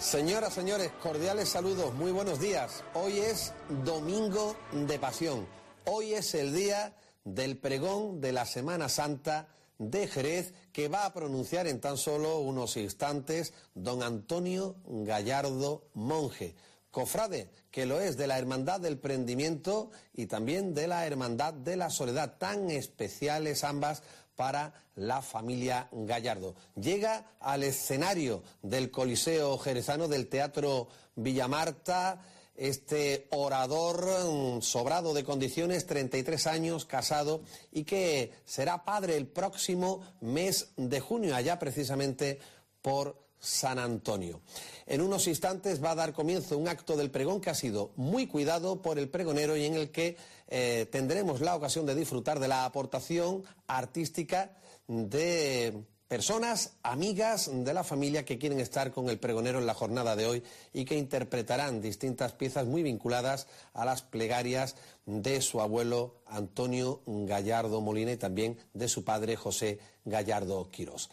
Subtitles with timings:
[0.00, 2.82] Señoras, señores, cordiales saludos, muy buenos días.
[2.94, 3.52] Hoy es
[3.84, 5.46] Domingo de Pasión.
[5.84, 11.12] Hoy es el día del pregón de la Semana Santa de Jerez que va a
[11.12, 16.54] pronunciar en tan solo unos instantes don Antonio Gallardo Monje,
[16.90, 21.76] cofrade que lo es de la Hermandad del Prendimiento y también de la Hermandad de
[21.76, 24.02] la Soledad, tan especiales ambas
[24.40, 26.54] para la familia Gallardo.
[26.74, 32.24] Llega al escenario del Coliseo Jerezano del Teatro Villamarta
[32.56, 40.00] este orador mm, sobrado de condiciones, 33 años, casado y que será padre el próximo
[40.22, 42.38] mes de junio, allá precisamente
[42.80, 44.40] por San Antonio.
[44.86, 48.26] En unos instantes va a dar comienzo un acto del pregón que ha sido muy
[48.26, 50.16] cuidado por el pregonero y en el que
[50.50, 54.50] eh, tendremos la ocasión de disfrutar de la aportación artística
[54.88, 60.16] de personas, amigas de la familia que quieren estar con el pregonero en la jornada
[60.16, 60.42] de hoy
[60.72, 64.74] y que interpretarán distintas piezas muy vinculadas a las plegarias
[65.06, 71.10] de su abuelo Antonio Gallardo Molina y también de su padre José Gallardo Quirós.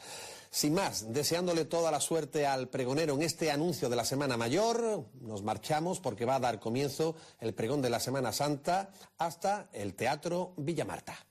[0.57, 5.05] Sin más, deseándole toda la suerte al pregonero en este anuncio de la Semana Mayor,
[5.21, 8.89] nos marchamos porque va a dar comienzo el pregón de la Semana Santa
[9.19, 11.26] hasta el Teatro Villamarta.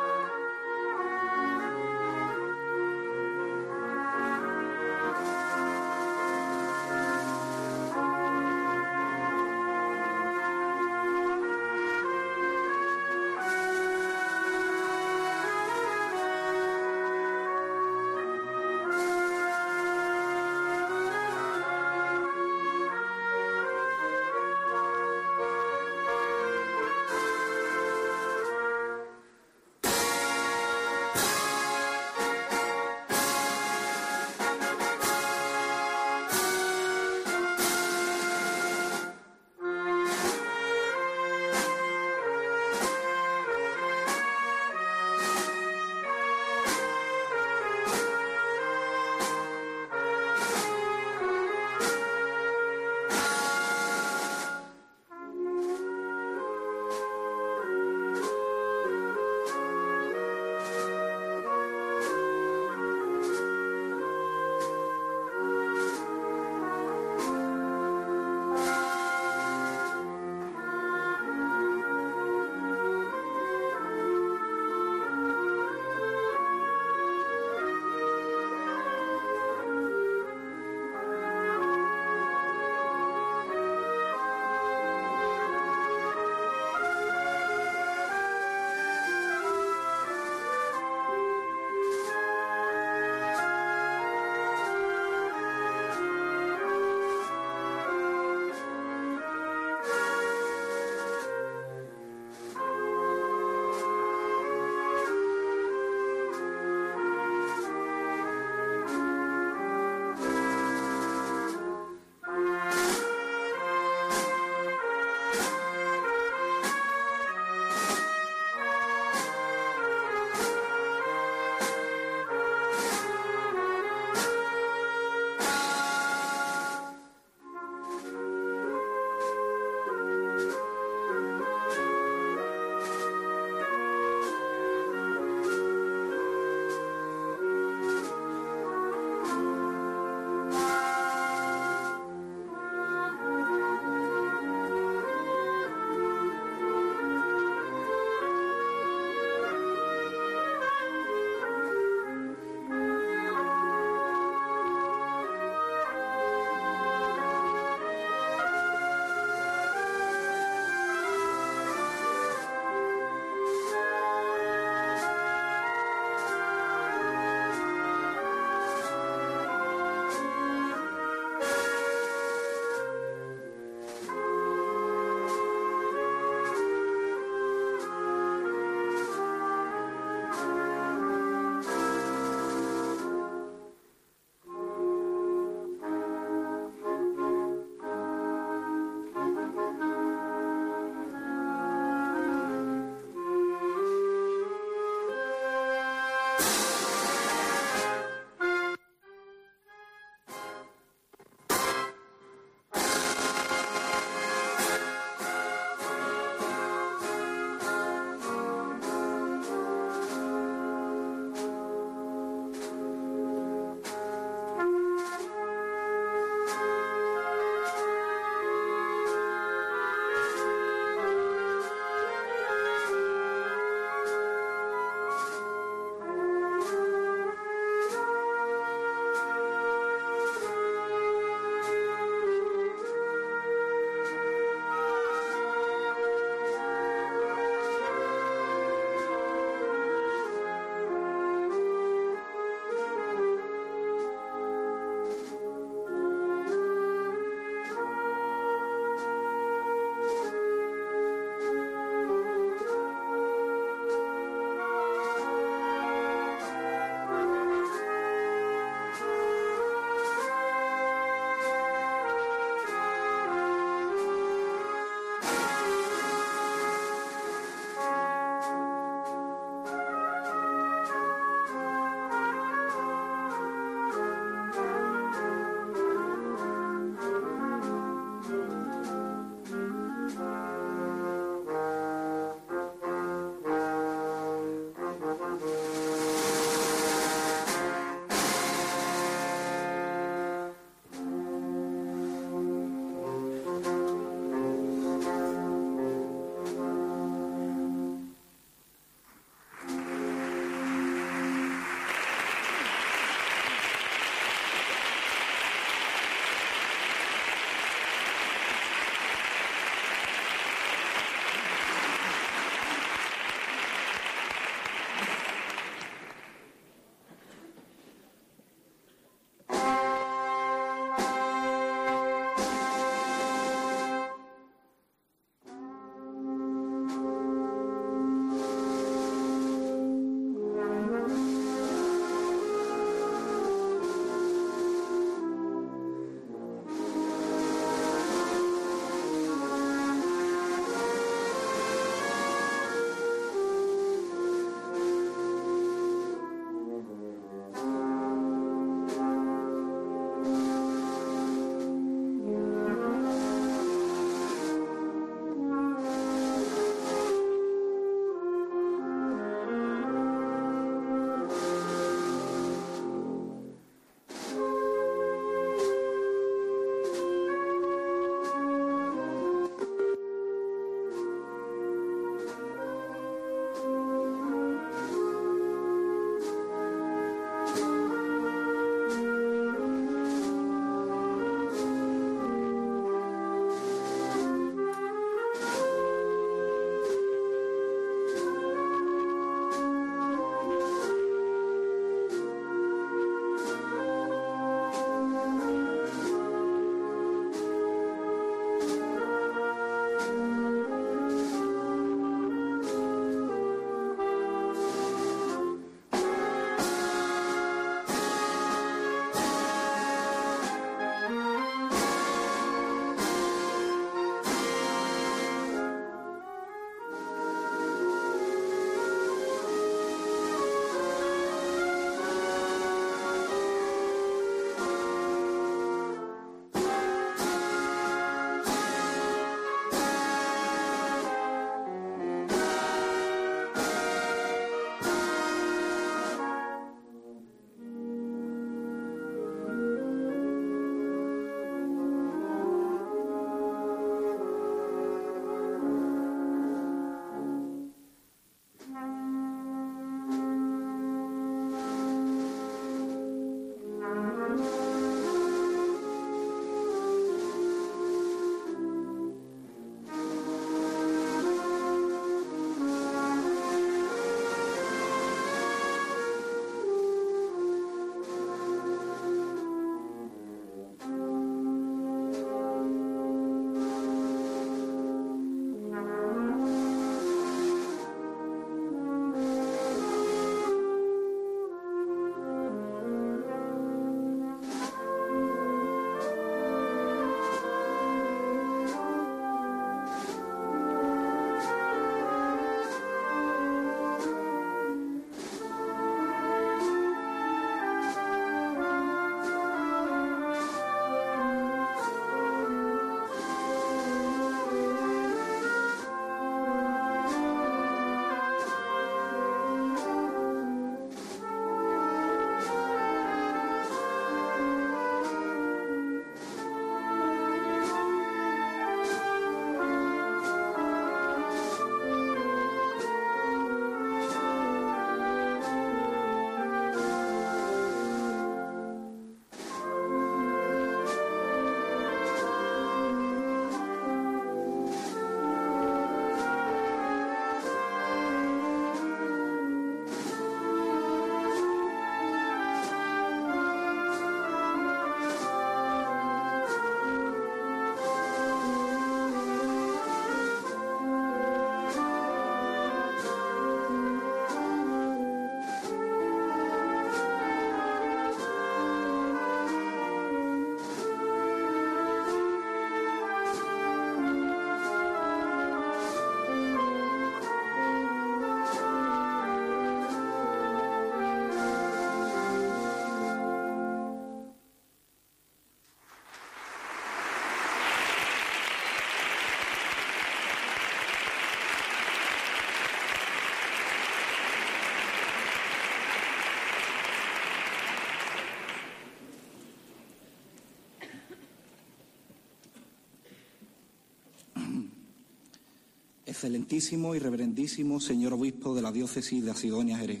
[596.08, 600.00] Excelentísimo y reverendísimo señor obispo de la diócesis de Asidonia Jerez.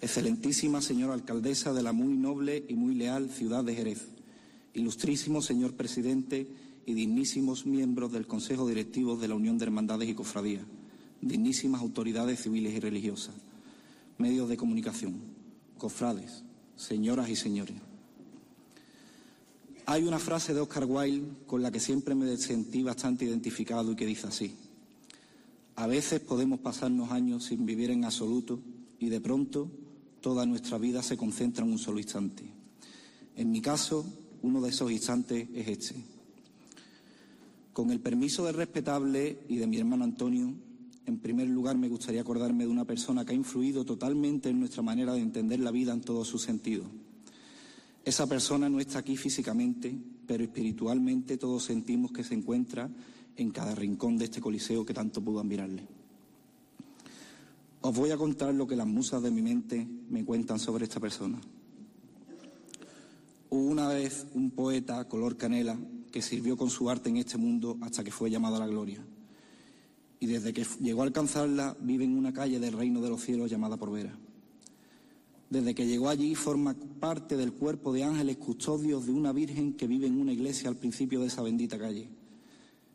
[0.00, 4.08] Excelentísima señora alcaldesa de la muy noble y muy leal ciudad de Jerez.
[4.74, 6.48] Ilustrísimo señor presidente
[6.84, 10.64] y dignísimos miembros del Consejo Directivo de la Unión de Hermandades y Cofradías.
[11.20, 13.36] Dignísimas autoridades civiles y religiosas.
[14.18, 15.14] Medios de comunicación.
[15.78, 16.42] Cofrades.
[16.74, 17.76] Señoras y señores.
[19.86, 23.94] Hay una frase de Oscar Wilde con la que siempre me sentí bastante identificado y
[23.94, 24.56] que dice así.
[25.84, 28.58] A veces podemos pasarnos años sin vivir en absoluto
[28.98, 29.70] y de pronto
[30.22, 32.42] toda nuestra vida se concentra en un solo instante.
[33.36, 34.06] En mi caso,
[34.40, 35.94] uno de esos instantes es este.
[37.74, 40.54] Con el permiso del respetable y de mi hermano Antonio,
[41.04, 44.80] en primer lugar me gustaría acordarme de una persona que ha influido totalmente en nuestra
[44.80, 46.86] manera de entender la vida en todos sus sentidos.
[48.06, 49.94] Esa persona no está aquí físicamente,
[50.26, 52.88] pero espiritualmente todos sentimos que se encuentra
[53.36, 55.86] en cada rincón de este coliseo que tanto pudo admirarle.
[57.80, 61.00] Os voy a contar lo que las musas de mi mente me cuentan sobre esta
[61.00, 61.38] persona.
[63.50, 65.78] Hubo una vez un poeta color canela
[66.10, 69.04] que sirvió con su arte en este mundo hasta que fue llamado a la gloria.
[70.18, 73.50] Y desde que llegó a alcanzarla vive en una calle del reino de los cielos
[73.50, 74.16] llamada Porvera.
[75.50, 79.86] Desde que llegó allí forma parte del cuerpo de ángeles custodios de una virgen que
[79.86, 82.08] vive en una iglesia al principio de esa bendita calle.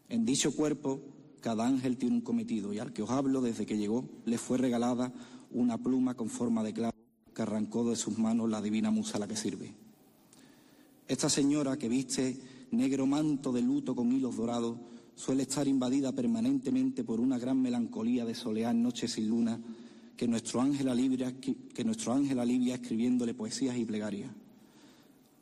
[0.09, 0.99] En dicho cuerpo,
[1.39, 4.57] cada ángel tiene un cometido y al que os hablo desde que llegó le fue
[4.57, 5.13] regalada
[5.51, 6.95] una pluma con forma de clavo
[7.33, 9.73] que arrancó de sus manos la divina musa a la que sirve.
[11.07, 12.37] Esta señora que viste
[12.71, 14.77] negro manto de luto con hilos dorados
[15.15, 19.59] suele estar invadida permanentemente por una gran melancolía de solear noches sin luna
[20.15, 24.31] que nuestro ángel alivia, que nuestro ángel alivia escribiéndole poesías y plegarias.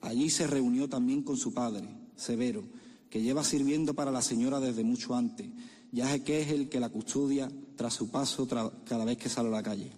[0.02, 2.64] Allí se reunió también con su padre, Severo,
[3.10, 5.48] que lleva sirviendo para la señora desde mucho antes,
[5.92, 8.48] ya que es el que la custodia tras su paso
[8.86, 9.92] cada vez que sale a la calle.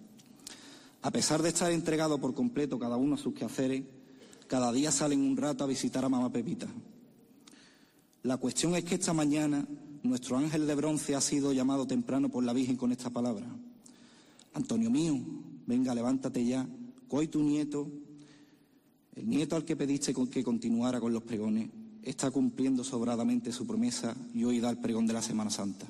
[1.02, 3.82] A pesar de estar entregado por completo cada uno a sus quehaceres,
[4.46, 6.66] cada día salen un rato a visitar a mamá Pepita.
[8.22, 9.66] La cuestión es que esta mañana
[10.02, 13.46] nuestro ángel de bronce ha sido llamado temprano por la Virgen con esta palabra.
[14.52, 15.18] Antonio mío,
[15.66, 16.66] venga, levántate ya,
[17.08, 17.88] coy tu nieto,
[19.14, 21.70] el nieto al que pediste que continuara con los pregones,
[22.02, 25.86] está cumpliendo sobradamente su promesa y hoy da el pregón de la Semana Santa.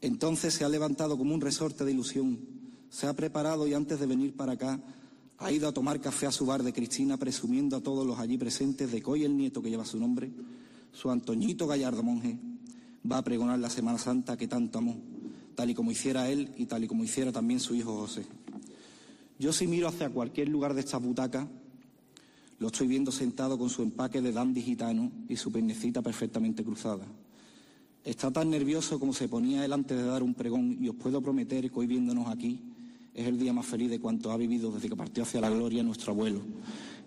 [0.00, 2.38] Entonces se ha levantado como un resorte de ilusión,
[2.90, 4.80] se ha preparado y antes de venir para acá
[5.38, 8.38] ha ido a tomar café a su bar de Cristina presumiendo a todos los allí
[8.38, 10.30] presentes de que hoy el nieto que lleva su nombre,
[10.92, 12.38] su Antoñito Gallardo Monje,
[13.10, 14.96] va a pregonar la Semana Santa que tanto amó,
[15.54, 18.26] tal y como hiciera él y tal y como hiciera también su hijo José.
[19.38, 21.48] Yo si miro hacia cualquier lugar de esta butaca,
[22.58, 27.06] lo estoy viendo sentado con su empaque de dandy gitano y su peinecita perfectamente cruzada.
[28.04, 31.20] Está tan nervioso como se ponía él antes de dar un pregón y os puedo
[31.20, 32.60] prometer que hoy viéndonos aquí
[33.14, 35.82] es el día más feliz de cuanto ha vivido desde que partió hacia la gloria
[35.82, 36.40] nuestro abuelo,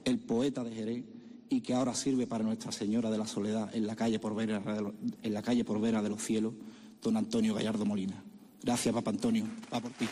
[0.06, 1.04] el poeta de Jerez
[1.50, 4.62] y que ahora sirve para Nuestra Señora de la Soledad en la calle por Vera
[5.22, 6.54] en la calle por Vera de los Cielos,
[7.02, 8.24] don Antonio Gallardo Molina.
[8.64, 9.46] Gracias, Papa Antonio.
[9.74, 10.08] Va por ti.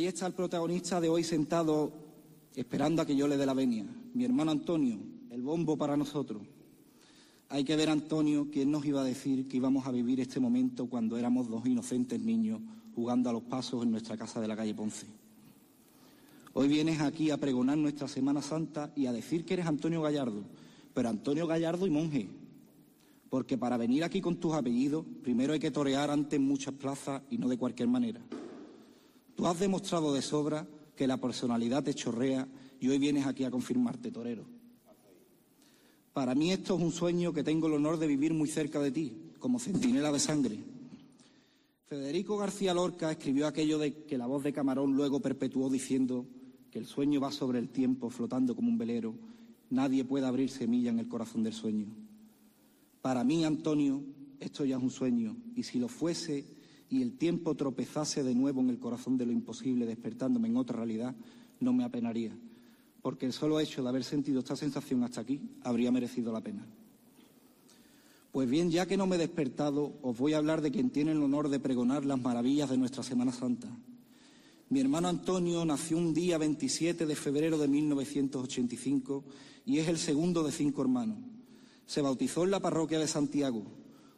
[0.00, 1.92] Ahí está el protagonista de hoy sentado
[2.56, 3.84] esperando a que yo le dé la venia.
[4.14, 4.98] Mi hermano Antonio,
[5.30, 6.40] el bombo para nosotros.
[7.50, 10.86] Hay que ver, Antonio, quién nos iba a decir que íbamos a vivir este momento
[10.86, 12.62] cuando éramos dos inocentes niños
[12.94, 15.06] jugando a los pasos en nuestra casa de la calle Ponce.
[16.54, 20.44] Hoy vienes aquí a pregonar nuestra Semana Santa y a decir que eres Antonio Gallardo,
[20.94, 22.26] pero Antonio Gallardo y monje.
[23.28, 27.36] Porque para venir aquí con tus apellidos, primero hay que torear antes muchas plazas y
[27.36, 28.22] no de cualquier manera.
[29.40, 32.46] Tú has demostrado de sobra que la personalidad te chorrea
[32.78, 34.44] y hoy vienes aquí a confirmarte, torero.
[36.12, 38.90] Para mí esto es un sueño que tengo el honor de vivir muy cerca de
[38.90, 40.58] ti, como centinela de sangre.
[41.86, 46.26] Federico García Lorca escribió aquello de que la voz de Camarón luego perpetuó diciendo
[46.70, 49.14] que el sueño va sobre el tiempo flotando como un velero,
[49.70, 51.86] nadie puede abrir semilla en el corazón del sueño.
[53.00, 54.04] Para mí, Antonio,
[54.38, 56.59] esto ya es un sueño, y si lo fuese,
[56.90, 60.76] y el tiempo tropezase de nuevo en el corazón de lo imposible, despertándome en otra
[60.76, 61.14] realidad,
[61.60, 62.36] no me apenaría,
[63.00, 66.66] porque el solo hecho de haber sentido esta sensación hasta aquí habría merecido la pena.
[68.32, 71.12] Pues bien, ya que no me he despertado, os voy a hablar de quien tiene
[71.12, 73.68] el honor de pregonar las maravillas de nuestra Semana Santa.
[74.68, 79.24] Mi hermano Antonio nació un día 27 de febrero de 1985
[79.66, 81.18] y es el segundo de cinco hermanos.
[81.86, 83.64] Se bautizó en la parroquia de Santiago,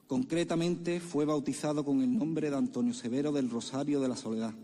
[0.06, 4.54] Concretamente fue bautizado con el nombre de Antonio Severo del Rosario de la Soledad.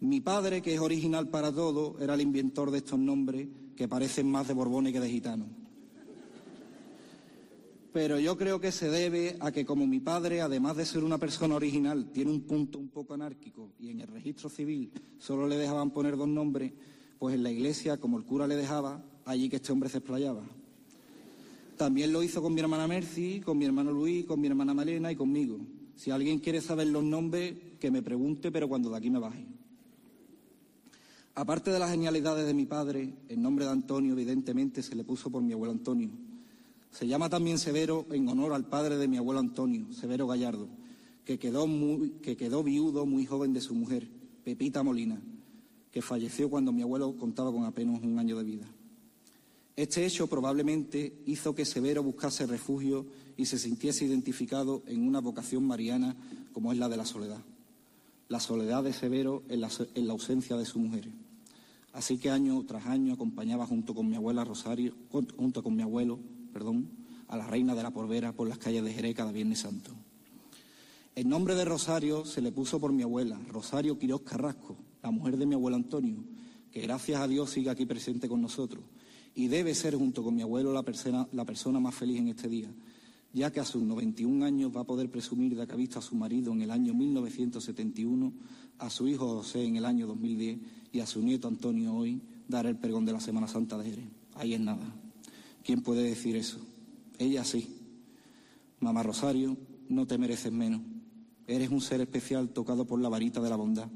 [0.00, 4.30] Mi padre, que es original para todo, era el inventor de estos nombres que parecen
[4.30, 5.46] más de Borbones que de gitano.
[7.92, 11.18] Pero yo creo que se debe a que como mi padre, además de ser una
[11.18, 15.56] persona original, tiene un punto un poco anárquico y en el registro civil solo le
[15.56, 16.72] dejaban poner dos nombres,
[17.18, 20.44] pues en la iglesia, como el cura le dejaba, allí que este hombre se explayaba.
[21.80, 25.10] También lo hizo con mi hermana Mercy, con mi hermano Luis, con mi hermana Malena
[25.10, 25.56] y conmigo.
[25.96, 29.46] Si alguien quiere saber los nombres, que me pregunte, pero cuando de aquí me baje.
[31.34, 35.30] Aparte de las genialidades de mi padre, el nombre de Antonio evidentemente se le puso
[35.30, 36.10] por mi abuelo Antonio.
[36.90, 40.68] Se llama también Severo en honor al padre de mi abuelo Antonio, Severo Gallardo,
[41.24, 44.06] que quedó, muy, que quedó viudo muy joven de su mujer,
[44.44, 45.18] Pepita Molina,
[45.90, 48.66] que falleció cuando mi abuelo contaba con apenas un año de vida.
[49.80, 53.06] Este hecho probablemente hizo que Severo buscase refugio
[53.38, 56.14] y se sintiese identificado en una vocación mariana
[56.52, 57.42] como es la de la soledad.
[58.28, 61.08] La soledad de Severo en la, en la ausencia de su mujer.
[61.94, 66.18] Así que año tras año acompañaba junto con mi abuela Rosario, junto con mi abuelo,
[66.52, 66.90] perdón,
[67.28, 69.92] a la reina de la Porvera por las calles de Jerez cada Viernes Santo.
[71.14, 75.38] El nombre de Rosario se le puso por mi abuela, Rosario Quiroz Carrasco, la mujer
[75.38, 76.22] de mi abuelo Antonio,
[76.70, 78.84] que gracias a Dios sigue aquí presente con nosotros
[79.34, 82.48] y debe ser junto con mi abuelo la persona, la persona más feliz en este
[82.48, 82.68] día,
[83.32, 86.02] ya que a sus 91 años va a poder presumir de que ha visto a
[86.02, 88.32] su marido en el año 1971,
[88.78, 90.58] a su hijo José en el año 2010
[90.92, 94.08] y a su nieto Antonio hoy dar el pregón de la Semana Santa de Jerez.
[94.34, 94.94] Ahí es nada.
[95.64, 96.58] ¿Quién puede decir eso?
[97.18, 97.76] Ella sí.
[98.80, 99.56] Mamá Rosario,
[99.88, 100.80] no te mereces menos.
[101.46, 103.88] Eres un ser especial tocado por la varita de la bondad.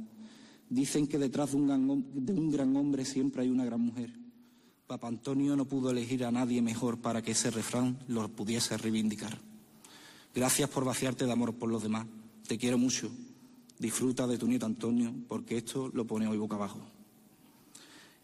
[0.69, 4.24] Dicen que detrás de un de un gran hombre siempre hay una gran mujer.
[4.87, 9.39] Papa Antonio no pudo elegir a nadie mejor para que ese refrán lo pudiese reivindicar.
[10.35, 12.07] Gracias por vaciarte de amor por los demás.
[12.47, 13.11] Te quiero mucho.
[13.79, 16.81] Disfruta de tu nieto Antonio, porque esto lo pone hoy boca abajo.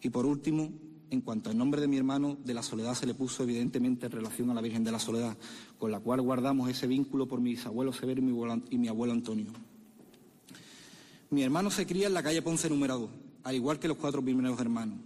[0.03, 0.71] Y por último,
[1.09, 4.11] en cuanto al nombre de mi hermano, de la Soledad se le puso evidentemente en
[4.11, 5.35] relación a la Virgen de la Soledad,
[5.79, 8.21] con la cual guardamos ese vínculo por mis abuelos Severo
[8.69, 9.51] y mi abuelo Antonio.
[11.31, 13.09] Mi hermano se cría en la calle Ponce número 2,
[13.45, 14.99] al igual que los cuatro primeros hermanos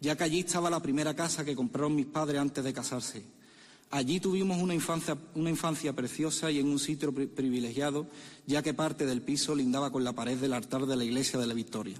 [0.00, 3.24] ya que allí estaba la primera casa que compraron mis padres antes de casarse.
[3.90, 8.06] Allí tuvimos una infancia, una infancia preciosa y en un sitio privilegiado,
[8.46, 11.46] ya que parte del piso lindaba con la pared del altar de la iglesia de
[11.46, 11.96] la Victoria.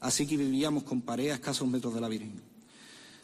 [0.00, 2.40] Así que vivíamos con pared a escasos metros de la Virgen.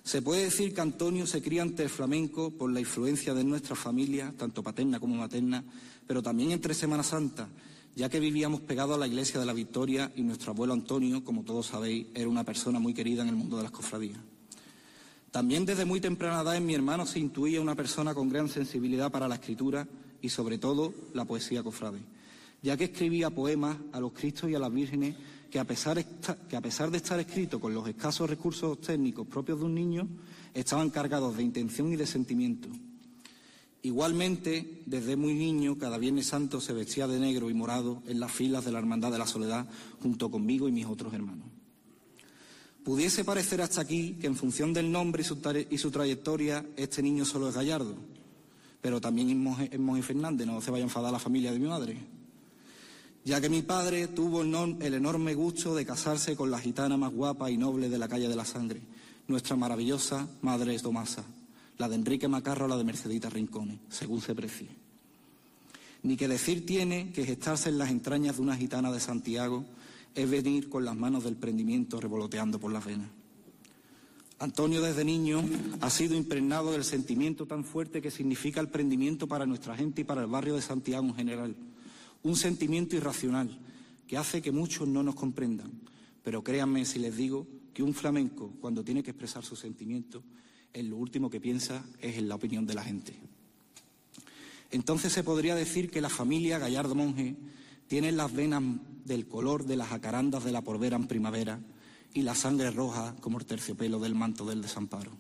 [0.02, 3.76] Se puede decir que Antonio se cría ante el flamenco por la influencia de nuestra
[3.76, 5.62] familia, tanto paterna como materna,
[6.06, 7.48] pero también entre Semana Santa,
[7.94, 11.42] ya que vivíamos pegados a la iglesia de la Victoria y nuestro abuelo Antonio, como
[11.42, 14.18] todos sabéis, era una persona muy querida en el mundo de las cofradías.
[15.31, 19.11] También desde muy temprana edad en mi hermano se intuía una persona con gran sensibilidad
[19.11, 19.87] para la escritura
[20.22, 21.98] y sobre todo la poesía cofrade,
[22.62, 25.16] ya que escribía poemas a los Cristos y a las vírgenes
[25.51, 26.05] que a, pesar
[26.48, 30.09] que a pesar de estar escritos con los escasos recursos técnicos propios de un niño,
[30.55, 32.68] estaban cargados de intención y de sentimiento.
[33.82, 38.32] Igualmente, desde muy niño, cada Viernes Santo se vestía de negro y morado en las
[38.32, 39.68] filas de la Hermandad de la Soledad
[40.02, 41.46] junto conmigo y mis otros hermanos.
[42.82, 45.22] Pudiese parecer hasta aquí que en función del nombre
[45.70, 47.94] y su, trayectoria este niño solo es gallardo,
[48.80, 51.98] pero también es Monje, Fernández, no se vaya a enfadar la familia de mi madre,
[53.24, 57.50] ya que mi padre tuvo el enorme gusto de casarse con la gitana más guapa
[57.50, 58.80] y noble de la calle de la Sangre,
[59.28, 61.24] nuestra maravillosa Madre Tomasa
[61.78, 64.68] la de Enrique Macarro o la de Mercedita Rincones, según se precie.
[66.02, 69.64] Ni que decir tiene que gestarse en las entrañas de una gitana de Santiago
[70.14, 73.08] es venir con las manos del prendimiento revoloteando por las venas.
[74.40, 75.42] Antonio desde niño
[75.80, 80.04] ha sido impregnado del sentimiento tan fuerte que significa el prendimiento para nuestra gente y
[80.04, 81.56] para el barrio de Santiago en general.
[82.22, 83.58] Un sentimiento irracional
[84.06, 85.72] que hace que muchos no nos comprendan.
[86.22, 90.22] Pero créanme si les digo que un flamenco, cuando tiene que expresar sus sentimientos,
[90.72, 93.18] en lo último que piensa es en la opinión de la gente.
[94.70, 97.37] Entonces se podría decir que la familia Gallardo Monje
[97.87, 98.62] tiene las venas
[99.04, 101.61] del color de las jacarandas de la porvera en primavera
[102.12, 105.12] y la sangre roja como el terciopelo del manto del desamparo.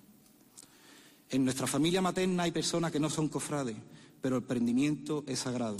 [1.30, 3.76] En nuestra familia materna hay personas que no son cofrades,
[4.20, 5.78] pero el prendimiento es sagrado.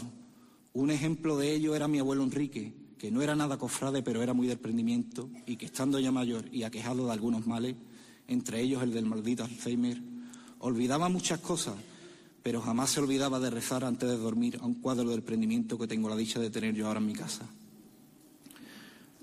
[0.72, 4.34] Un ejemplo de ello era mi abuelo Enrique, que no era nada cofrade, pero era
[4.34, 7.76] muy del prendimiento y que estando ya mayor y aquejado de algunos males,
[8.28, 10.00] entre ellos el del maldito Alzheimer,
[10.60, 11.74] olvidaba muchas cosas,
[12.42, 15.88] pero jamás se olvidaba de rezar antes de dormir a un cuadro del prendimiento que
[15.88, 17.48] tengo la dicha de tener yo ahora en mi casa.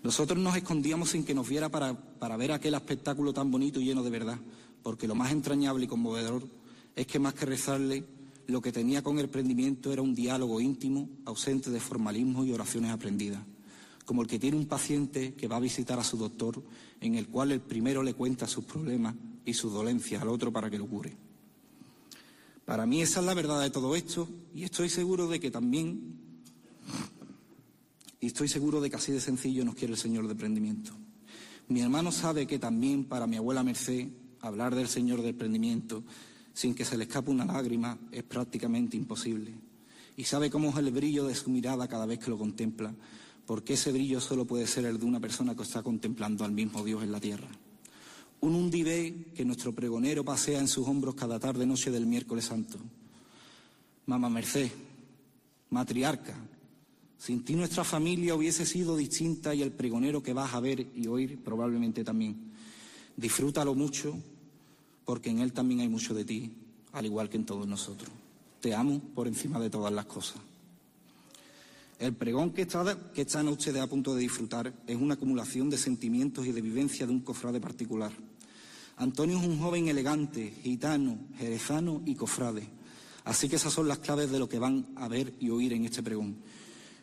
[0.04, 3.86] Nosotros nos escondíamos sin que nos viera para, para ver aquel espectáculo tan bonito y
[3.86, 4.38] lleno de verdad,
[4.84, 6.44] porque lo más entrañable y conmovedor
[6.96, 8.06] es que más que rezarle,
[8.48, 12.92] lo que tenía con el prendimiento era un diálogo íntimo, ausente de formalismo y oraciones
[12.92, 13.42] aprendidas,
[14.06, 16.62] como el que tiene un paciente que va a visitar a su doctor,
[17.02, 20.70] en el cual el primero le cuenta sus problemas y sus dolencias al otro para
[20.70, 21.16] que lo cure.
[22.66, 26.20] Para mí esa es la verdad de todo esto y estoy seguro de que también,
[28.20, 30.92] y estoy seguro de que así de sencillo nos quiere el Señor de prendimiento.
[31.68, 34.08] Mi hermano sabe que también para mi abuela Merced
[34.42, 36.04] hablar del Señor del prendimiento
[36.54, 39.54] sin que se le escape una lágrima es prácticamente imposible.
[40.16, 42.94] Y sabe cómo es el brillo de su mirada cada vez que lo contempla,
[43.46, 46.84] porque ese brillo solo puede ser el de una persona que está contemplando al mismo
[46.84, 47.48] Dios en la tierra.
[48.42, 52.78] Un undivé que nuestro pregonero pasea en sus hombros cada tarde noche del miércoles santo.
[54.08, 54.70] Mamá Merced,
[55.70, 56.36] matriarca,
[57.18, 61.08] sin ti nuestra familia hubiese sido distinta y el pregonero que vas a ver y
[61.08, 62.52] oír probablemente también.
[63.16, 64.16] Disfrútalo mucho
[65.06, 66.52] porque en Él también hay mucho de ti,
[66.92, 68.10] al igual que en todos nosotros.
[68.60, 70.38] Te amo por encima de todas las cosas.
[71.98, 72.68] El pregón que,
[73.14, 77.06] que están ustedes a punto de disfrutar es una acumulación de sentimientos y de vivencia
[77.06, 78.12] de un cofrade particular.
[78.98, 82.68] Antonio es un joven elegante, gitano, jerezano y cofrade.
[83.24, 85.86] Así que esas son las claves de lo que van a ver y oír en
[85.86, 86.36] este pregón.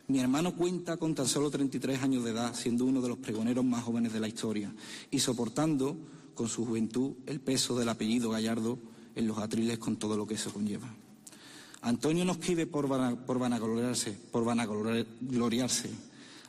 [0.09, 3.65] Mi hermano cuenta con tan solo 33 años de edad, siendo uno de los pregoneros
[3.65, 4.75] más jóvenes de la historia
[5.11, 5.97] y soportando
[6.35, 8.79] con su juventud el peso del apellido Gallardo
[9.15, 11.02] en los atriles con todo lo que eso conlleva.
[11.83, 12.89] Antonio no escribe por,
[13.27, 15.91] por vanagloriarse, por vanagloriarse.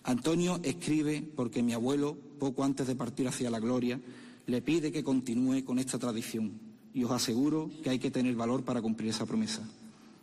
[0.03, 3.99] Antonio escribe porque mi abuelo, poco antes de partir hacia la gloria,
[4.45, 6.51] le pide que continúe con esta tradición.
[6.93, 9.67] Y os aseguro que hay que tener valor para cumplir esa promesa,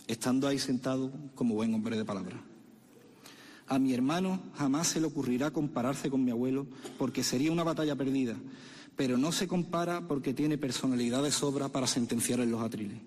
[0.07, 2.40] estando ahí sentado como buen hombre de palabra.
[3.66, 6.67] A mi hermano jamás se le ocurrirá compararse con mi abuelo
[6.98, 8.37] porque sería una batalla perdida,
[8.94, 12.98] pero no se compara porque tiene personalidad de sobra para sentenciar en los atriles.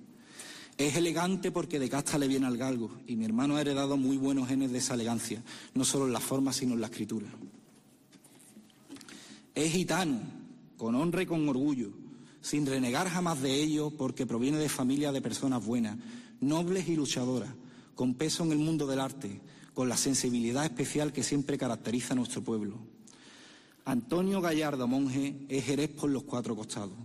[0.78, 4.17] Es elegante porque de casta le viene al galgo y mi hermano ha heredado muy
[4.17, 5.43] buenos genes de esa elegancia,
[5.76, 7.28] no solo en la forma sino en la escritura.
[9.53, 10.19] Es gitano,
[10.78, 11.91] con honra y con orgullo,
[12.41, 15.97] sin renegar jamás de ello porque proviene de familia de personas buenas,
[16.41, 17.53] nobles y luchadoras,
[17.93, 19.41] con peso en el mundo del arte,
[19.74, 22.80] con la sensibilidad especial que siempre caracteriza a nuestro pueblo.
[23.86, 26.97] Antonio Gallardo Monje es Jerez por los cuatro costados.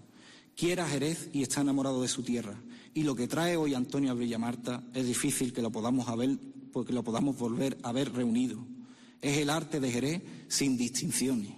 [0.59, 2.61] Quiere a Jerez y está enamorado de su tierra.
[2.93, 6.37] Y lo que trae hoy Antonio a Villamarta es difícil que lo podamos ver,
[6.73, 8.67] porque lo podamos volver a ver reunido.
[9.23, 11.53] Es el arte de Jerez sin distinciones.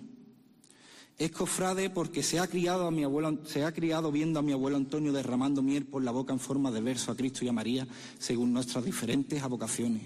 [1.16, 4.52] Es cofrade porque se ha criado a mi abuelo, se ha criado viendo a mi
[4.52, 7.54] abuelo Antonio derramando miel por la boca en forma de verso a Cristo y a
[7.54, 7.88] María,
[8.18, 10.02] según nuestras diferentes avocaciones.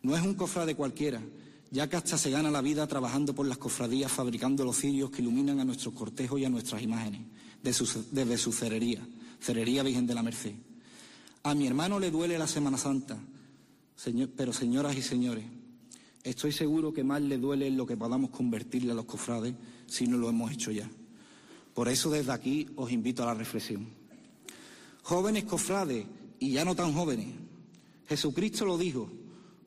[0.00, 1.20] No es un cofrade cualquiera,
[1.70, 5.20] ya que hasta se gana la vida trabajando por las cofradías, fabricando los cirios que
[5.20, 7.20] iluminan a nuestros cortejos y a nuestras imágenes,
[7.62, 9.06] desde su cerería,
[9.40, 10.54] Cerería Virgen de la Merced.
[11.42, 13.18] A mi hermano le duele la Semana Santa,
[14.36, 15.44] pero señoras y señores,
[16.24, 19.54] estoy seguro que más le duele lo que podamos convertirle a los cofrades
[19.86, 20.90] si no lo hemos hecho ya.
[21.74, 23.86] Por eso desde aquí os invito a la reflexión.
[25.02, 26.06] Jóvenes cofrades
[26.40, 27.28] y ya no tan jóvenes,
[28.08, 29.08] Jesucristo lo dijo,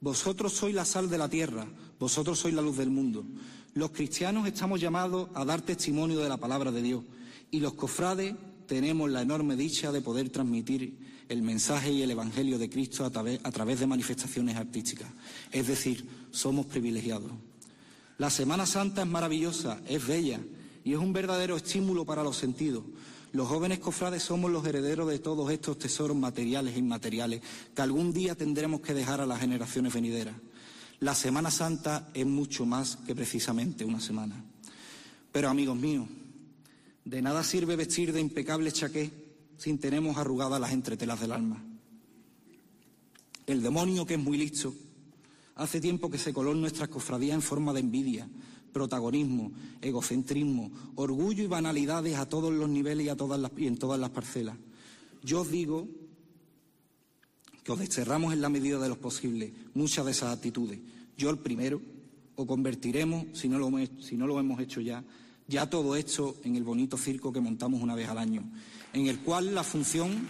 [0.01, 1.67] vosotros sois la sal de la tierra,
[1.99, 3.25] vosotros sois la luz del mundo.
[3.73, 7.03] Los cristianos estamos llamados a dar testimonio de la palabra de Dios
[7.51, 8.35] y los cofrades
[8.65, 10.97] tenemos la enorme dicha de poder transmitir
[11.29, 15.09] el mensaje y el Evangelio de Cristo a través, de manifestaciones artísticas.
[15.51, 17.31] Es decir, somos privilegiados.
[18.17, 20.39] La Semana Santa es maravillosa, es bella
[20.83, 22.83] y es un verdadero estímulo para los sentidos.
[23.31, 27.41] Los jóvenes cofrades somos los herederos de todos estos tesoros materiales e inmateriales
[27.75, 30.35] que algún día tendremos que dejar a las generaciones venideras.
[30.99, 34.43] La Semana Santa es mucho más que precisamente una semana.
[35.31, 36.07] Pero amigos míos,
[37.09, 39.09] de nada sirve vestir de impecable chaqué
[39.57, 41.65] si tenemos arrugadas las entretelas del alma.
[43.47, 44.75] El demonio, que es muy listo,
[45.55, 48.29] hace tiempo que se coló en nuestras cofradías en forma de envidia,
[48.71, 49.51] protagonismo,
[49.81, 53.99] egocentrismo, orgullo y banalidades a todos los niveles y, a todas las, y en todas
[53.99, 54.57] las parcelas.
[55.23, 55.87] Yo os digo
[57.63, 60.79] que os desterramos en la medida de lo posible muchas de esas actitudes.
[61.17, 61.81] Yo el primero,
[62.35, 65.03] o convertiremos, si no lo, si no lo hemos hecho ya,
[65.49, 68.43] ya todo esto en el bonito circo que montamos una vez al año,
[68.93, 70.27] en el cual la función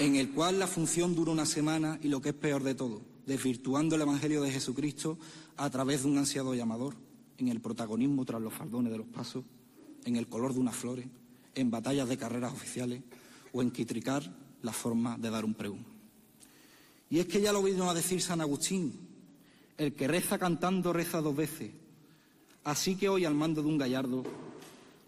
[0.00, 3.00] en el cual la función dura una semana y lo que es peor de todo,
[3.26, 5.18] desvirtuando el Evangelio de Jesucristo
[5.56, 6.96] a través de un ansiado llamador,
[7.38, 9.44] en el protagonismo tras los faldones de los pasos,
[10.04, 11.06] en el color de unas flores,
[11.54, 13.02] en batallas de carreras oficiales
[13.52, 14.22] o en quitricar
[14.62, 15.84] la forma de dar un pregón.
[17.10, 18.92] Y es que ya lo vino a decir San Agustín,
[19.76, 21.72] El que reza cantando reza dos veces.
[22.64, 24.22] Así que hoy al mando de un gallardo,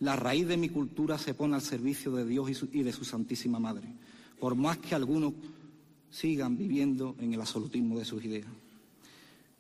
[0.00, 3.58] la raíz de mi cultura se pone al servicio de Dios y, de su Santísima
[3.58, 3.88] Madre,
[4.38, 5.34] por más que algunos
[6.10, 8.46] sigan viviendo en el absolutismo de sus ideas.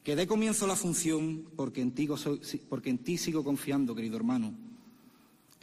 [0.02, 2.08] Que dé comienzo la función porque en, ti,
[2.68, 4.54] porque en ti sigo confiando, querido hermano,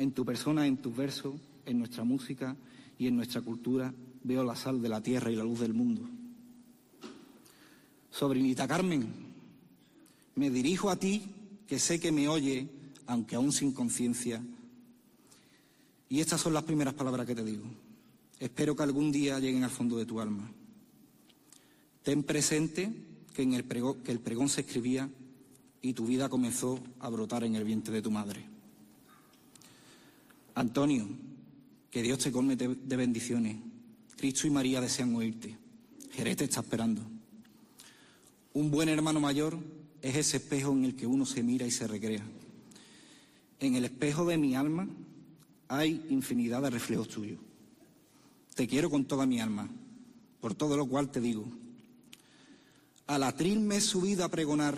[0.03, 1.33] en tu persona, en tus versos,
[1.65, 2.55] en nuestra música
[2.99, 3.93] y en nuestra cultura
[4.23, 6.01] veo la sal de la tierra y la luz del mundo.
[8.11, 9.07] Sobrinita Carmen,
[10.35, 11.23] me dirijo a ti,
[11.67, 12.67] que sé que me oye,
[13.07, 14.41] aunque aún sin conciencia.
[16.09, 17.63] Y estas son las primeras palabras que te digo.
[18.39, 20.51] Espero que algún día lleguen al fondo de tu alma.
[22.03, 22.91] Ten presente
[23.33, 25.09] que, en el prego- que el pregón se escribía
[25.81, 28.52] y tu vida comenzó a brotar en el vientre de tu madre.
[30.55, 31.07] Antonio,
[31.89, 33.57] que Dios te colme de bendiciones.
[34.15, 35.57] Cristo y María desean oírte.
[36.11, 37.01] Jerez te está esperando.
[38.53, 39.57] Un buen hermano mayor
[40.01, 42.23] es ese espejo en el que uno se mira y se recrea.
[43.59, 44.87] En el espejo de mi alma
[45.67, 47.39] hay infinidad de reflejos tuyos.
[48.53, 49.67] Te quiero con toda mi alma,
[50.39, 51.45] por todo lo cual te digo,
[53.07, 54.77] al atril me he subido a pregonar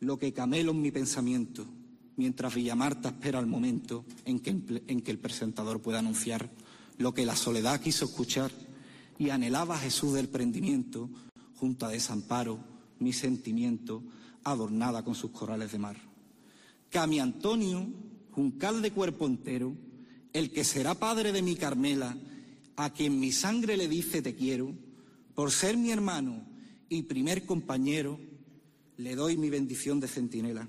[0.00, 1.66] lo que camelo en mi pensamiento,
[2.22, 6.48] mientras Villamarta espera el momento en que, el presentador pueda anunciar
[6.98, 8.52] lo que la soledad quiso escuchar
[9.18, 11.10] y anhelaba Jesús del prendimiento,
[11.56, 12.60] junto a desamparo,
[13.00, 14.04] mi sentimiento,
[14.44, 15.96] adornada con sus corales de mar.
[16.90, 17.88] Que a mi Antonio,
[18.30, 19.76] juncal de cuerpo entero,
[20.32, 22.16] el que será padre de mi Carmela,
[22.76, 24.72] a quien mi sangre le dice te quiero,
[25.34, 26.46] por ser mi hermano
[26.88, 28.20] y primer compañero,
[28.96, 30.68] le doy mi bendición de centinela.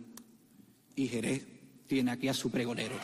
[0.95, 1.45] Y Jerez
[1.87, 2.95] tiene aquí a su pregonero.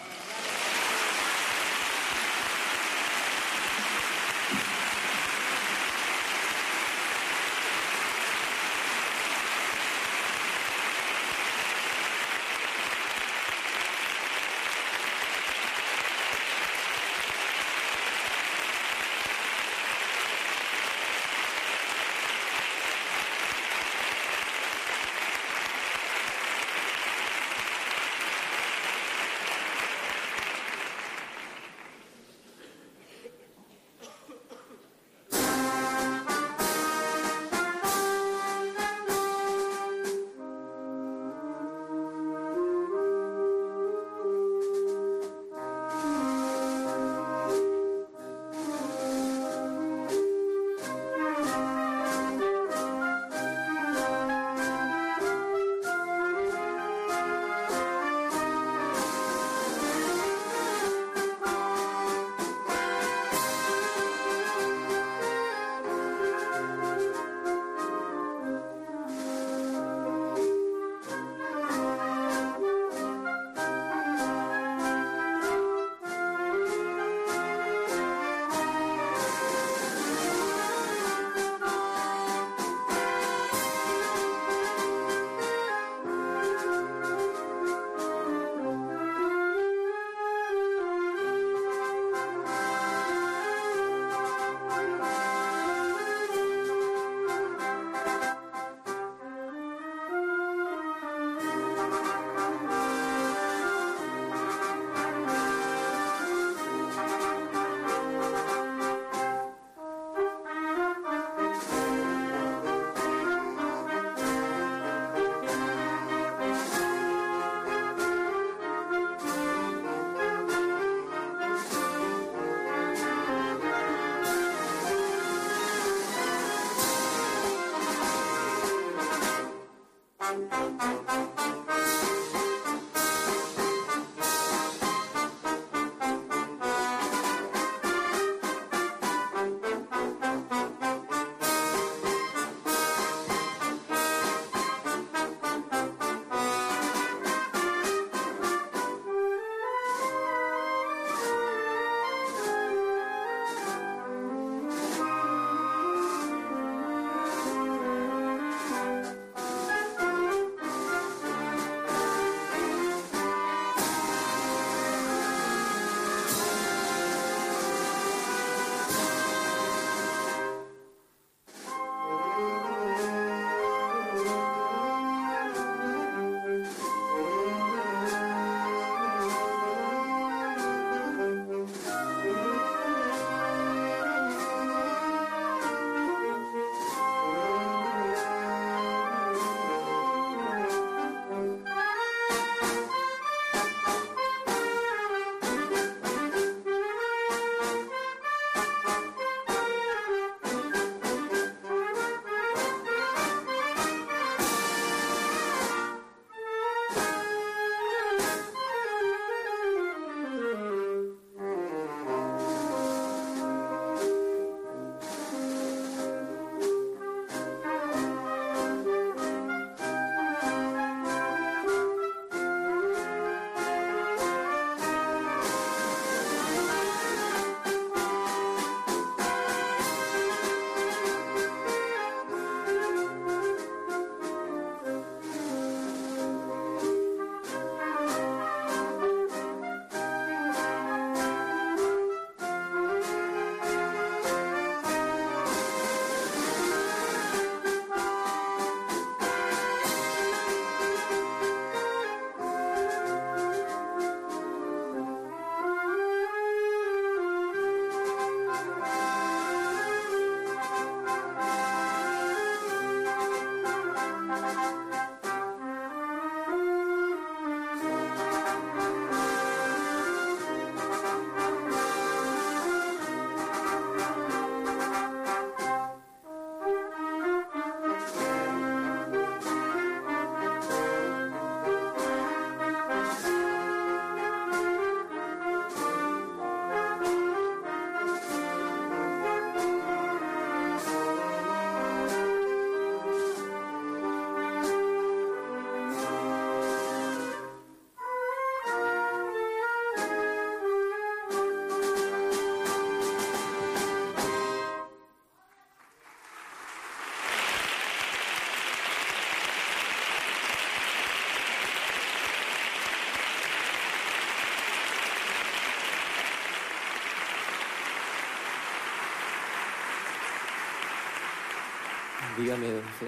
[322.39, 323.05] Dígame, José.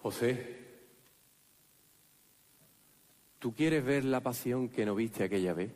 [0.00, 0.58] José,
[3.38, 5.72] ¿tú quieres ver la pasión que no viste aquella vez?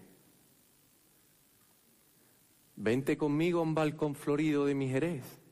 [2.76, 5.47] Vente conmigo a un balcón florido de mi Jerez.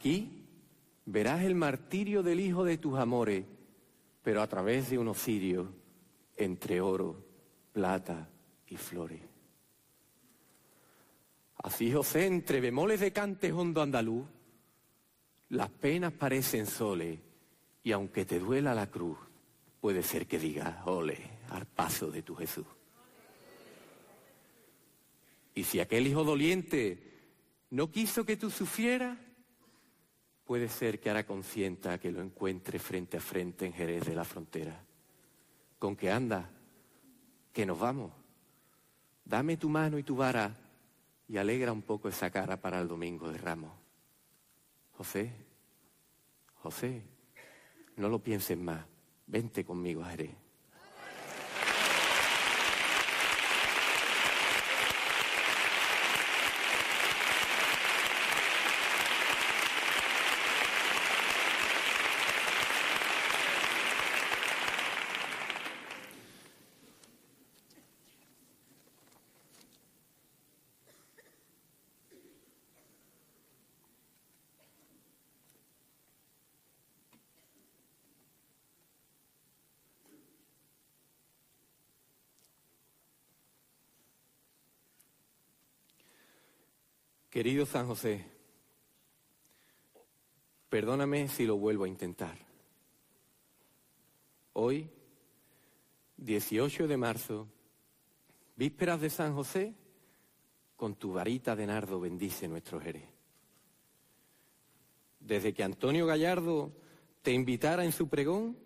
[0.00, 0.46] Aquí
[1.04, 3.44] verás el martirio del hijo de tus amores,
[4.22, 5.68] pero a través de unos cirios
[6.38, 7.22] entre oro,
[7.74, 8.26] plata
[8.66, 9.20] y flores.
[11.58, 14.24] Así José, entre bemoles de cante hondo andaluz,
[15.50, 17.18] las penas parecen soles
[17.82, 19.18] y aunque te duela la cruz,
[19.82, 21.18] puede ser que digas, ole,
[21.50, 22.64] al paso de tu Jesús.
[25.54, 27.18] Y si aquel hijo doliente
[27.68, 29.18] no quiso que tú sufrieras,
[30.50, 34.24] puede ser que hará consienta que lo encuentre frente a frente en Jerez de la
[34.24, 34.84] frontera.
[35.78, 36.50] ¿Con qué anda?
[37.52, 38.10] Que nos vamos.
[39.24, 40.56] Dame tu mano y tu vara
[41.28, 43.70] y alegra un poco esa cara para el domingo de Ramos.
[44.90, 45.30] José,
[46.56, 47.04] José,
[47.94, 48.84] no lo pienses más,
[49.28, 50.34] vente conmigo a Jerez.
[87.30, 88.26] Querido San José,
[90.68, 92.36] perdóname si lo vuelvo a intentar.
[94.54, 94.90] Hoy,
[96.16, 97.46] 18 de marzo,
[98.56, 99.76] vísperas de San José,
[100.74, 103.08] con tu varita de nardo bendice nuestro Jerez.
[105.20, 106.72] Desde que Antonio Gallardo
[107.22, 108.58] te invitara en su pregón,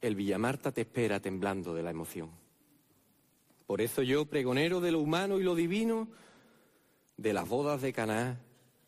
[0.00, 2.30] el Villamarta te espera temblando de la emoción.
[3.66, 6.08] Por eso yo, pregonero de lo humano y lo divino,
[7.16, 8.40] de las bodas de Caná,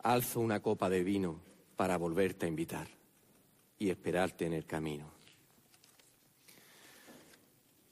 [0.02, 1.40] alzo una copa de vino
[1.76, 2.88] para volverte a invitar
[3.78, 5.10] y esperarte en el camino.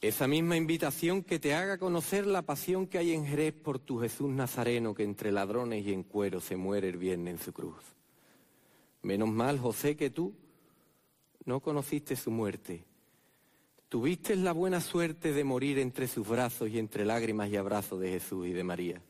[0.00, 3.98] Esa misma invitación que te haga conocer la pasión que hay en Jerez por tu
[3.98, 7.82] Jesús Nazareno que entre ladrones y en cuero se muere el viernes en su cruz.
[9.02, 10.34] Menos mal, José, que tú
[11.44, 12.84] no conociste su muerte.
[13.88, 18.10] Tuviste la buena suerte de morir entre sus brazos y entre lágrimas y abrazos de
[18.10, 19.00] Jesús y de María.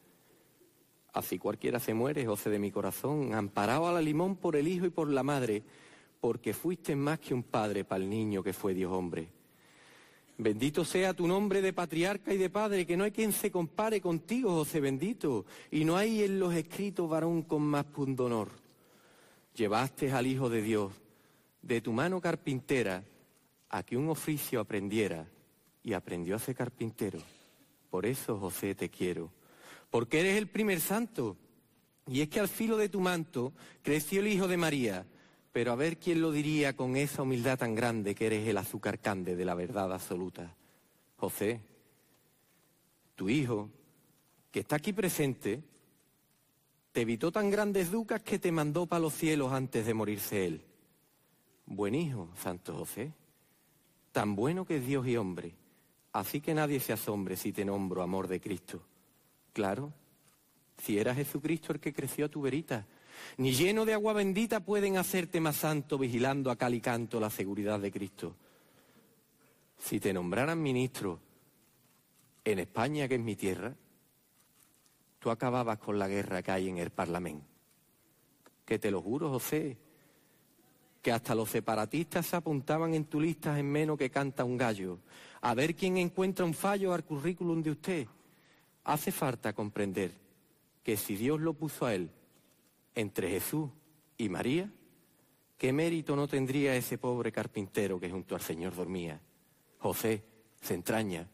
[1.17, 4.85] Así cualquiera se muere, José de mi corazón, amparado a la limón por el hijo
[4.85, 5.63] y por la madre,
[6.21, 9.27] porque fuiste más que un padre para el niño que fue Dios hombre.
[10.37, 13.99] Bendito sea tu nombre de patriarca y de padre, que no hay quien se compare
[13.99, 18.51] contigo, José bendito, y no hay en los escritos varón con más pundonor.
[19.55, 20.93] Llevaste al Hijo de Dios
[21.63, 23.03] de tu mano carpintera
[23.71, 25.27] a que un oficio aprendiera
[25.83, 27.21] y aprendió a ser carpintero.
[27.89, 29.31] Por eso, José, te quiero
[29.97, 31.39] porque eres el primer santo.
[32.07, 35.07] Y es que al filo de tu manto creció el Hijo de María,
[35.53, 38.99] pero a ver quién lo diría con esa humildad tan grande que eres el azúcar
[38.99, 40.55] cande de la verdad absoluta.
[41.17, 41.63] José,
[43.15, 43.71] tu hijo,
[44.51, 45.63] que está aquí presente,
[46.93, 50.63] te evitó tan grandes ducas que te mandó para los cielos antes de morirse él.
[51.65, 53.15] Buen hijo, Santo José,
[54.13, 55.55] tan bueno que es Dios y hombre,
[56.13, 58.83] así que nadie se asombre si te nombro amor de Cristo.
[59.57, 59.91] Claro,
[60.77, 62.87] si era Jesucristo el que creció a tu verita.
[63.39, 67.31] Ni lleno de agua bendita pueden hacerte más santo vigilando a cal y canto la
[67.31, 68.37] seguridad de Cristo.
[69.79, 71.21] Si te nombraran ministro
[72.45, 73.75] en España, que es mi tierra,
[75.21, 77.47] tú acababas con la guerra que hay en el Parlamento.
[78.67, 79.79] Que te lo juro, José,
[81.01, 84.99] que hasta los separatistas se apuntaban en tu lista en menos que canta un gallo,
[85.41, 88.07] a ver quién encuentra un fallo al currículum de usted.
[88.87, 90.13] Hace falta comprender
[90.85, 92.09] que si Dios lo puso a él
[92.95, 93.69] entre Jesús
[94.17, 94.73] y María,
[95.59, 99.21] ¿qué mérito no tendría ese pobre carpintero que junto al Señor dormía?
[99.81, 100.23] José,
[100.61, 101.29] se entraña,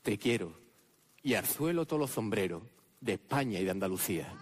[0.00, 0.54] te quiero,
[1.22, 2.62] y al suelo todos los sombreros
[2.98, 4.34] de España y de Andalucía.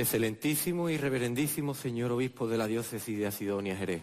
[0.00, 4.02] Excelentísimo y reverendísimo señor obispo de la diócesis de Asidonia Jerez.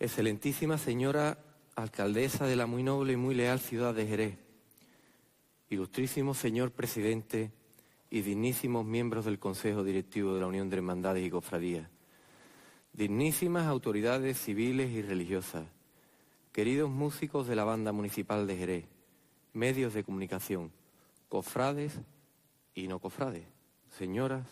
[0.00, 1.36] Excelentísima señora
[1.76, 4.38] alcaldesa de la muy noble y muy leal ciudad de Jerez.
[5.68, 7.52] Ilustrísimo señor presidente
[8.08, 11.90] y dignísimos miembros del Consejo Directivo de la Unión de Hermandades y Cofradías.
[12.94, 15.66] Dignísimas autoridades civiles y religiosas.
[16.52, 18.84] Queridos músicos de la banda municipal de Jerez.
[19.52, 20.72] Medios de comunicación.
[21.28, 22.00] Cofrades
[22.74, 23.53] y no cofrades
[23.96, 24.46] señoras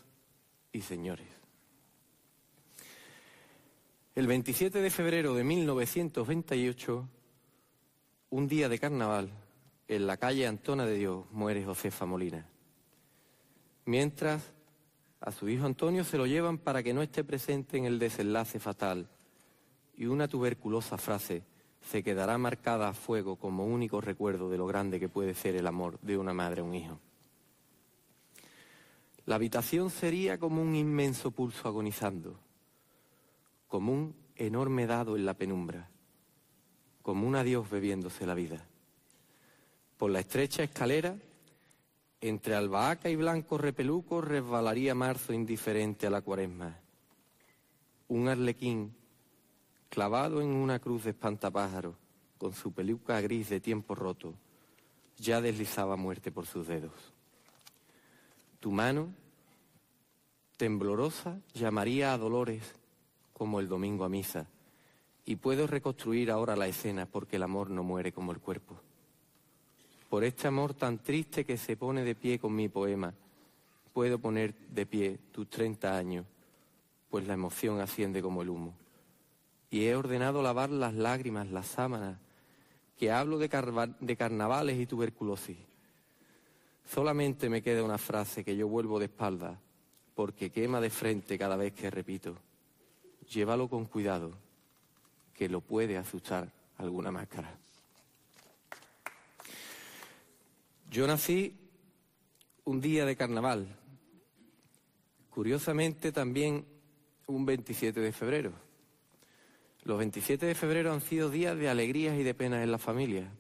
[0.72, 1.26] y señores.
[4.14, 7.08] El 27 de febrero de 1928,
[8.30, 9.30] un día de carnaval,
[9.88, 12.46] en la calle Antona de Dios muere Josefa Molina.
[13.84, 14.52] Mientras
[15.20, 18.60] a su hijo Antonio se lo llevan para que no esté presente en el desenlace
[18.60, 19.08] fatal
[19.96, 21.42] y una tuberculosa frase
[21.80, 25.66] se quedará marcada a fuego como único recuerdo de lo grande que puede ser el
[25.66, 27.00] amor de una madre a un hijo.
[29.24, 32.40] La habitación sería como un inmenso pulso agonizando,
[33.68, 35.88] como un enorme dado en la penumbra,
[37.02, 38.66] como un adiós bebiéndose la vida.
[39.96, 41.16] Por la estrecha escalera,
[42.20, 46.80] entre albahaca y blanco repeluco, resbalaría marzo indiferente a la cuaresma.
[48.08, 48.94] Un arlequín
[49.88, 51.94] clavado en una cruz de espantapájaros,
[52.38, 54.34] con su peluca gris de tiempo roto,
[55.16, 57.11] ya deslizaba muerte por sus dedos.
[58.62, 59.12] Tu mano,
[60.56, 62.62] temblorosa, llamaría a Dolores
[63.32, 64.46] como el domingo a misa.
[65.24, 68.76] Y puedo reconstruir ahora la escena porque el amor no muere como el cuerpo.
[70.08, 73.12] Por este amor tan triste que se pone de pie con mi poema,
[73.92, 76.24] puedo poner de pie tus 30 años,
[77.10, 78.74] pues la emoción asciende como el humo.
[79.70, 82.16] Y he ordenado lavar las lágrimas, las sábanas,
[82.96, 83.48] que hablo de,
[83.98, 85.58] de carnavales y tuberculosis
[86.84, 89.60] Solamente me queda una frase que yo vuelvo de espalda,
[90.14, 92.36] porque quema de frente cada vez que repito.
[93.30, 94.32] Llévalo con cuidado,
[95.34, 97.58] que lo puede asustar alguna máscara.
[100.90, 101.56] Yo nací
[102.64, 103.66] un día de carnaval,
[105.30, 106.66] curiosamente también
[107.26, 108.52] un 27 de febrero.
[109.84, 113.32] Los 27 de febrero han sido días de alegrías y de penas en la familia.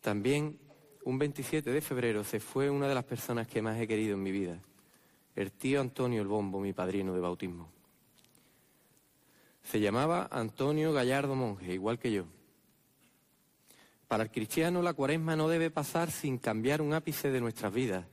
[0.00, 0.58] También
[1.04, 4.22] un 27 de febrero se fue una de las personas que más he querido en
[4.22, 4.58] mi vida,
[5.36, 7.68] el tío Antonio el Bombo, mi padrino de bautismo.
[9.62, 12.24] Se llamaba Antonio Gallardo Monje, igual que yo.
[14.08, 18.06] Para el cristiano la cuaresma no debe pasar sin cambiar un ápice de nuestras vidas.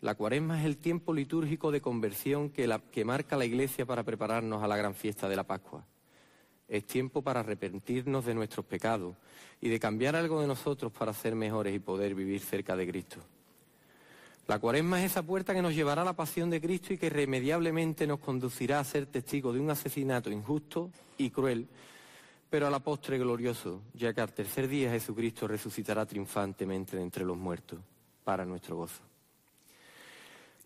[0.00, 4.62] La cuaresma es el tiempo litúrgico de conversión que, que marca la Iglesia para prepararnos
[4.62, 5.86] a la gran fiesta de la Pascua.
[6.70, 9.16] Es tiempo para arrepentirnos de nuestros pecados
[9.60, 13.18] y de cambiar algo de nosotros para ser mejores y poder vivir cerca de Cristo.
[14.46, 17.06] La cuaresma es esa puerta que nos llevará a la pasión de Cristo y que
[17.06, 21.68] irremediablemente nos conducirá a ser testigos de un asesinato injusto y cruel,
[22.48, 27.24] pero a la postre glorioso, ya que al tercer día Jesucristo resucitará triunfantemente de entre
[27.24, 27.78] los muertos,
[28.24, 29.02] para nuestro gozo.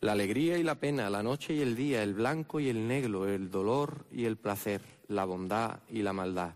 [0.01, 3.29] La alegría y la pena, la noche y el día, el blanco y el negro,
[3.29, 6.55] el dolor y el placer, la bondad y la maldad.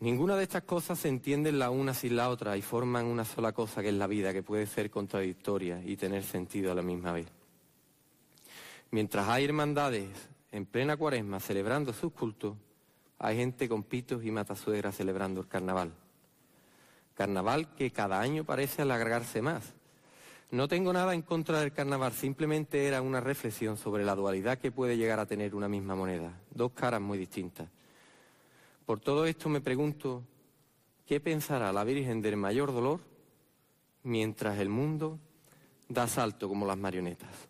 [0.00, 3.52] Ninguna de estas cosas se entienden la una sin la otra y forman una sola
[3.52, 7.12] cosa que es la vida, que puede ser contradictoria y tener sentido a la misma
[7.12, 7.26] vez.
[8.90, 10.08] Mientras hay hermandades
[10.52, 12.56] en plena cuaresma celebrando sus cultos,
[13.18, 15.92] hay gente con pitos y matasuegras celebrando el carnaval.
[17.14, 19.75] Carnaval que cada año parece alargarse más
[20.50, 24.70] no tengo nada en contra del carnaval, simplemente era una reflexión sobre la dualidad que
[24.70, 27.68] puede llegar a tener una misma moneda, dos caras muy distintas.
[28.84, 30.22] Por todo esto me pregunto,
[31.04, 33.00] ¿qué pensará la Virgen del mayor dolor
[34.04, 35.18] mientras el mundo
[35.88, 37.48] da salto como las marionetas?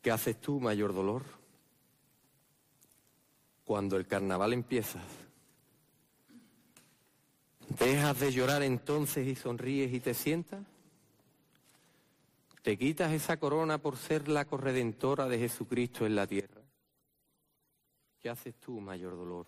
[0.00, 1.22] ¿Qué haces tú, mayor dolor?
[3.64, 5.00] Cuando el carnaval empieza,
[7.76, 10.64] ¿Dejas de llorar entonces y sonríes y te sientas?
[12.62, 16.60] ¿Te quitas esa corona por ser la corredentora de Jesucristo en la tierra?
[18.20, 19.46] ¿Qué haces tú, mayor dolor,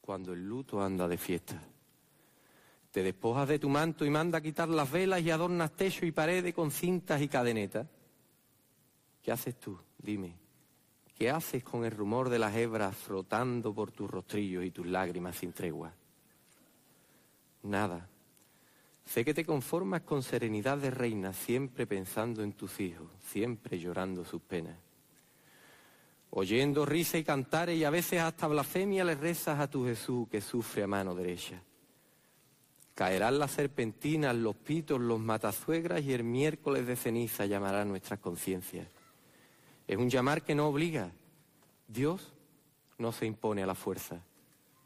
[0.00, 1.60] cuando el luto anda de fiesta?
[2.90, 6.12] ¿Te despojas de tu manto y manda a quitar las velas y adornas techo y
[6.12, 7.86] paredes con cintas y cadenetas?
[9.22, 9.78] ¿Qué haces tú?
[9.98, 10.34] Dime.
[11.14, 15.36] ¿Qué haces con el rumor de las hebras frotando por tus rostrillos y tus lágrimas
[15.36, 15.92] sin tregua?
[17.62, 18.08] Nada.
[19.04, 24.24] Sé que te conformas con serenidad de reina, siempre pensando en tus hijos, siempre llorando
[24.24, 24.76] sus penas.
[26.30, 30.40] Oyendo risa y cantares y a veces hasta blasfemia le rezas a tu Jesús que
[30.40, 31.60] sufre a mano derecha.
[32.94, 38.86] Caerán las serpentinas, los pitos, los matazuegras y el miércoles de ceniza llamará nuestras conciencias.
[39.88, 41.10] Es un llamar que no obliga.
[41.88, 42.32] Dios
[42.98, 44.22] no se impone a la fuerza.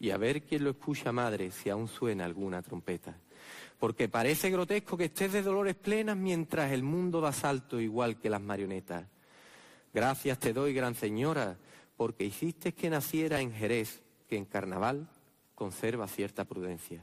[0.05, 3.17] Y a ver quién lo escucha, madre, si aún suena alguna trompeta.
[3.79, 8.29] Porque parece grotesco que estés de dolores plenas mientras el mundo da salto igual que
[8.29, 9.07] las marionetas.
[9.95, 11.57] Gracias te doy, gran señora,
[11.97, 15.09] porque hiciste que naciera en Jerez, que en carnaval
[15.55, 17.03] conserva cierta prudencia.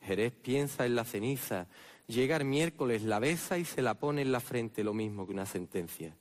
[0.00, 1.68] Jerez piensa en la ceniza,
[2.08, 5.34] llega el miércoles, la besa y se la pone en la frente lo mismo que
[5.34, 6.16] una sentencia.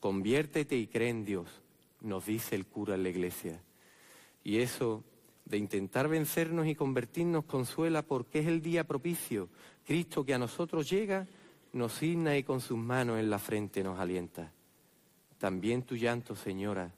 [0.00, 1.62] Conviértete y cree en Dios,
[2.00, 3.62] nos dice el cura en la iglesia.
[4.44, 5.04] Y eso
[5.44, 9.48] de intentar vencernos y convertirnos consuela porque es el día propicio.
[9.84, 11.26] Cristo que a nosotros llega,
[11.72, 14.52] nos signa y con sus manos en la frente nos alienta.
[15.38, 16.92] También tu llanto, Señora,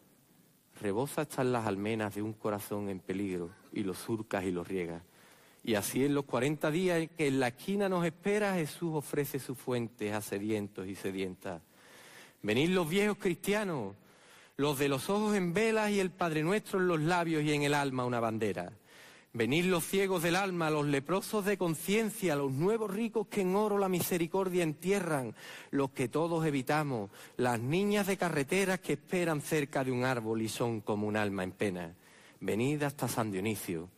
[0.81, 5.03] rebosa hasta las almenas de un corazón en peligro y lo surcas y lo riegas.
[5.65, 9.57] Y así en los cuarenta días que en la esquina nos espera, Jesús ofrece sus
[9.57, 11.63] fuentes a sedientos y sedientas.
[12.43, 13.95] Venid los viejos cristianos,
[14.57, 17.63] los de los ojos en velas y el Padre Nuestro en los labios y en
[17.63, 18.73] el alma una bandera.
[19.35, 23.79] Venid los ciegos del alma, los leprosos de conciencia, los nuevos ricos que en oro
[23.79, 25.35] la misericordia entierran,
[25.71, 30.51] los que todos evitamos, las niñas de carreteras que esperan cerca de un árbol y
[30.51, 31.95] son como un alma en pena.
[32.41, 33.89] Venid hasta San Dionisio,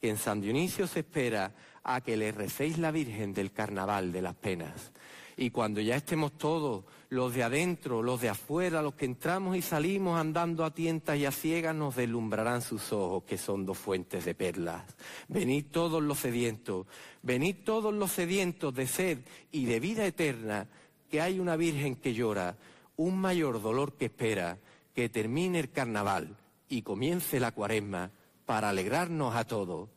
[0.00, 1.52] que en San Dionisio se espera
[1.84, 4.90] a que le recéis la Virgen del Carnaval de las Penas.
[5.36, 9.60] Y cuando ya estemos todos, los de adentro, los de afuera, los que entramos y
[9.60, 14.24] salimos andando a tientas y a ciegas, nos deslumbrarán sus ojos, que son dos fuentes
[14.24, 14.82] de perlas.
[15.28, 16.86] Venid todos los sedientos,
[17.20, 19.18] venid todos los sedientos de sed
[19.50, 20.66] y de vida eterna,
[21.10, 22.56] que hay una Virgen que llora,
[22.96, 24.56] un mayor dolor que espera,
[24.94, 26.34] que termine el carnaval
[26.70, 28.10] y comience la cuaresma
[28.46, 29.90] para alegrarnos a todos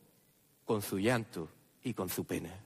[0.66, 1.48] con su llanto
[1.82, 2.65] y con su pena.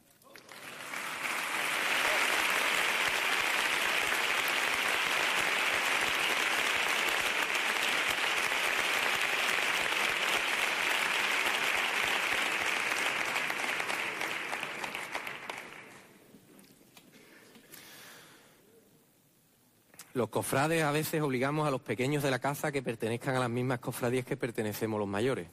[20.13, 23.51] Los cofrades a veces obligamos a los pequeños de la casa que pertenezcan a las
[23.51, 25.49] mismas cofradías que pertenecemos los mayores.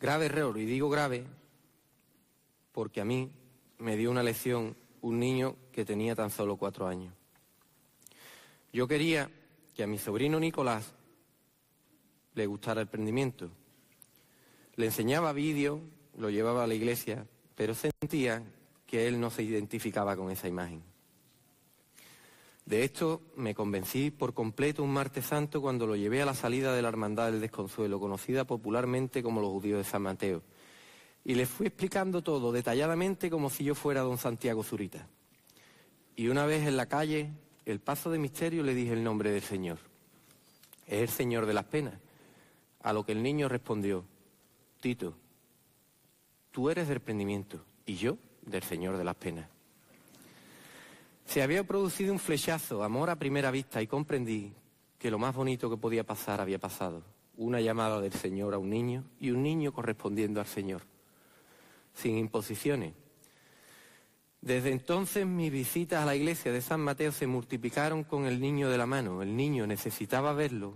[0.00, 1.26] Grave error, y digo grave
[2.72, 3.30] porque a mí
[3.78, 7.12] me dio una lección un niño que tenía tan solo cuatro años.
[8.72, 9.30] Yo quería
[9.74, 10.92] que a mi sobrino Nicolás
[12.34, 13.50] le gustara el prendimiento.
[14.76, 15.80] Le enseñaba vídeos,
[16.16, 18.42] lo llevaba a la iglesia, pero sentía
[18.86, 20.89] que él no se identificaba con esa imagen.
[22.70, 26.72] De esto me convencí por completo un martes santo cuando lo llevé a la salida
[26.72, 30.40] de la Hermandad del Desconsuelo, conocida popularmente como los judíos de San Mateo.
[31.24, 35.08] Y le fui explicando todo detalladamente como si yo fuera don Santiago Zurita.
[36.14, 37.32] Y una vez en la calle,
[37.66, 39.78] el paso de misterio, le dije el nombre del Señor.
[40.86, 41.94] Es el Señor de las penas.
[42.84, 44.04] A lo que el niño respondió,
[44.80, 45.16] Tito,
[46.52, 49.48] tú eres del prendimiento y yo del Señor de las penas.
[51.30, 54.52] Se había producido un flechazo, amor a primera vista, y comprendí
[54.98, 57.04] que lo más bonito que podía pasar había pasado.
[57.36, 60.82] Una llamada del Señor a un niño y un niño correspondiendo al Señor,
[61.94, 62.94] sin imposiciones.
[64.40, 68.68] Desde entonces mis visitas a la iglesia de San Mateo se multiplicaron con el niño
[68.68, 69.22] de la mano.
[69.22, 70.74] El niño necesitaba verlo,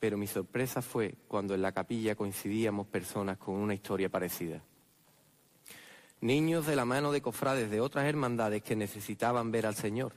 [0.00, 4.64] pero mi sorpresa fue cuando en la capilla coincidíamos personas con una historia parecida
[6.20, 10.12] niños de la mano de cofrades de otras hermandades que necesitaban ver al Señor,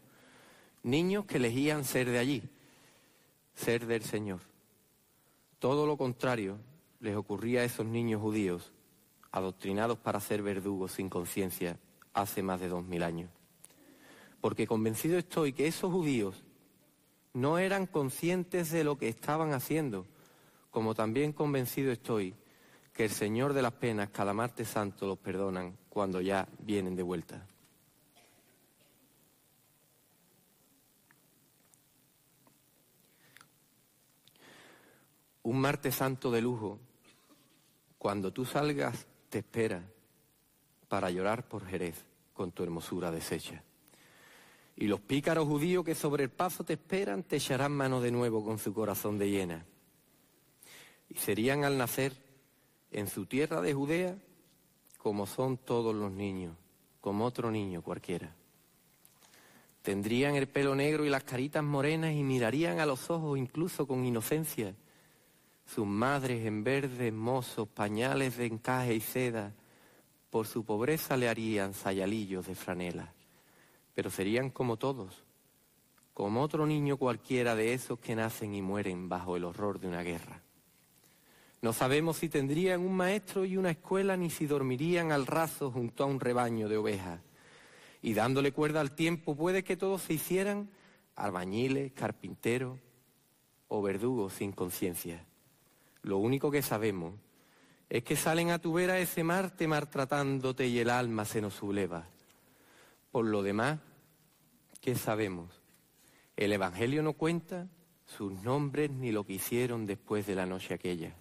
[0.84, 2.44] niños que elegían ser de allí,
[3.54, 4.40] ser del Señor.
[5.60, 6.58] Todo lo contrario
[7.00, 8.72] les ocurría a esos niños judíos,
[9.32, 11.78] adoctrinados para ser verdugos sin conciencia
[12.14, 13.30] hace más de dos mil años.
[14.42, 16.44] Porque convencido estoy que esos judíos
[17.34, 20.06] no eran conscientes de lo que estaban haciendo,
[20.72, 22.36] como también convencido estoy
[22.94, 27.04] que el Señor de las penas cada martes santo los perdonan cuando ya vienen de
[27.04, 27.46] vuelta.
[35.44, 36.80] Un martes santo de lujo,
[37.98, 39.84] cuando tú salgas, te espera
[40.88, 43.64] para llorar por Jerez con tu hermosura deshecha.
[44.76, 48.44] Y los pícaros judíos que sobre el paso te esperan te echarán mano de nuevo
[48.46, 49.66] con su corazón de llena.
[51.10, 52.14] Y serían al nacer
[52.92, 54.16] en su tierra de Judea
[55.00, 56.56] como son todos los niños,
[57.00, 58.36] como otro niño cualquiera.
[59.82, 64.06] Tendrían el pelo negro y las caritas morenas y mirarían a los ojos incluso con
[64.06, 64.76] inocencia.
[65.66, 69.54] Sus madres en verdes mozos, pañales de encaje y seda,
[70.30, 73.14] por su pobreza le harían sayalillos de franela,
[73.96, 75.24] pero serían como todos,
[76.14, 80.04] como otro niño cualquiera de esos que nacen y mueren bajo el horror de una
[80.04, 80.44] guerra.
[81.62, 86.04] No sabemos si tendrían un maestro y una escuela ni si dormirían al raso junto
[86.04, 87.20] a un rebaño de ovejas.
[88.02, 90.70] Y dándole cuerda al tiempo puede que todos se hicieran
[91.16, 92.80] albañiles, carpinteros
[93.68, 95.26] o verdugos sin conciencia.
[96.02, 97.16] Lo único que sabemos
[97.90, 102.08] es que salen a tu vera ese Marte maltratándote y el alma se nos subleva.
[103.12, 103.80] Por lo demás,
[104.80, 105.62] ¿qué sabemos?
[106.38, 107.68] El Evangelio no cuenta
[108.06, 111.14] sus nombres ni lo que hicieron después de la noche aquella.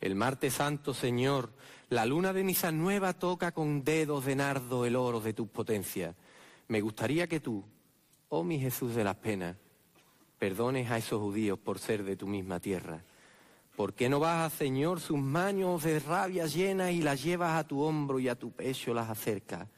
[0.00, 1.50] El martes santo, Señor,
[1.88, 6.14] la luna de misa nueva toca con dedos de nardo el oro de tus potencias.
[6.68, 7.64] Me gustaría que tú,
[8.28, 9.56] oh mi Jesús de las penas,
[10.38, 13.02] perdones a esos judíos por ser de tu misma tierra.
[13.74, 17.80] ¿Por qué no a Señor sus manos de rabia llenas y las llevas a tu
[17.80, 19.68] hombro y a tu pecho las acercas?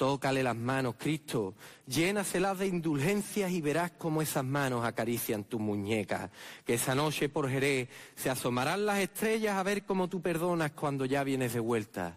[0.00, 1.54] Tócale las manos, Cristo,
[1.86, 6.30] llénaselas de indulgencias y verás cómo esas manos acarician tus muñecas.
[6.64, 11.04] Que esa noche por Jerez se asomarán las estrellas a ver cómo tú perdonas cuando
[11.04, 12.16] ya vienes de vuelta.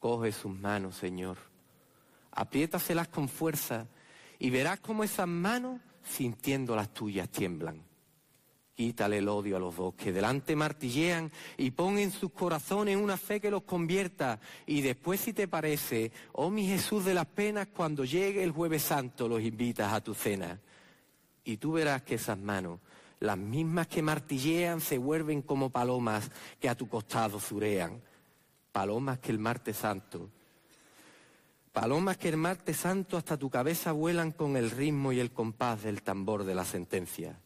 [0.00, 1.38] Coge sus manos, Señor,
[2.32, 3.86] apriétaselas con fuerza
[4.40, 7.84] y verás cómo esas manos, sintiendo las tuyas, tiemblan.
[8.80, 13.18] Quítale el odio a los dos, que delante martillean y pon en sus corazones una
[13.18, 14.40] fe que los convierta.
[14.64, 18.84] Y después, si te parece, oh mi Jesús de las penas, cuando llegue el jueves
[18.84, 20.58] santo los invitas a tu cena.
[21.44, 22.80] Y tú verás que esas manos,
[23.18, 28.00] las mismas que martillean, se vuelven como palomas que a tu costado zurean.
[28.72, 30.30] Palomas que el martes santo.
[31.70, 35.82] Palomas que el martes santo hasta tu cabeza vuelan con el ritmo y el compás
[35.82, 37.38] del tambor de la sentencia.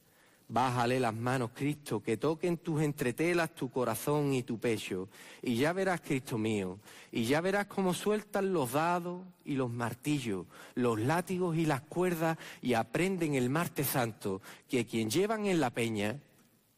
[0.48, 5.08] Bájale las manos, Cristo, que toquen tus entretelas tu corazón y tu pecho.
[5.42, 6.78] Y ya verás, Cristo mío,
[7.10, 12.36] y ya verás cómo sueltan los dados y los martillos, los látigos y las cuerdas,
[12.60, 16.20] y aprenden el martes santo que quien llevan en la peña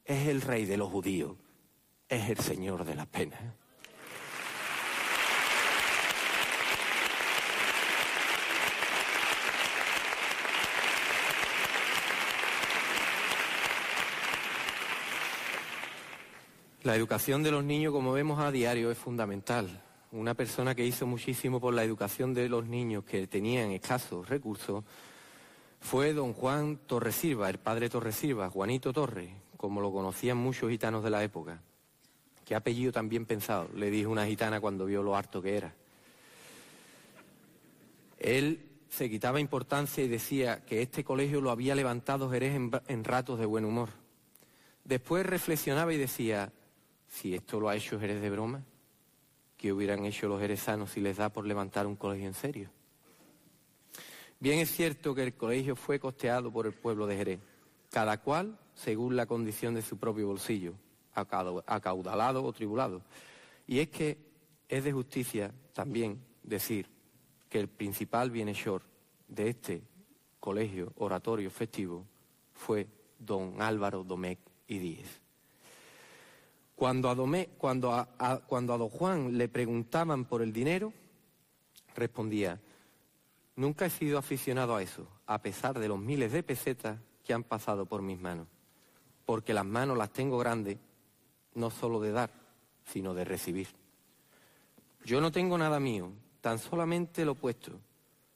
[0.05, 1.37] es el rey de los judíos,
[2.09, 3.41] es el Señor de las penas.
[16.87, 19.83] La educación de los niños, como vemos a diario, es fundamental.
[20.13, 24.85] Una persona que hizo muchísimo por la educación de los niños que tenían escasos recursos
[25.81, 31.11] fue don Juan Torresilva, el padre Torresilva, Juanito Torres, como lo conocían muchos gitanos de
[31.11, 31.61] la época.
[32.45, 35.75] Qué apellido tan bien pensado, le dijo una gitana cuando vio lo harto que era.
[38.21, 43.03] Él se quitaba importancia y decía que este colegio lo había levantado Jerez en, en
[43.03, 43.89] ratos de buen humor.
[44.85, 46.53] Después reflexionaba y decía,
[47.17, 48.63] si esto lo ha hecho Jerez de broma,
[49.57, 52.71] ¿qué hubieran hecho los jerezanos si les da por levantar un colegio en serio?
[54.39, 57.41] Bien es cierto que el colegio fue costeado por el pueblo de Jerez,
[57.91, 60.75] cada cual según la condición de su propio bolsillo,
[61.15, 63.01] acaudalado o tribulado.
[63.67, 64.19] Y es que
[64.69, 66.87] es de justicia también decir
[67.49, 68.83] que el principal bienhechor
[69.27, 69.83] de este
[70.39, 72.05] colegio oratorio festivo
[72.53, 72.87] fue
[73.19, 74.39] don Álvaro Domecq
[74.69, 75.26] y Díez.
[76.77, 80.93] Cuando a, don Juan le preguntaban por el dinero,
[81.95, 82.61] respondía,
[83.57, 87.45] nunca he sido aficionado a eso, a pesar de los miles de pesetas que han
[87.45, 88.47] pasado por mis manos,
[89.25, 90.77] porque las manos las tengo grandes,
[91.55, 92.31] no solo de dar,
[92.85, 93.69] sino de recibir.
[95.03, 96.13] Yo no tengo nada mío,
[96.43, 97.73] tan solamente lo opuesto.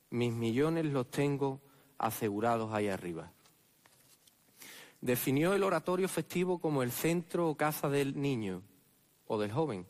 [0.09, 1.61] Mis millones los tengo
[1.99, 3.30] asegurados ahí arriba.
[5.01, 8.62] Definió el oratorio festivo como el centro o casa del niño
[9.26, 9.86] o del joven,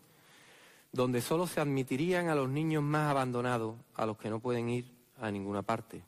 [0.93, 4.93] donde solo se admitirían a los niños más abandonados, a los que no pueden ir
[5.19, 6.05] a ninguna parte.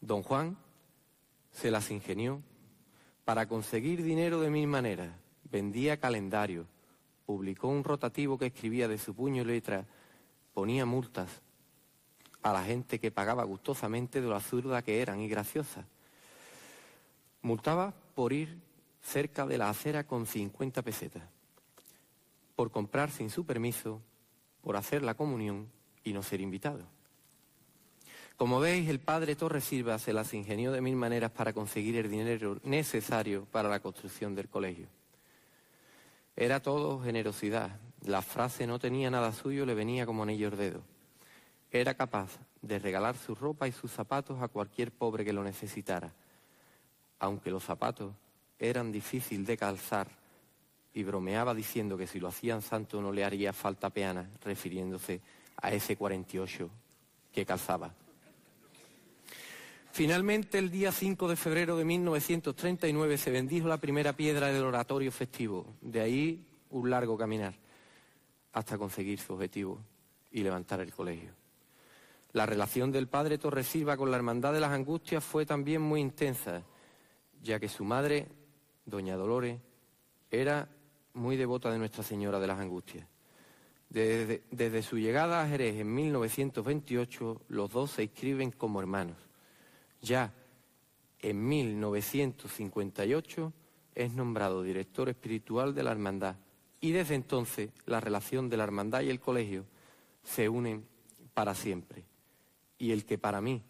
[0.00, 0.56] Don Juan
[1.52, 2.42] se las ingenió
[3.24, 5.10] para conseguir dinero de mil maneras.
[5.50, 6.66] Vendía calendario,
[7.26, 9.84] publicó un rotativo que escribía de su puño y letra,
[10.54, 11.42] ponía multas
[12.42, 15.84] a la gente que pagaba gustosamente de lo absurda que eran y graciosas.
[17.42, 18.58] Multaba por ir
[19.00, 21.22] cerca de la acera con 50 pesetas,
[22.56, 24.02] por comprar sin su permiso,
[24.60, 25.68] por hacer la comunión
[26.02, 26.80] y no ser invitado.
[28.36, 32.10] Como veis, el padre Torres Silva se las ingenió de mil maneras para conseguir el
[32.10, 34.88] dinero necesario para la construcción del colegio.
[36.34, 37.78] Era todo generosidad.
[38.04, 40.82] La frase no tenía nada suyo, le venía como anillo al dedo.
[41.70, 46.12] Era capaz de regalar su ropa y sus zapatos a cualquier pobre que lo necesitara
[47.18, 48.14] aunque los zapatos
[48.58, 50.08] eran difíciles de calzar
[50.94, 55.20] y bromeaba diciendo que si lo hacían santo no le haría falta peana, refiriéndose
[55.56, 56.70] a ese 48
[57.32, 57.94] que calzaba.
[59.92, 65.10] Finalmente, el día 5 de febrero de 1939 se bendijo la primera piedra del oratorio
[65.10, 65.66] festivo.
[65.80, 67.54] De ahí un largo caminar
[68.52, 69.80] hasta conseguir su objetivo
[70.30, 71.32] y levantar el colegio.
[72.32, 76.62] La relación del padre Torresilva con la Hermandad de las Angustias fue también muy intensa,
[77.42, 78.28] ya que su madre,
[78.84, 79.60] doña Dolores,
[80.30, 80.68] era
[81.14, 83.06] muy devota de Nuestra Señora de las Angustias.
[83.88, 89.16] Desde, su llegada a Jerez en 1928, los dos se inscriben como hermanos.
[90.02, 90.34] Ya
[91.20, 93.52] en 1958
[93.94, 96.36] es nombrado director espiritual de la hermandad
[96.80, 99.64] y desde entonces la relación de la hermandad y el colegio
[100.22, 100.86] se unen
[101.32, 102.04] para siempre.
[102.76, 103.62] Y el que para mí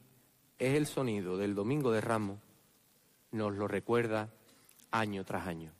[0.58, 2.40] es el sonido del Domingo de Ramos
[3.32, 4.28] nos lo recuerda
[4.90, 5.77] año tras año.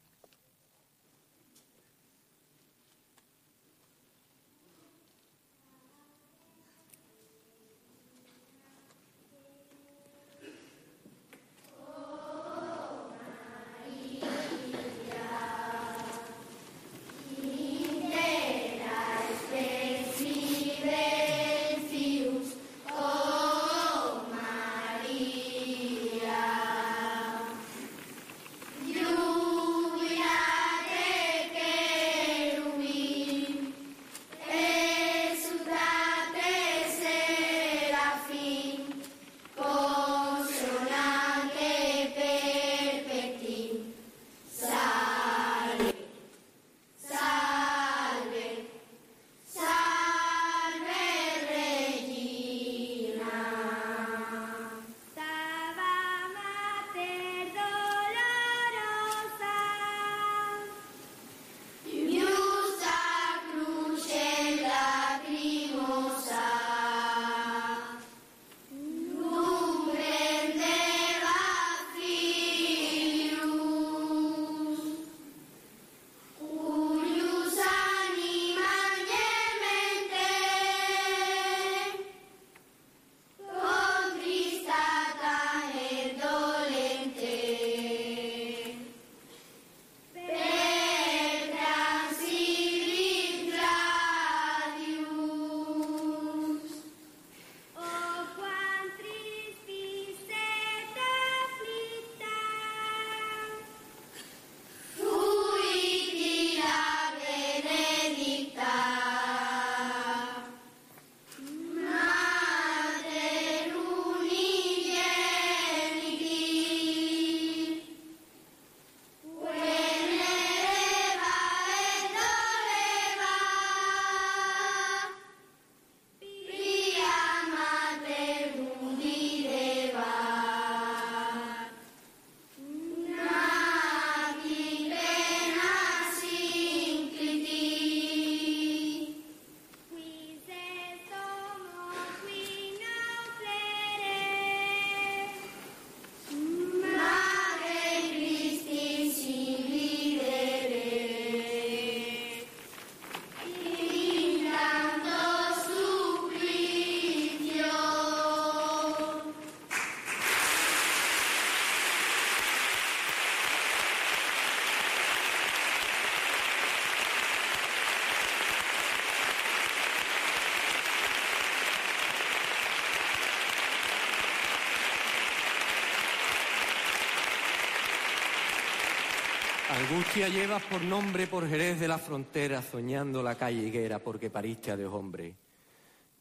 [179.88, 184.70] Angustia llevas por nombre por Jerez de la frontera, soñando la calle higuera porque pariste
[184.70, 185.34] a Dios hombre.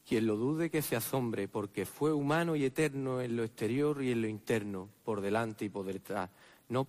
[0.06, 4.10] Quien lo dude que se asombre, porque fue humano y eterno en lo exterior y
[4.10, 6.30] en lo interno, por delante y por detrás.
[6.70, 6.88] No,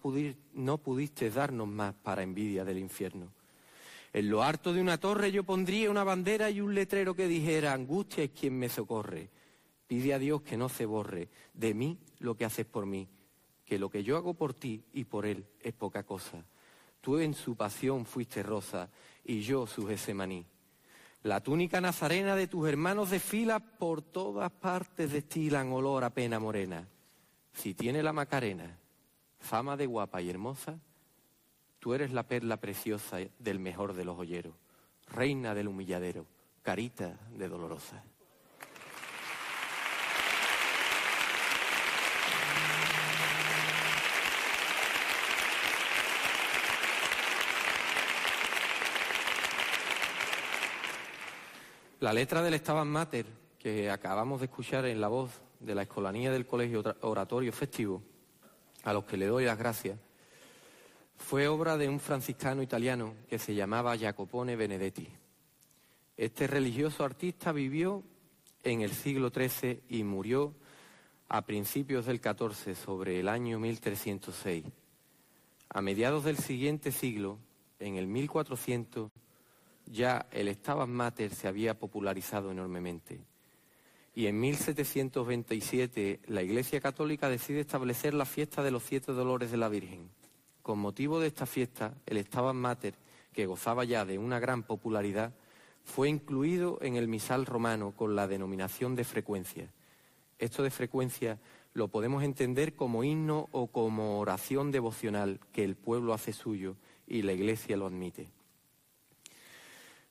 [0.53, 3.27] no pudiste darnos más para envidia del infierno.
[4.13, 7.73] En lo harto de una torre yo pondría una bandera y un letrero que dijera,
[7.73, 9.29] angustia es quien me socorre.
[9.85, 13.05] Pide a Dios que no se borre de mí lo que haces por mí,
[13.65, 16.45] que lo que yo hago por ti y por él es poca cosa.
[17.01, 18.89] Tú en su pasión fuiste rosa
[19.23, 20.45] y yo su gesemaní.
[21.23, 26.87] La túnica nazarena de tus hermanos desfila por todas partes destilan olor a pena morena.
[27.53, 28.77] Si tiene la Macarena
[29.39, 30.79] fama de guapa y hermosa,
[31.79, 34.53] tú eres la perla preciosa del mejor de los joyeros,
[35.07, 36.25] reina del humilladero,
[36.61, 38.03] carita de dolorosa.
[51.99, 53.25] La letra del Estaban Mater,
[53.59, 58.01] que acabamos de escuchar en la voz de la Escolanía del Colegio Oratorio Festivo,
[58.83, 59.99] a los que le doy las gracias,
[61.17, 65.09] fue obra de un franciscano italiano que se llamaba Jacopone Benedetti.
[66.15, 68.01] Este religioso artista vivió
[68.63, 70.53] en el siglo XIII y murió
[71.27, 74.63] a principios del XIV, sobre el año 1306.
[75.67, 77.39] A mediados del siguiente siglo,
[77.77, 79.11] en el 1400,
[79.89, 83.19] ya el Stabat Mater se había popularizado enormemente.
[84.15, 89.57] Y en 1727 la Iglesia Católica decide establecer la fiesta de los siete dolores de
[89.57, 90.09] la Virgen.
[90.61, 92.95] Con motivo de esta fiesta, el Stabat Mater,
[93.33, 95.33] que gozaba ya de una gran popularidad,
[95.83, 99.71] fue incluido en el misal romano con la denominación de frecuencia.
[100.37, 101.39] Esto de frecuencia
[101.73, 106.75] lo podemos entender como himno o como oración devocional que el pueblo hace suyo
[107.07, 108.29] y la Iglesia lo admite.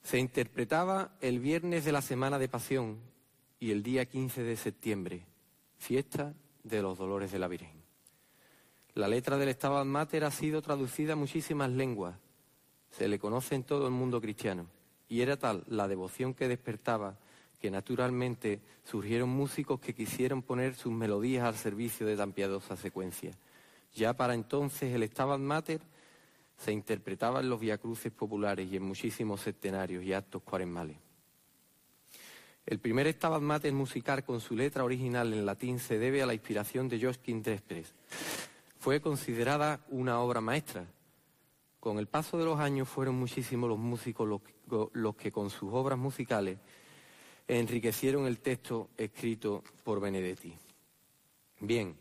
[0.08, 2.96] Se interpretaba el viernes de la semana de pasión
[3.60, 5.26] y el día 15 de septiembre,
[5.76, 6.32] fiesta
[6.64, 7.82] de los dolores de la Virgen.
[8.94, 12.16] La letra del Stabat Mater ha sido traducida a muchísimas lenguas.
[12.90, 14.64] Se le conoce en todo el mundo cristiano.
[15.10, 17.18] Y era tal la devoción que despertaba
[17.60, 23.32] que naturalmente surgieron músicos que quisieron poner sus melodías al servicio de tan piadosa secuencia.
[23.94, 25.82] Ya para entonces el Stabat Mater
[26.58, 30.96] se interpretaba en los viacruces populares y en muchísimos centenarios y actos cuaresmales.
[32.66, 36.34] El primer Stabat Mater musical con su letra original en latín se debe a la
[36.34, 37.94] inspiración de Josquin Desprez.
[38.78, 40.86] Fue considerada una obra maestra.
[41.80, 44.42] Con el paso de los años fueron muchísimos los músicos los,
[44.92, 46.58] los que con sus obras musicales
[47.46, 50.54] enriquecieron el texto escrito por Benedetti.
[51.60, 51.96] Bien,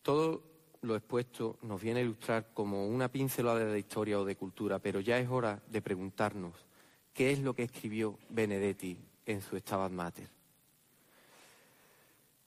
[0.00, 0.53] todo
[0.84, 5.00] lo expuesto nos viene a ilustrar como una pincelada de historia o de cultura, pero
[5.00, 6.52] ya es hora de preguntarnos
[7.12, 10.28] qué es lo que escribió Benedetti en su Stabat Mater.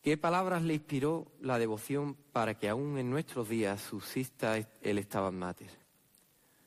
[0.02, 5.34] ¿Qué palabras le inspiró la devoción para que aún en nuestros días subsista el Stabat
[5.34, 5.70] Mater?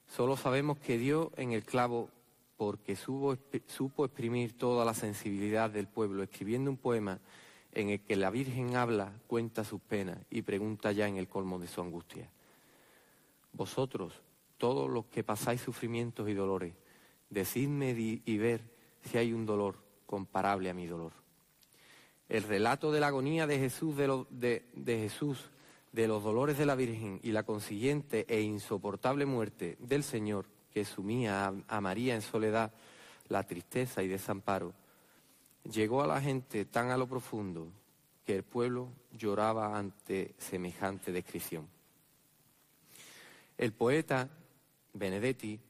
[0.09, 2.11] Solo sabemos que dio en el clavo
[2.57, 7.19] porque supo, exprimir toda la sensibilidad del pueblo, escribiendo un poema
[7.73, 11.59] en el que la Virgen habla, cuenta sus penas y pregunta ya en el colmo
[11.59, 12.29] de su angustia.
[13.53, 14.13] Vosotros,
[14.59, 16.75] todos los que pasáis sufrimientos y dolores,
[17.29, 18.63] decidme y ver
[19.03, 19.77] si hay un dolor
[20.07, 21.13] comparable a mi dolor.
[22.29, 25.51] El relato de la agonía de Jesús, de, Jesús,
[25.93, 30.85] de los dolores de la Virgen y la consiguiente e insoportable muerte del Señor que
[30.85, 32.73] sumía a, María en soledad
[33.29, 34.73] la tristeza y desamparo,
[35.65, 37.69] llegó a la gente tan a lo profundo
[38.24, 41.69] que el pueblo lloraba ante semejante descripción.
[43.59, 44.28] El poeta
[44.93, 45.61] Benedetti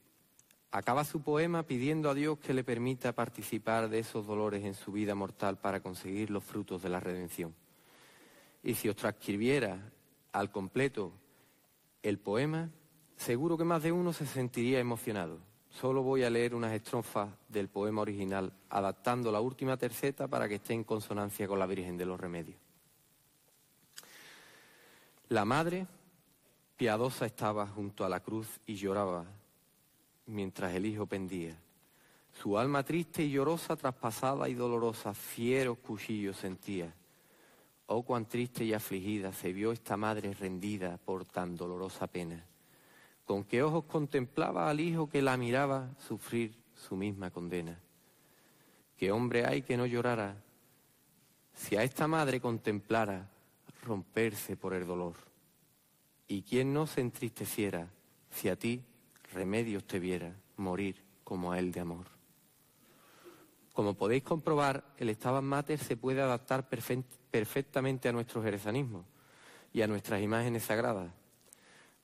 [0.71, 4.91] acaba su poema pidiendo a Dios que le permita participar de esos dolores en su
[4.91, 7.53] vida mortal para conseguir los frutos de la redención.
[8.63, 9.91] Y si os transcribiera
[10.31, 11.11] al completo
[12.03, 12.69] el poema,
[13.21, 15.37] Seguro que más de uno se sentiría emocionado.
[15.79, 20.55] Solo voy a leer unas estrofas del poema original, adaptando la última terceta para que
[20.55, 22.57] esté en consonancia con la Virgen de los Remedios.
[25.29, 25.87] La madre
[26.75, 29.25] piadosa estaba junto a la cruz y lloraba
[30.25, 31.55] mientras el hijo pendía.
[32.33, 36.93] Su alma triste y llorosa, traspasada y dolorosa, fieros cuchillos sentía.
[37.87, 42.45] Oh, cuán triste y afligida se vio esta madre rendida por tan dolorosa pena
[43.31, 47.79] con qué ojos contemplaba al hijo que la miraba sufrir su misma condena.
[48.97, 50.35] ¿Qué hombre hay que no llorara
[51.53, 53.29] si a esta madre contemplara
[53.83, 55.13] romperse por el dolor?
[56.27, 57.87] ¿Y quién no se entristeciera
[58.29, 58.83] si a ti
[59.31, 62.07] remedios te viera morir como a él de amor?
[63.71, 69.05] Como podéis comprobar, el Estaban Mater se puede adaptar perfectamente a nuestro jerezanismo
[69.71, 71.20] y a nuestras imágenes sagradas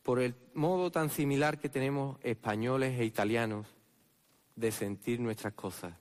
[0.08, 3.68] por el modo tan similar que tenemos españoles e italianos
[4.56, 5.96] de sentir nuestras cosas.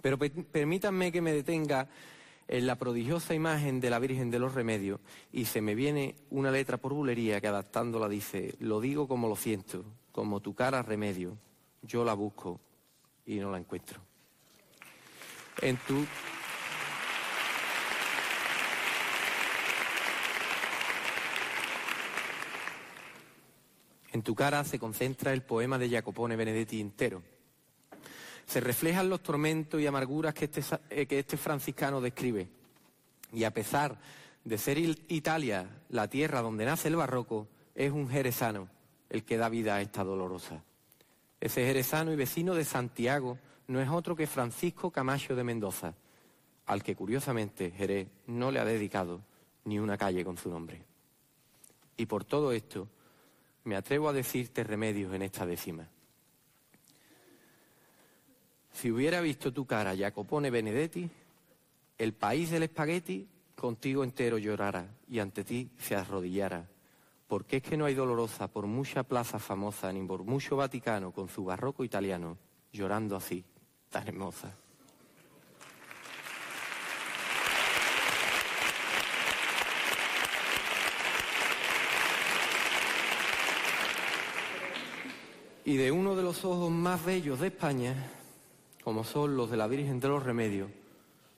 [0.00, 1.88] Pero permítanme que me detenga
[2.46, 5.00] en la prodigiosa imagen de la Virgen de los Remedios
[5.32, 9.34] y se me viene una letra por bulería que adaptándola dice, lo digo como lo
[9.34, 11.36] siento, como tu cara remedio,
[11.82, 12.60] yo la busco
[13.26, 14.00] y no la encuentro.
[15.62, 16.06] En tu
[24.12, 27.22] En tu cara se concentra el poema de Jacopone Benedetti entero.
[28.46, 32.48] Se reflejan los tormentos y amarguras que este, eh, que este franciscano describe.
[33.32, 33.96] Y a pesar
[34.44, 38.68] de ser Italia la tierra donde nace el barroco, es un jerezano
[39.08, 40.62] el que da vida a esta dolorosa.
[41.40, 43.38] Ese jerezano y vecino de Santiago
[43.68, 45.94] no es otro que Francisco Camacho de Mendoza,
[46.66, 49.20] al que curiosamente Jerez no le ha dedicado
[49.64, 50.82] ni una calle con su nombre.
[51.96, 52.88] Y por todo esto,
[53.64, 55.88] me atrevo a decirte remedios en esta décima.
[58.72, 61.08] Si hubiera visto tu cara, Jacopone Benedetti,
[61.98, 66.66] el país del espagueti contigo entero llorara y ante ti se arrodillara.
[67.28, 71.28] Porque es que no hay dolorosa por mucha plaza famosa ni por mucho Vaticano con
[71.28, 72.38] su barroco italiano
[72.72, 73.44] llorando así,
[73.90, 74.56] tan hermosa.
[85.70, 87.94] Y de uno de los ojos más bellos de España,
[88.82, 90.68] como son los de la Virgen de los Remedios,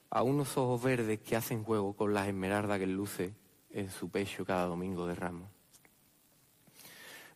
[0.08, 3.34] a unos ojos verdes que hacen juego con las esmeraldas que luce
[3.72, 5.50] en su pecho cada domingo de ramos.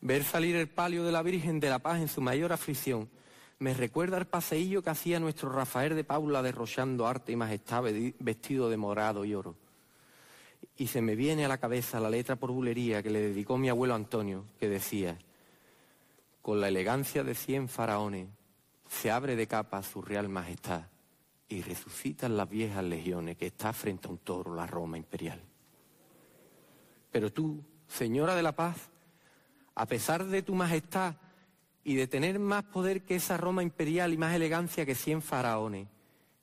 [0.00, 3.10] Ver salir el palio de la Virgen de la Paz en su mayor aflicción
[3.58, 7.84] me recuerda el paseillo que hacía nuestro Rafael de Paula derrochando arte y majestad
[8.20, 9.54] vestido de morado y oro.
[10.78, 13.68] Y se me viene a la cabeza la letra por bulería que le dedicó mi
[13.68, 15.18] abuelo Antonio, que decía,
[16.46, 18.28] con la elegancia de cien faraones,
[18.88, 20.84] se abre de capa su real majestad
[21.48, 25.42] y resucitan las viejas legiones que está frente a un toro la Roma imperial.
[27.10, 28.76] Pero tú, señora de la paz,
[29.74, 31.16] a pesar de tu majestad
[31.82, 35.88] y de tener más poder que esa Roma imperial y más elegancia que cien faraones,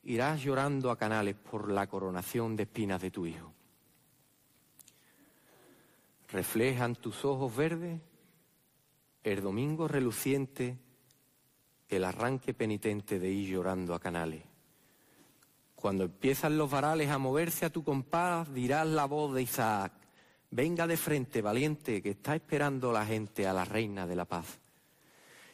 [0.03, 3.53] irás llorando a canales por la coronación de espinas de tu hijo.
[6.27, 8.01] Reflejan tus ojos verdes
[9.23, 10.77] el domingo reluciente
[11.95, 14.43] el arranque penitente de ir llorando a canales.
[15.75, 19.93] Cuando empiezan los varales a moverse a tu compás, dirás la voz de Isaac,
[20.49, 24.59] venga de frente, valiente, que está esperando la gente a la reina de la paz.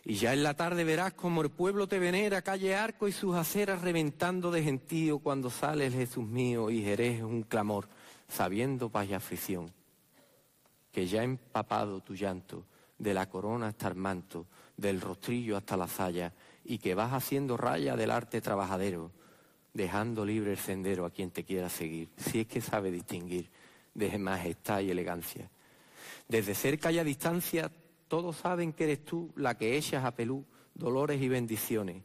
[0.05, 3.35] Y ya en la tarde verás como el pueblo te venera, calle Arco y sus
[3.35, 7.87] aceras reventando de gentío cuando sale Jesús mío y Jerez un clamor,
[8.27, 9.73] sabiendo paz y aflicción,
[10.91, 12.65] que ya empapado tu llanto,
[12.99, 14.45] de la corona hasta el manto,
[14.77, 19.11] del rostrillo hasta la saya, y que vas haciendo raya del arte trabajadero,
[19.73, 23.49] dejando libre el sendero a quien te quiera seguir, si es que sabe distinguir
[23.93, 25.49] de majestad y elegancia.
[26.27, 27.71] Desde cerca y a distancia,
[28.07, 32.03] todos saben que eres tú la que echas a Pelú dolores y bendiciones.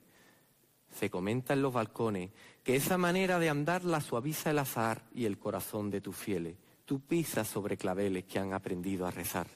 [0.91, 2.31] Se comenta en los balcones
[2.63, 6.57] que esa manera de andar la suaviza el azar y el corazón de tus fieles.
[6.85, 9.47] Tú pisas sobre claveles que han aprendido a rezar.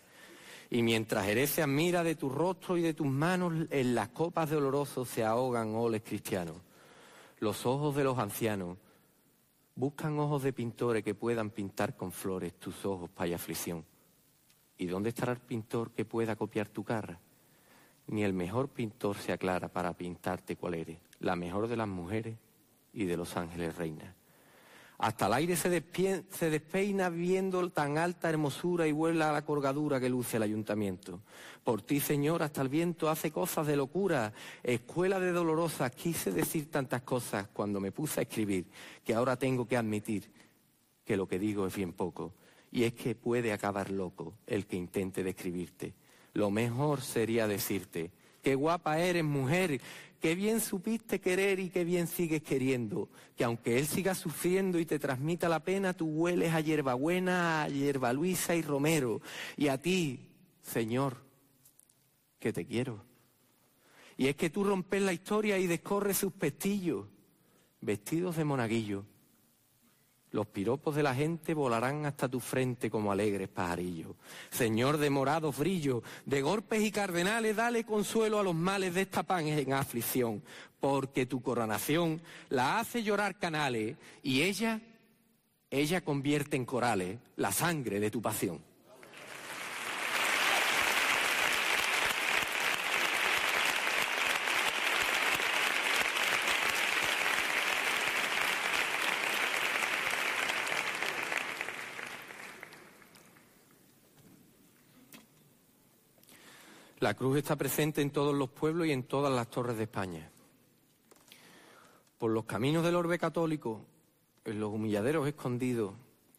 [0.70, 4.51] Y mientras Jerez se admira de tu rostro y de tus manos, en las copas
[4.51, 6.57] de oloroso se ahogan oles cristianos.
[7.39, 8.77] Los ojos de los ancianos
[9.74, 13.85] buscan ojos de pintores que puedan pintar con flores tus ojos para aflicción.
[14.77, 17.19] ¿Y dónde estará el pintor que pueda copiar tu cara?
[18.09, 22.36] Ni el mejor pintor se aclara para pintarte cuál eres, la mejor de las mujeres
[22.93, 24.18] y de los ángeles reinas.
[24.99, 25.70] Hasta el aire se,
[26.51, 31.20] despeina viendo tan alta hermosura y vuela la colgadura que luce el ayuntamiento.
[31.62, 34.33] Por ti, Señor, hasta el viento hace cosas de locura.
[34.61, 38.66] Escuela de dolorosas, quise decir tantas cosas cuando me puse a escribir,
[39.05, 40.33] que ahora tengo que admitir
[41.05, 42.35] que lo que digo es bien poco.
[42.73, 45.95] Y es que puede acabar loco el que intente describirte.
[46.35, 48.11] Lo mejor sería decirte,
[48.43, 49.81] qué guapa eres, mujer,
[50.20, 54.86] qué bien supiste querer y qué bien sigues queriendo, que aunque él siga sufriendo y
[54.86, 59.20] te transmita la pena, tú hueles a hierbabuena, a hierba Luisa y Romero,
[59.57, 60.28] y a ti,
[60.62, 61.16] Señor,
[62.39, 63.05] que te quiero.
[64.16, 67.07] Y es que tú rompes la historia y descorres sus pestillos,
[67.81, 69.05] vestidos de monaguillo
[70.30, 74.14] los piropos de la gente volarán hasta tu frente como alegres pajarillos.
[74.50, 79.22] Señor de morados brillos, de golpes y cardenales, dale consuelo a los males de esta
[79.22, 80.42] pan en aflicción,
[80.80, 84.80] porque tu coronación la hace llorar canales y ella,
[85.70, 88.68] ella convierte en corales la sangre de tu pasión.
[107.01, 110.29] La cruz está presente en todos los pueblos y en todas las torres de España.
[112.19, 113.85] Por los caminos del orbe católico,
[114.45, 115.95] en los humilladeros escondidos,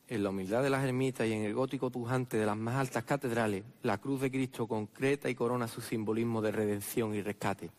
[0.09, 3.05] en la humildad de las ermitas y en el gótico pujante de las más altas
[3.05, 7.71] catedrales, la cruz de Cristo concreta y corona su simbolismo de redención y rescate.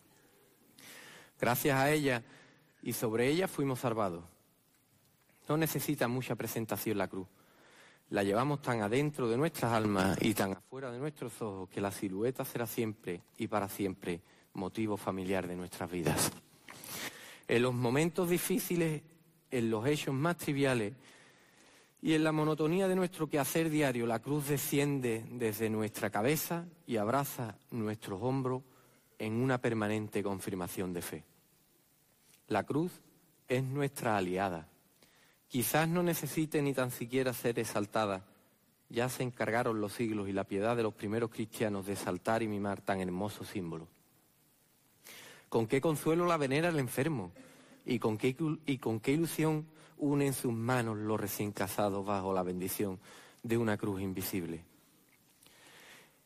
[1.39, 2.23] Gracias a ella
[2.81, 4.23] y sobre ella fuimos salvados.
[5.47, 7.27] No necesita mucha presentación la cruz
[8.11, 11.91] la llevamos tan adentro de nuestras almas y tan afuera de nuestros ojos que la
[11.91, 14.21] silueta será siempre y para siempre
[14.53, 16.31] motivo familiar de nuestras vidas.
[17.47, 19.01] En los momentos difíciles,
[19.49, 20.93] en los hechos más triviales
[22.01, 26.97] y en la monotonía de nuestro quehacer diario, la cruz desciende desde nuestra cabeza y
[26.97, 28.63] abraza nuestros hombros
[29.19, 31.23] en una permanente confirmación de fe.
[32.47, 32.91] La cruz
[33.47, 34.67] es nuestra aliada.
[35.51, 38.23] Quizás no necesite ni tan siquiera ser exaltada.
[38.87, 42.47] Ya se encargaron los siglos y la piedad de los primeros cristianos de exaltar y
[42.47, 43.89] mimar tan hermoso símbolo.
[45.49, 47.33] ¿Con qué consuelo la venera el enfermo?
[47.85, 48.33] ¿Y con qué,
[49.11, 49.67] ilusión
[49.97, 52.97] unen sus manos los recién casados bajo la bendición
[53.43, 54.63] de una cruz invisible?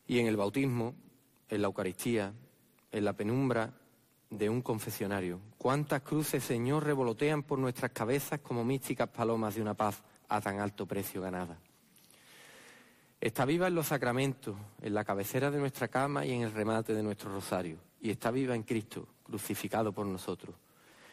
[0.05, 0.93] Y en el bautismo,
[1.49, 2.31] en la Eucaristía,
[2.91, 3.73] en la penumbra
[4.37, 5.39] de un confesionario.
[5.57, 10.59] ¿Cuántas cruces, Señor, revolotean por nuestras cabezas como místicas palomas de una paz a tan
[10.59, 11.57] alto precio ganada?
[13.19, 16.93] Está viva en los sacramentos, en la cabecera de nuestra cama y en el remate
[16.93, 17.77] de nuestro rosario.
[17.99, 20.55] Y está viva en Cristo, crucificado por nosotros.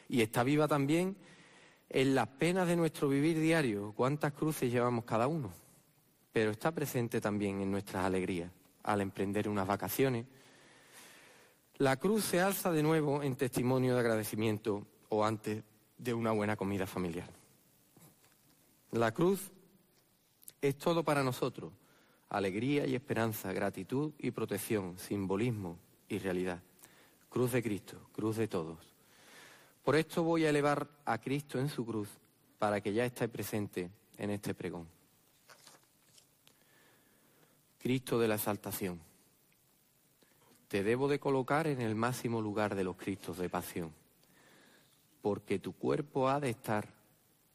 [0.08, 1.16] Y está viva también
[1.88, 3.92] en las penas de nuestro vivir diario.
[3.96, 5.52] ¿Cuántas cruces llevamos cada uno?
[6.32, 8.50] Pero está presente también en nuestras alegrías,
[8.82, 10.26] al emprender unas vacaciones,
[11.78, 15.62] la cruz se alza de nuevo en testimonio de agradecimiento o antes
[15.98, 17.28] de una buena comida familiar.
[18.92, 19.50] La cruz
[20.60, 21.72] es todo para nosotros,
[22.28, 25.78] alegría y esperanza, gratitud y protección, simbolismo
[26.08, 26.62] y realidad.
[27.28, 28.78] Cruz de Cristo, cruz de todos.
[29.82, 32.08] Por esto voy a elevar a Cristo en su cruz
[32.58, 34.86] para que ya esté presente en este pregón.
[37.78, 39.00] Cristo de la exaltación
[40.72, 43.92] te debo de colocar en el máximo lugar de los Cristos de pasión,
[45.20, 46.88] porque tu cuerpo ha de estar,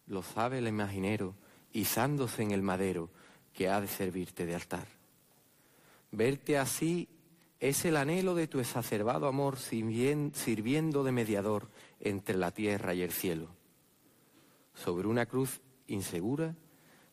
[0.05, 1.33] lo sabe el imaginero,
[1.73, 3.09] izándose en el madero
[3.53, 4.87] que ha de servirte de altar.
[6.11, 7.09] Verte así
[7.59, 13.11] es el anhelo de tu exacerbado amor sirviendo de mediador entre la tierra y el
[13.11, 13.47] cielo.
[14.75, 16.53] Sobre una cruz insegura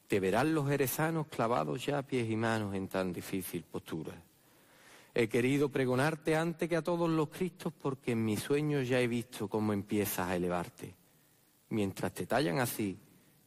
[0.06, 4.22] te verán los jerezanos clavados ya pies y manos en tan difícil postura.
[5.16, 9.06] He querido pregonarte antes que a todos los Cristos porque en mis sueños ya he
[9.06, 10.96] visto cómo empiezas a elevarte.
[11.68, 12.98] Mientras te tallan así,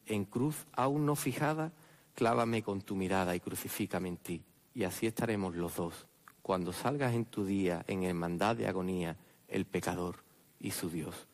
[0.06, 1.72] en cruz aún no fijada,
[2.14, 4.42] clávame con tu mirada y crucifícame en ti.
[4.74, 6.06] Y así estaremos los dos,
[6.40, 10.24] cuando salgas en tu día en hermandad de agonía, el pecador
[10.58, 11.26] y su Dios.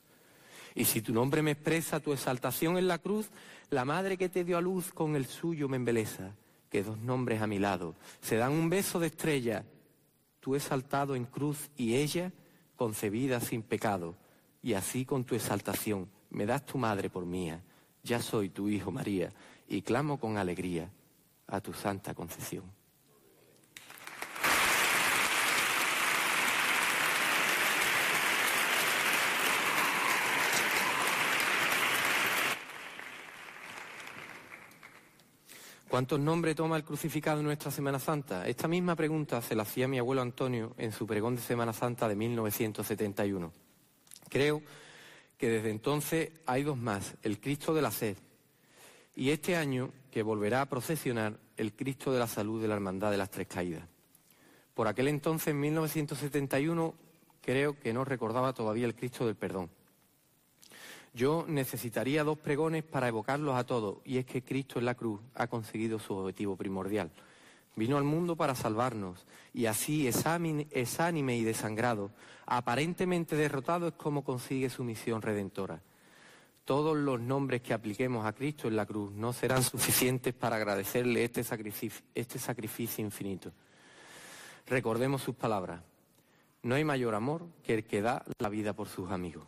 [0.75, 3.31] Y si tu nombre me expresa tu exaltación en la cruz,
[3.71, 6.35] la madre que te dio a luz con el suyo me embeleza,
[6.71, 9.65] que dos nombres a mi lado se dan un beso de estrella
[10.45, 12.31] tú exaltado en cruz y ella
[12.77, 14.15] concebida sin pecado,
[14.63, 17.63] y así con tu exaltación me das tu madre por mía,
[18.03, 19.33] ya soy tu hijo María,
[19.67, 20.91] y clamo con alegría
[21.47, 22.74] a tu santa concesión.
[35.95, 38.49] ¿Cuántos nombres toma el crucificado en nuestra Semana Santa?
[38.49, 42.09] Esta misma pregunta se la hacía mi abuelo Antonio en su pregón de Semana Santa
[42.09, 43.53] de 1971.
[44.29, 44.61] Creo
[45.39, 48.17] que desde entonces hay dos más, el Cristo de la Sed
[49.15, 53.13] y este año que volverá a procesionar el Cristo de la Salud de la Hermandad
[53.13, 53.85] de las Tres Caídas.
[54.75, 56.93] Por aquel entonces, en 1971,
[57.41, 59.71] creo que no recordaba todavía el Cristo del Perdón.
[61.15, 65.21] Yo necesitaría dos pregones para evocarlos a todos, y es que Cristo en la cruz
[65.37, 67.13] ha conseguido su objetivo primordial.
[67.77, 72.11] Vino al mundo para salvarnos, y así exánime y desangrado,
[72.47, 75.81] aparentemente derrotado, es como consigue su misión redentora.
[76.65, 81.23] Todos los nombres que apliquemos a Cristo en la cruz no serán suficientes para agradecerle
[81.23, 83.53] este sacrificio, este sacrificio infinito.
[84.67, 85.81] Recordemos sus palabras.
[86.63, 89.47] No hay mayor amor que el que da la vida por sus amigos.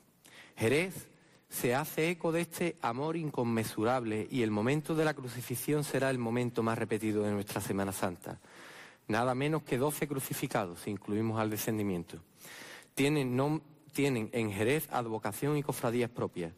[0.56, 1.08] Jerez
[1.48, 6.18] se hace eco de este amor inconmensurable y el momento de la crucifixión será el
[6.18, 8.40] momento más repetido de nuestra Semana Santa.
[9.08, 12.18] Nada menos que doce crucificados, si incluimos al descendimiento.
[12.94, 13.62] Tienen,
[13.92, 16.52] tienen en Jerez advocación y cofradías propias.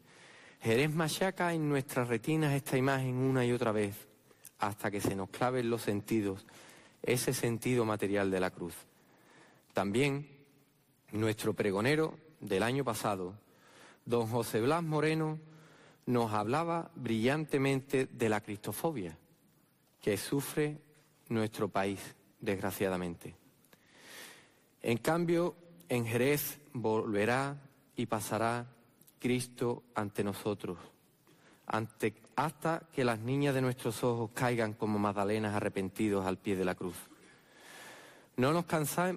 [0.60, 3.94] Jerez machaca en nuestras retinas esta imagen una y otra vez,
[4.59, 6.47] hasta que se nos claven los sentidos,
[7.02, 8.74] ese sentido material de la cruz.
[9.74, 10.27] También
[11.12, 13.35] nuestro pregonero del año pasado,
[14.09, 15.39] don José Blas Moreno
[16.06, 19.18] nos hablaba brillantemente de la cristofobia
[20.01, 20.80] que sufre
[21.28, 22.01] nuestro país,
[22.40, 23.36] desgraciadamente.
[24.80, 25.56] En cambio,
[25.90, 27.60] en Jerez volverá
[27.97, 28.66] y pasará
[29.18, 30.78] Cristo ante nosotros,
[31.66, 36.74] hasta que las niñas de nuestros ojos caigan como magdalenas arrepentidos al pie de la
[36.74, 36.97] cruz.
[38.36, 38.64] No nos,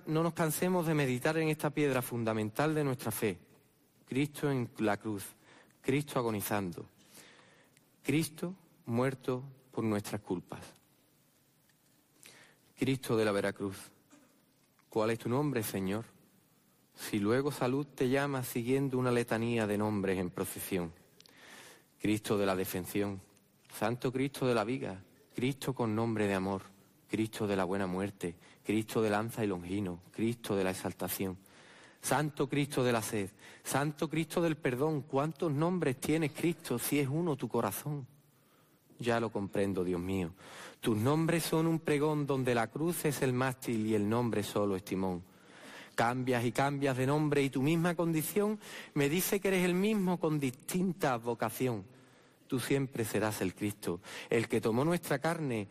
[0.08, 3.38] no nos cansemos de meditar en esta piedra fundamental de nuestra fe,
[4.12, 5.24] Cristo en la cruz,
[5.80, 6.86] Cristo agonizando,
[8.04, 8.54] Cristo
[8.88, 10.60] muerto por nuestras culpas.
[12.78, 13.78] Cristo de la Veracruz,
[14.90, 16.04] ¿cuál es tu nombre, Señor?
[16.94, 20.92] Si luego salud te llama siguiendo una letanía de nombres en procesión.
[22.02, 23.22] Cristo de la defensión,
[23.80, 25.02] Santo Cristo de la viga,
[25.34, 26.64] Cristo con nombre de amor,
[27.08, 28.36] Cristo de la buena muerte,
[28.66, 31.38] Cristo de lanza y longino, Cristo de la exaltación.
[32.02, 33.30] Santo Cristo de la sed,
[33.64, 38.08] Santo Cristo del perdón, ¿cuántos nombres tienes Cristo si es uno tu corazón?
[39.00, 40.32] Ya lo comprendo, Dios mío.
[40.80, 44.76] Tus nombres son un pregón donde la cruz es el mástil y el nombre solo
[44.76, 45.24] es timón.
[45.96, 48.60] Cambias y cambias de nombre y tu misma condición
[48.94, 51.84] me dice que eres el mismo con distinta vocación.
[52.48, 55.68] Tú siempre serás el Cristo, el que tomó nuestra carne,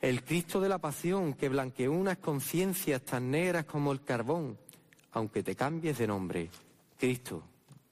[0.00, 4.58] el Cristo de la pasión que blanqueó unas conciencias tan negras como el carbón.
[5.12, 6.48] Aunque te cambies de nombre,
[6.98, 7.42] Cristo,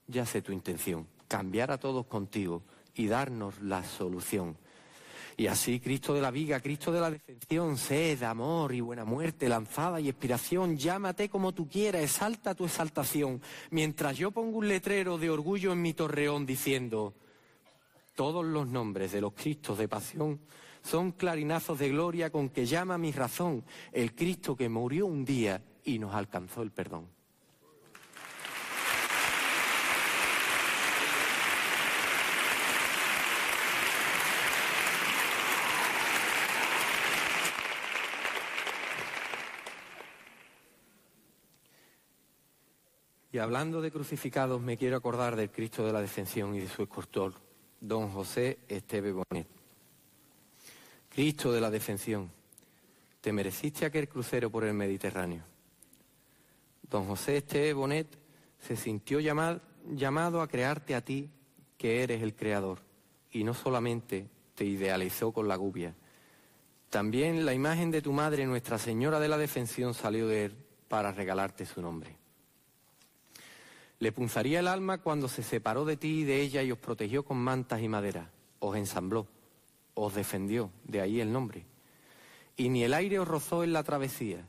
[0.07, 2.63] ya sé tu intención, cambiar a todos contigo
[2.95, 4.57] y darnos la solución.
[5.37, 9.47] Y así Cristo de la viga, Cristo de la defensión, sed, amor y buena muerte,
[9.47, 15.17] lanzada y expiración, llámate como tú quieras, exalta tu exaltación, mientras yo pongo un letrero
[15.17, 17.13] de orgullo en mi torreón diciendo,
[18.15, 20.39] todos los nombres de los Cristos de pasión
[20.83, 25.61] son clarinazos de gloria con que llama mi razón el Cristo que murió un día
[25.83, 27.07] y nos alcanzó el perdón.
[43.33, 46.83] Y hablando de crucificados, me quiero acordar del Cristo de la Defensión y de su
[46.83, 47.33] escortor,
[47.79, 49.47] don José Esteve Bonet.
[51.09, 52.29] Cristo de la Defensión,
[53.21, 55.50] te mereciste aquel crucero por el Mediterráneo.
[56.91, 58.19] Don José Esteve Bonet
[58.59, 61.29] se sintió llamado a crearte a ti,
[61.77, 62.79] que eres el creador,
[63.31, 65.95] y no solamente te idealizó con la gubia.
[66.89, 70.55] También la imagen de tu madre, Nuestra Señora de la Defensión, salió de él
[70.89, 72.17] para regalarte su nombre.
[73.99, 77.23] Le punzaría el alma cuando se separó de ti y de ella y os protegió
[77.23, 79.27] con mantas y madera, os ensambló,
[79.93, 81.65] os defendió, de ahí el nombre.
[82.57, 84.45] Y ni el aire os rozó en la travesía,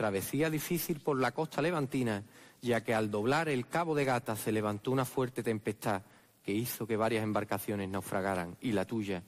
[0.00, 2.22] travesía difícil por la costa levantina,
[2.62, 6.00] ya que al doblar el cabo de Gata se levantó una fuerte tempestad
[6.42, 9.22] que hizo que varias embarcaciones naufragaran y la tuya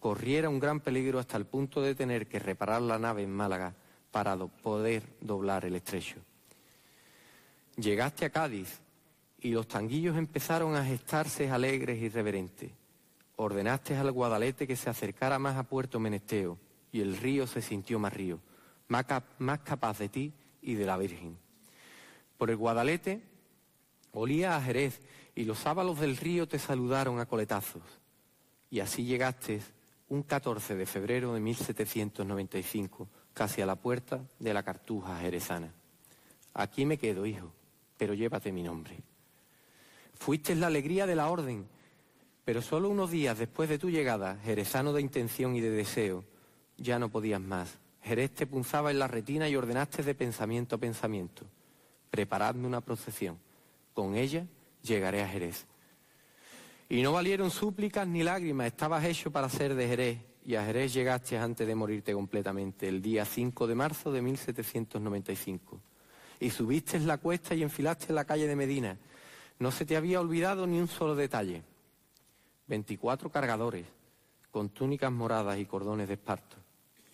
[0.00, 3.76] corriera un gran peligro hasta el punto de tener que reparar la nave en Málaga
[4.10, 6.16] para poder doblar el estrecho.
[7.76, 8.80] Llegaste a Cádiz
[9.40, 12.72] y los tanguillos empezaron a gestarse alegres y reverentes.
[13.36, 16.58] Ordenaste al Guadalete que se acercara más a Puerto Menesteo
[16.90, 18.40] y el río se sintió más río,
[18.88, 19.06] más,
[19.38, 21.38] más capaz de ti y de la Virgen.
[22.36, 23.22] Por el Guadalete
[24.12, 25.00] olía a Jerez
[25.34, 27.82] y los sábalos del río te saludaron a coletazos.
[28.70, 29.60] Y así llegaste
[30.08, 35.72] un 14 de febrero de 1795, casi a la puerta de la Cartuja jerezana.
[36.54, 37.52] Aquí me quedo, hijo,
[37.96, 38.98] pero llévate mi nombre.
[40.14, 41.68] Fuiste la alegría de la orden,
[42.44, 46.24] pero solo unos días después de tu llegada, jerezano de intención y de deseo,
[46.76, 47.78] ya no podías más.
[48.08, 51.44] Jerez te punzaba en la retina y ordenaste de pensamiento a pensamiento.
[52.10, 53.38] Preparadme una procesión.
[53.94, 54.46] Con ella
[54.82, 55.66] llegaré a Jerez.
[56.88, 60.18] Y no valieron súplicas ni lágrimas, estabas hecho para ser de Jerez.
[60.44, 65.80] Y a Jerez llegaste antes de morirte completamente, el día 5 de marzo de 1795.
[66.40, 68.98] Y subiste la cuesta y enfilaste en la calle de Medina
[69.58, 71.62] no se te había olvidado ni un solo detalle.
[72.68, 73.86] 24 cargadores
[74.50, 76.56] con túnicas moradas y cordones de esparto.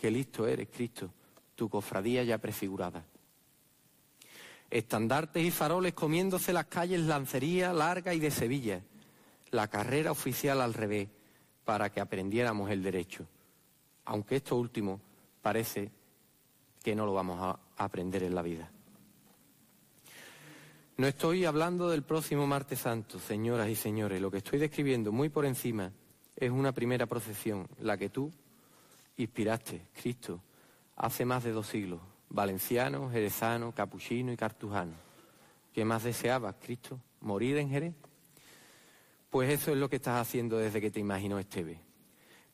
[0.04, 1.08] Qué listo eres, Cristo,
[1.54, 3.06] tu cofradía ya prefigurada.
[4.68, 8.82] Estandartes y faroles comiéndose las calles Lancería, Larga y de Sevilla.
[9.50, 11.08] La carrera oficial al revés,
[11.64, 13.26] para que aprendiéramos el derecho.
[14.04, 15.00] Aunque esto último
[15.40, 15.90] parece
[16.82, 18.70] que no lo vamos a aprender en la vida.
[20.98, 24.20] No estoy hablando del próximo martes santo, señoras y señores.
[24.20, 25.90] Lo que estoy describiendo muy por encima
[26.36, 28.30] es una primera procesión, la que tú
[29.16, 30.40] inspiraste, Cristo,
[30.96, 32.00] hace más de dos siglos.
[32.28, 34.94] Valenciano, jerezano, capuchino y cartujano.
[35.72, 37.00] ¿Qué más deseabas, Cristo?
[37.20, 37.94] ¿Morir en Jerez?
[39.30, 41.80] Pues eso es lo que estás haciendo desde que te imaginó Esteve.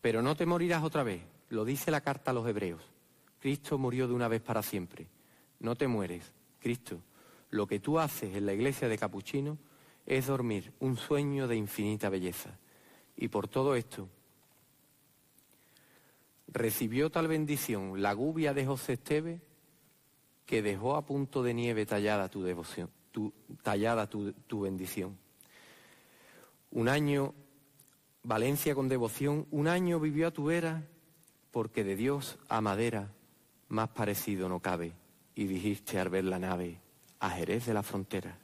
[0.00, 2.82] Pero no te morirás otra vez, lo dice la carta a los hebreos.
[3.38, 5.06] Cristo murió de una vez para siempre.
[5.58, 7.02] No te mueres, Cristo
[7.50, 9.58] lo que tú haces en la iglesia de Capuchino
[10.06, 12.58] es dormir un sueño de infinita belleza.
[13.16, 14.08] Y por todo esto,
[16.52, 19.40] recibió tal bendición la gubia de José Esteve
[20.50, 22.90] que dejó a punto de nieve tallada tu devoción,
[23.62, 25.16] tallada tu, bendición.
[26.72, 27.34] Un año,
[28.24, 30.82] Valencia con devoción, un año vivió a tu vera,
[31.52, 33.12] porque de Dios a madera
[33.68, 34.92] más parecido no cabe,
[35.36, 36.80] y dijiste al ver la nave,
[37.20, 38.36] a Jerez de la frontera.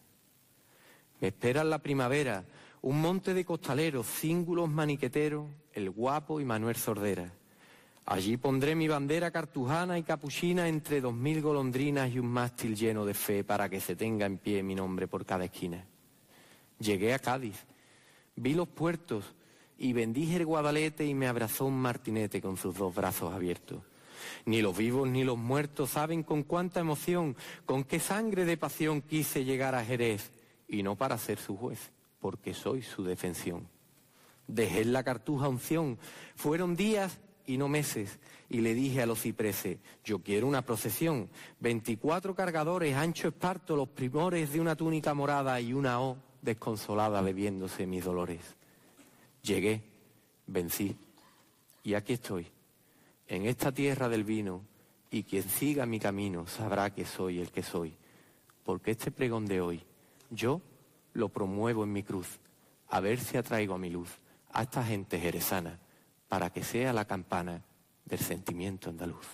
[1.20, 2.44] Me espera la primavera,
[2.82, 7.32] un monte de costaleros, cíngulos maniqueteros, el guapo y Manuel Sordera.
[8.08, 13.04] Allí pondré mi bandera cartujana y capuchina entre dos mil golondrinas y un mástil lleno
[13.04, 15.84] de fe para que se tenga en pie mi nombre por cada esquina.
[16.78, 17.64] Llegué a Cádiz,
[18.36, 19.24] vi los puertos
[19.76, 23.82] y bendije el Guadalete y me abrazó un martinete con sus dos brazos abiertos.
[24.44, 29.02] Ni los vivos ni los muertos saben con cuánta emoción, con qué sangre de pasión
[29.02, 30.30] quise llegar a Jerez,
[30.68, 33.68] y no para ser su juez, porque soy su defensión.
[34.46, 35.98] Dejé la cartuja unción,
[36.36, 38.18] fueron días y no meses,
[38.48, 41.28] y le dije a los cipreses, yo quiero una procesión,
[41.60, 47.86] veinticuatro cargadores, ancho esparto, los primores de una túnica morada y una O desconsolada bebiéndose
[47.86, 48.40] mis dolores.
[49.43, 49.82] Llegué,
[50.47, 50.97] vencí,
[51.82, 52.47] y aquí estoy,
[53.28, 54.62] en esta tierra del vino,
[55.10, 57.97] y quien siga mi camino sabrá que soy el que soy,
[58.64, 59.82] porque este pregón de hoy,
[60.31, 60.60] yo
[61.12, 62.40] lo promuevo en mi cruz,
[62.89, 64.10] a ver si atraigo a mi luz
[64.52, 65.78] a esta gente jerezana,
[66.28, 67.62] para que sea la campana
[68.04, 69.26] del sentimiento andaluz.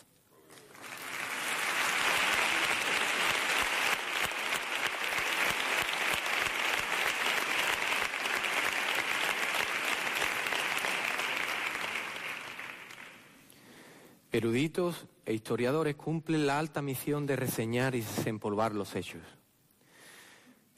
[14.32, 19.20] Eruditos e historiadores cumplen la alta misión de reseñar y desempolvar los hechos.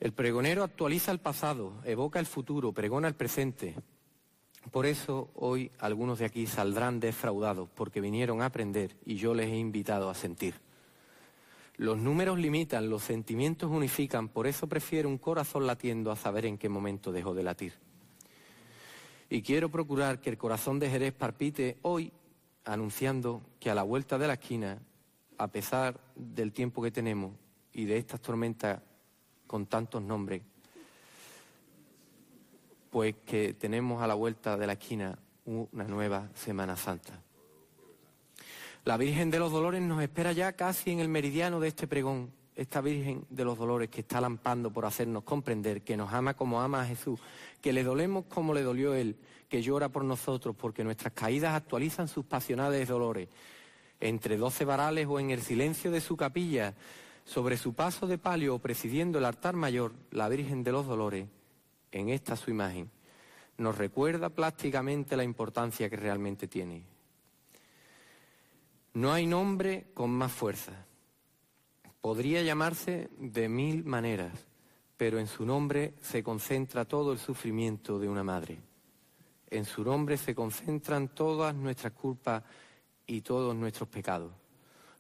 [0.01, 3.77] El pregonero actualiza el pasado, evoca el futuro, pregona el presente.
[4.71, 9.51] Por eso hoy algunos de aquí saldrán defraudados porque vinieron a aprender y yo les
[9.51, 10.55] he invitado a sentir.
[11.77, 16.57] Los números limitan, los sentimientos unifican, por eso prefiero un corazón latiendo a saber en
[16.57, 17.75] qué momento dejó de latir.
[19.29, 22.13] Y quiero procurar que el corazón de Jerez parpite hoy
[22.65, 24.79] anunciando que a la vuelta de la esquina,
[25.37, 27.33] a pesar del tiempo que tenemos
[27.73, 28.81] y de estas tormentas
[29.47, 30.43] con tantos nombres,
[32.95, 37.21] pues que tenemos a la vuelta de la esquina una nueva Semana Santa.
[38.85, 42.31] La Virgen de los Dolores nos espera ya casi en el meridiano de este pregón,
[42.55, 46.63] esta Virgen de los Dolores que está lampando por hacernos comprender que nos ama como
[46.63, 47.19] ama a Jesús,
[47.61, 49.17] que le dolemos como le dolió Él,
[49.49, 53.29] que llora por nosotros porque nuestras caídas actualizan sus pasionales dolores.
[53.99, 56.75] Entre doce varales o en el silencio de su capilla,
[57.25, 61.27] sobre su paso de palio o presidiendo el altar mayor, la Virgen de los Dolores,
[61.95, 62.91] en esta su imagen,
[63.57, 66.85] nos recuerda plásticamente la importancia que realmente tiene.
[68.95, 70.73] No hay nombre con más fuerza.
[72.01, 74.33] Podría llamarse de mil maneras,
[74.97, 78.59] pero en su nombre se concentra todo el sufrimiento de una madre.
[79.49, 82.43] En su nombre se concentran todas nuestras culpas
[83.07, 84.33] y todos nuestros pecados.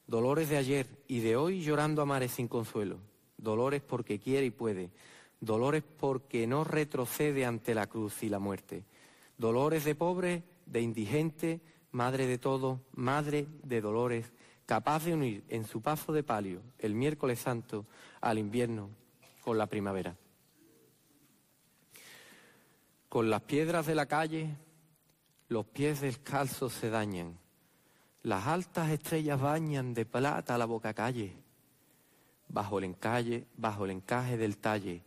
[0.06, 2.98] Dolores de ayer y de hoy llorando a mares sin consuelo.
[3.36, 4.90] Dolores porque quiere y puede.
[5.40, 8.84] Dolores porque no retrocede ante la cruz y la muerte.
[9.36, 14.32] Dolores de pobre, de indigente, madre de todo, madre de dolores,
[14.66, 17.86] capaz de unir en su paso de palio el miércoles santo
[18.20, 18.90] al invierno
[19.42, 20.16] con la primavera.
[23.08, 24.56] Con las piedras de la calle,
[25.48, 27.38] los pies descalzos se dañan
[28.24, 31.36] las altas estrellas bañan de plata la boca calle.
[32.48, 35.02] Bajo el encalle, bajo el encaje del talle,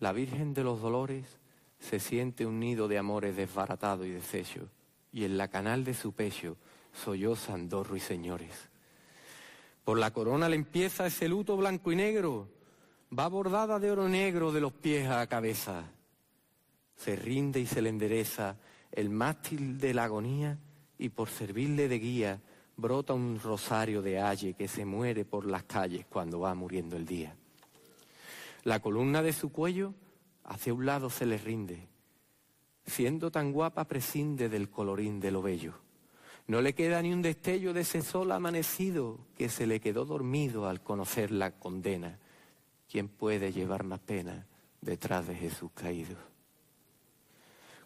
[0.00, 1.38] la Virgen de los Dolores
[1.78, 4.68] se siente un nido de amores desbaratado y deshecho,
[5.12, 6.56] y en la canal de su pecho
[6.92, 8.68] solloza Andorro y señores.
[9.84, 12.48] Por la corona le empieza ese luto blanco y negro,
[13.16, 15.84] va bordada de oro negro de los pies a la cabeza.
[16.96, 18.56] Se rinde y se le endereza
[18.92, 20.58] el mástil de la agonía
[20.98, 22.40] y por servirle de guía
[22.76, 27.06] brota un rosario de aye que se muere por las calles cuando va muriendo el
[27.06, 27.37] día.
[28.68, 29.94] La columna de su cuello
[30.44, 31.88] hacia un lado se le rinde.
[32.84, 35.72] Siendo tan guapa prescinde del colorín de lo bello.
[36.46, 40.68] No le queda ni un destello de ese sol amanecido que se le quedó dormido
[40.68, 42.18] al conocer la condena.
[42.90, 44.46] ¿Quién puede llevar más pena
[44.82, 46.18] detrás de Jesús caído?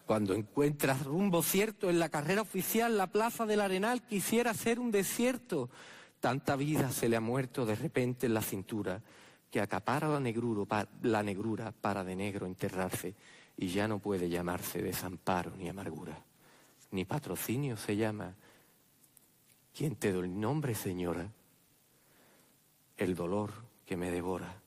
[0.05, 4.91] Cuando encuentras rumbo cierto en la carrera oficial, la plaza del Arenal quisiera ser un
[4.91, 5.69] desierto.
[6.19, 9.01] Tanta vida se le ha muerto de repente en la cintura
[9.53, 13.13] que acapara la, la negrura para de negro enterrarse
[13.55, 16.19] y ya no puede llamarse desamparo ni amargura.
[16.89, 18.33] Ni patrocinio se llama.
[19.71, 21.29] ¿Quién te doy nombre, señora?
[22.97, 23.51] El dolor
[23.85, 24.59] que me devora.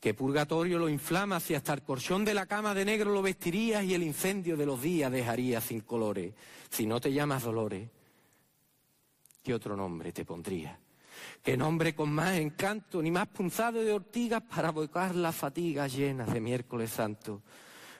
[0.00, 3.84] que purgatorio lo inflama si hasta el colchón de la cama de negro lo vestirías
[3.84, 6.32] y el incendio de los días dejarías sin colores.
[6.70, 7.90] Si no te llamas Dolores,
[9.42, 10.80] ¿qué otro nombre te pondría?
[11.42, 16.32] ¿Qué nombre con más encanto, ni más punzado de ortigas para abocar las fatigas llenas
[16.32, 17.42] de miércoles santo?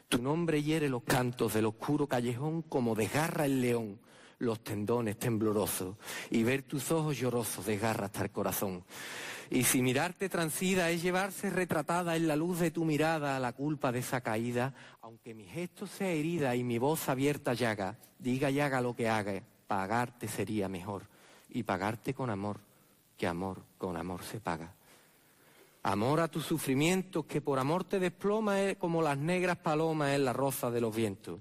[0.09, 3.99] Tu nombre hiere los cantos del oscuro callejón como desgarra el león
[4.41, 5.97] los tendones temblorosos
[6.31, 8.85] y ver tus ojos llorosos desgarra hasta el corazón.
[9.51, 13.93] Y si mirarte transida es llevarse retratada en la luz de tu mirada la culpa
[13.93, 18.61] de esa caída, aunque mi gesto sea herida y mi voz abierta llaga, diga y
[18.61, 21.09] haga lo que haga, pagarte sería mejor.
[21.53, 22.61] Y pagarte con amor,
[23.21, 24.75] que amor con amor se paga.
[25.83, 30.25] Amor a tus sufrimientos que por amor te desploma es como las negras palomas en
[30.25, 31.39] la roza de los vientos.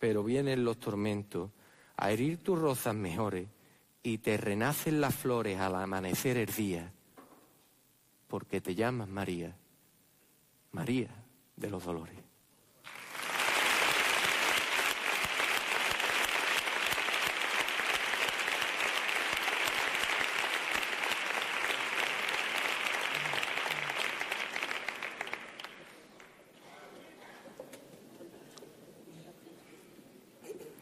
[0.00, 1.52] Pero vienen los tormentos
[1.96, 3.46] a herir tus rozas mejores
[4.02, 6.92] y te renacen las flores al amanecer el día,
[8.26, 9.56] porque te llamas María,
[10.72, 11.10] María
[11.54, 12.23] de los dolores.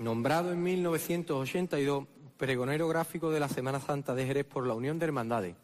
[0.03, 5.07] Nombrado en 1982 pregonero gráfico de la Semana Santa de Jerez por la Unión de
[5.07, 5.55] Hermandades.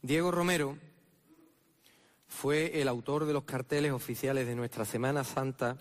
[0.00, 0.78] Diego Romero
[2.28, 5.76] fue el autor de los carteles oficiales de nuestra Semana Santa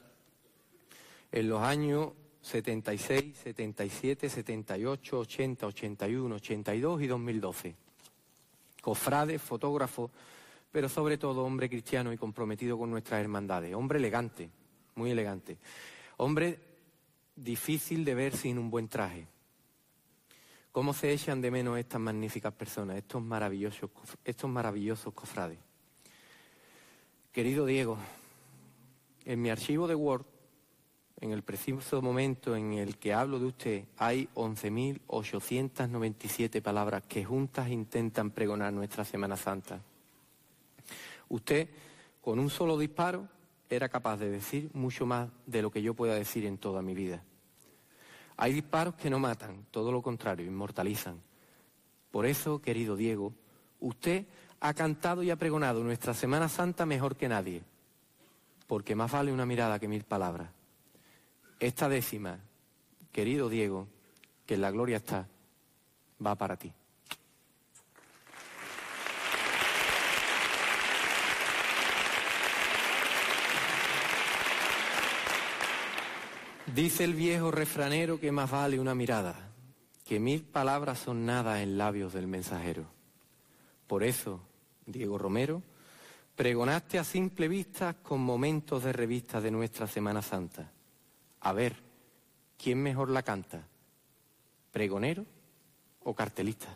[1.32, 2.12] en los años
[2.42, 7.76] 76, 77, 78, 80, 81, 82 y 2012.
[8.82, 10.12] Cofrade, fotógrafo,
[10.74, 13.74] pero sobre todo hombre cristiano y comprometido con nuestras hermandades.
[13.76, 14.50] Hombre elegante,
[14.96, 15.58] muy elegante.
[16.18, 16.67] Hombre
[17.38, 19.28] difícil de ver sin un buen traje.
[20.72, 23.90] ¿Cómo se echan de menos estas magníficas personas, estos maravillosos,
[24.26, 25.60] estos maravillosos cofrades?
[27.32, 27.98] Querido Diego,
[29.26, 30.26] en mi archivo de Word,
[31.20, 37.70] en el preciso momento en el que hablo de usted, hay 11.897 palabras que juntas
[37.70, 39.82] intentan pregonar nuestra Semana Santa.
[41.30, 41.70] Usted,
[42.22, 43.28] con un solo disparo,
[43.70, 46.94] era capaz de decir mucho más de lo que yo pueda decir en toda mi
[46.94, 47.22] vida.
[48.38, 51.20] Hay disparos que no matan, todo lo contrario, inmortalizan.
[52.12, 53.34] Por eso, querido Diego,
[53.80, 54.26] usted
[54.60, 57.64] ha cantado y ha pregonado nuestra Semana Santa mejor que nadie,
[58.68, 60.50] porque más vale una mirada que mil palabras.
[61.60, 62.40] Esta décima,
[63.12, 63.88] querido Diego,
[64.46, 65.28] que en la gloria está,
[66.24, 66.72] va para ti.
[76.76, 79.36] Dice el viejo refranero que más vale una mirada,
[80.06, 82.86] que mil palabras son nada en labios del mensajero.
[83.88, 84.42] Por eso,
[84.86, 85.64] Diego Romero,
[86.36, 90.72] pregonaste a simple vista con momentos de revista de nuestra Semana Santa.
[91.40, 91.76] A ver,
[92.62, 93.66] ¿quién mejor la canta?
[94.72, 95.26] ¿Pregonero
[96.04, 96.68] o cartelista?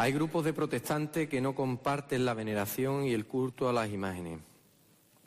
[0.00, 4.38] Hay grupos de protestantes que no comparten la veneración y el culto a las imágenes.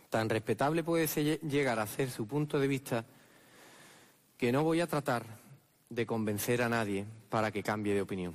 [0.10, 1.08] Tan respetable puede
[1.40, 3.04] llegar a ser su punto de vista
[4.38, 5.26] que no voy a tratar
[5.90, 8.34] de convencer a nadie para que cambie de opinión.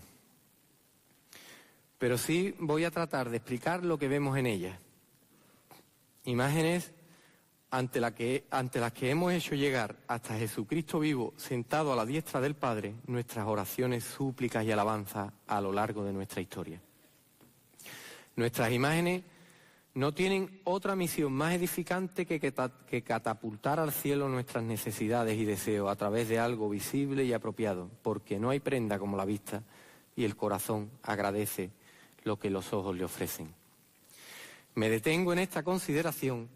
[1.97, 4.79] Pero sí voy a tratar de explicar lo que vemos en ellas.
[6.27, 6.93] Imágenes
[7.79, 12.95] ante, las que hemos hecho llegar hasta Jesucristo vivo, sentado a la diestra del Padre,
[13.07, 16.81] nuestras oraciones, súplicas y alabanzas a lo largo de nuestra historia.
[18.37, 19.23] Nuestras imágenes
[19.93, 25.91] no tienen otra misión más edificante que, que catapultar al cielo nuestras necesidades y deseos
[25.91, 29.63] a través de algo visible y apropiado, porque no hay prenda como la vista
[30.17, 31.71] y el corazón agradece
[32.25, 33.55] lo que los ojos le ofrecen.
[34.75, 36.49] Me detengo en esta consideración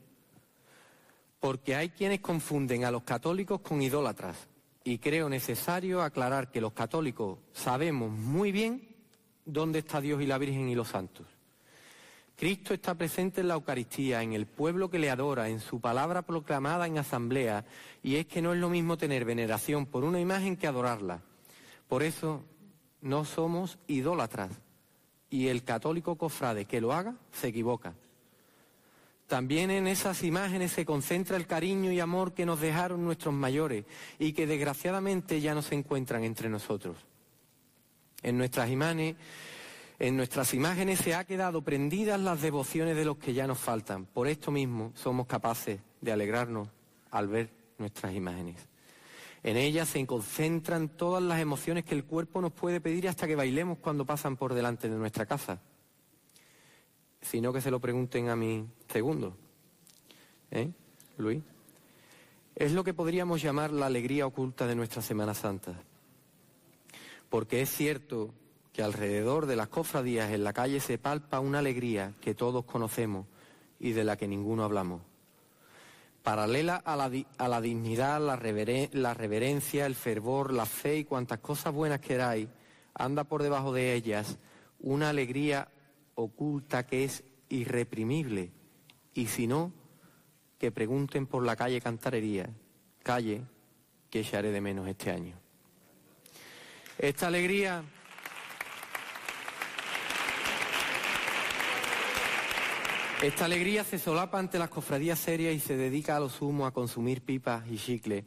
[1.40, 4.36] porque hay quienes confunden a los católicos con idólatras
[4.84, 8.94] y creo necesario aclarar que los católicos sabemos muy bien
[9.44, 11.26] dónde está Dios y la Virgen y los santos.
[12.36, 16.22] Cristo está presente en la Eucaristía, en el pueblo que le adora, en su palabra
[16.22, 17.66] proclamada en asamblea,
[18.02, 21.20] y es que no es lo mismo tener veneración por una imagen que adorarla.
[21.86, 22.42] Por eso
[23.02, 24.52] no somos idólatras,
[25.28, 27.92] y el católico cofrade que lo haga se equivoca.
[29.31, 33.85] También en esas imágenes se concentra el cariño y amor que nos dejaron nuestros mayores
[34.19, 36.97] y que desgraciadamente ya no se encuentran entre nosotros.
[38.24, 39.15] En nuestras imágenes,
[40.98, 44.05] se ha quedado prendidas las devociones de los que ya nos faltan.
[44.05, 46.69] Por esto mismo somos capaces de alegrarnos
[47.12, 48.57] al ver nuestras imágenes.
[49.44, 53.36] En ellas se concentran todas las emociones que el cuerpo nos puede pedir hasta que
[53.36, 55.61] bailemos cuando pasan por delante de nuestra casa.
[57.22, 59.36] Sino que se lo pregunten a mi segundo.
[60.51, 60.70] ¿Eh,
[61.18, 61.42] Luis?
[62.55, 65.74] Es lo que podríamos llamar la alegría oculta de nuestra Semana Santa.
[67.28, 68.34] Porque es cierto
[68.72, 73.26] que alrededor de las cofradías en la calle se palpa una alegría que todos conocemos
[73.78, 75.02] y de la que ninguno hablamos.
[76.22, 78.36] Paralela a la, dignidad, la,
[78.92, 82.48] la reverencia, el fervor, la fe y cuantas cosas buenas queráis,
[82.94, 84.38] anda por debajo de ellas
[84.80, 85.68] una alegría
[86.20, 88.52] oculta que es irreprimible.
[89.14, 89.72] Y si no,
[90.59, 92.51] que pregunten por la calle Cantarería,
[93.02, 93.42] calle
[94.10, 95.36] que echaré de menos este año.
[96.98, 97.82] Esta alegría
[103.22, 106.72] Esta alegría se solapa ante las cofradías serias y se dedica a lo sumo a
[106.72, 108.24] consumir pipas y chicle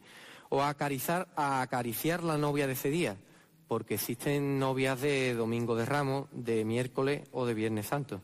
[0.50, 3.18] o a acariciar, a acariciar la novia de ese día,
[3.74, 8.22] porque existen novias de Domingo de Ramos, de miércoles o de Viernes Santo.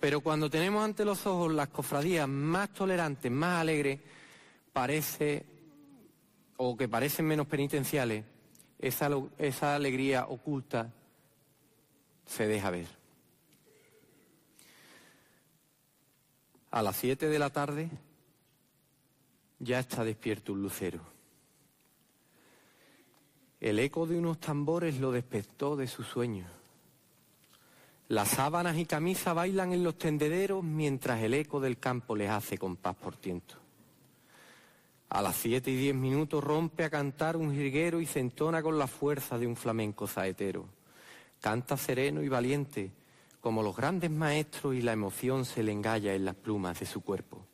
[0.00, 4.00] Pero cuando tenemos ante los ojos las cofradías más tolerantes, más alegres,
[4.72, 5.44] parece,
[6.56, 8.24] o que parecen menos penitenciales,
[8.78, 10.94] esa, alegría oculta
[12.24, 12.86] se deja ver.
[16.70, 17.90] A las siete de la tarde
[19.58, 21.17] ya está despierto un lucero.
[23.60, 26.46] El eco de unos tambores lo despertó de su sueño.
[28.08, 32.56] Las sábanas y camisas bailan en los tendederos mientras el eco del campo les hace
[32.56, 33.56] compás por tiento.
[35.10, 38.78] A las siete y diez minutos rompe a cantar un jilguero y se entona con
[38.78, 40.66] la fuerza de un flamenco saetero.
[41.40, 42.92] Canta sereno y valiente,
[43.40, 47.00] como los grandes maestros y la emoción se le engalla en las plumas de su
[47.00, 47.44] cuerpo.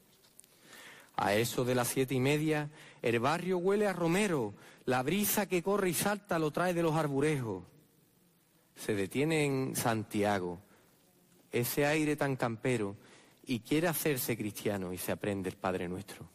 [1.16, 2.70] A eso de las siete y media,
[3.02, 4.54] el barrio huele a romero,
[4.86, 7.64] la brisa que corre y salta lo trae de los arburejos.
[8.76, 10.60] Se detiene en Santiago,
[11.50, 12.96] ese aire tan campero,
[13.46, 16.28] y quiere hacerse cristiano y se aprende el Padre Nuestro.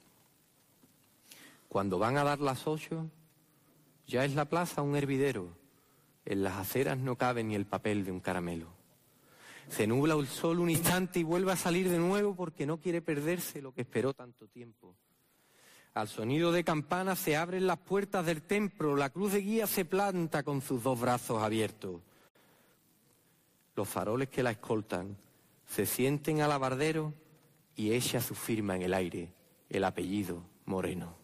[1.68, 3.10] Cuando van a dar las ocho,
[4.08, 5.56] ya es la plaza un hervidero,
[6.26, 8.68] en las aceras no cabe ni el papel de un caramelo.
[9.70, 13.02] Se nubla el sol un instante y vuelve a salir de nuevo porque no quiere
[13.02, 14.96] perderse lo que esperó tanto tiempo.
[15.94, 19.86] Al sonido de campana se abren las puertas del templo, la cruz de guía se
[19.86, 22.02] planta con sus dos brazos abiertos.
[23.76, 25.18] Los faroles que la escoltan
[25.66, 27.14] se sienten al abardero
[27.76, 29.34] y echa su firma en el aire,
[29.70, 31.16] el apellido Moreno.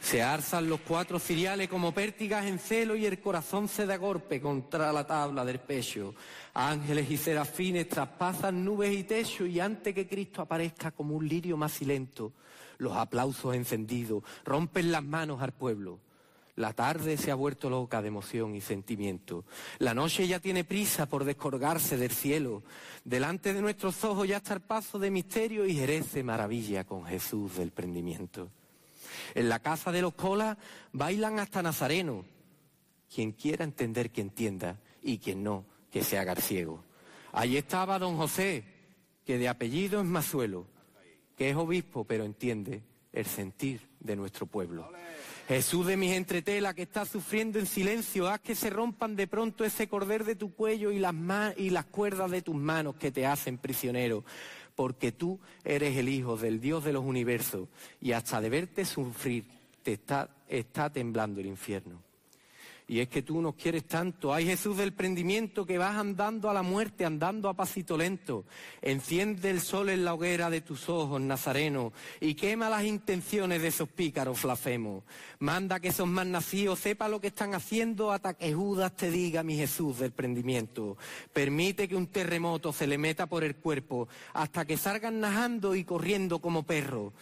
[0.00, 4.40] Se alzan los cuatro ciriales como pértigas en celo y el corazón se da golpe
[4.40, 6.14] contra la tabla del pecho.
[6.54, 11.56] Ángeles y serafines traspazan nubes y techo y antes que Cristo aparezca como un lirio
[11.56, 12.32] macilento,
[12.80, 16.00] los aplausos encendidos rompen las manos al pueblo.
[16.56, 19.44] La tarde se ha vuelto loca de emoción y sentimiento.
[19.78, 22.62] La noche ya tiene prisa por descolgarse del cielo.
[23.04, 27.04] Delante de nuestros ojos ya está el paso de misterio y Jerez de maravilla con
[27.04, 28.50] Jesús del prendimiento.
[29.34, 30.56] En la casa de los colas
[30.92, 32.24] bailan hasta Nazareno.
[33.14, 36.82] Quien quiera entender que entienda y quien no, que se haga ciego.
[37.32, 38.64] Allí estaba don José,
[39.24, 40.66] que de apellido es Mazuelo,
[41.40, 42.82] que es obispo pero entiende
[43.14, 44.92] el sentir de nuestro pueblo.
[45.48, 49.64] Jesús de mis entretela que está sufriendo en silencio, haz que se rompan de pronto
[49.64, 51.14] ese cordel de tu cuello y las,
[51.56, 54.22] y las cuerdas de tus manos que te hacen prisionero
[54.74, 57.68] porque tú eres el Hijo del Dios de los universos
[58.02, 59.44] y hasta de verte sufrir
[59.82, 62.02] te está, está temblando el infierno.
[62.90, 64.34] Y es que tú nos quieres tanto.
[64.34, 68.44] Ay Jesús del prendimiento que vas andando a la muerte, andando a pasito lento.
[68.82, 73.68] Enciende el sol en la hoguera de tus ojos, Nazareno, y quema las intenciones de
[73.68, 75.04] esos pícaros flafemos.
[75.38, 79.44] Manda que esos más nacidos sepa lo que están haciendo hasta que Judas te diga,
[79.44, 80.96] mi Jesús del prendimiento.
[81.32, 85.84] Permite que un terremoto se le meta por el cuerpo hasta que salgan najando y
[85.84, 87.12] corriendo como perros.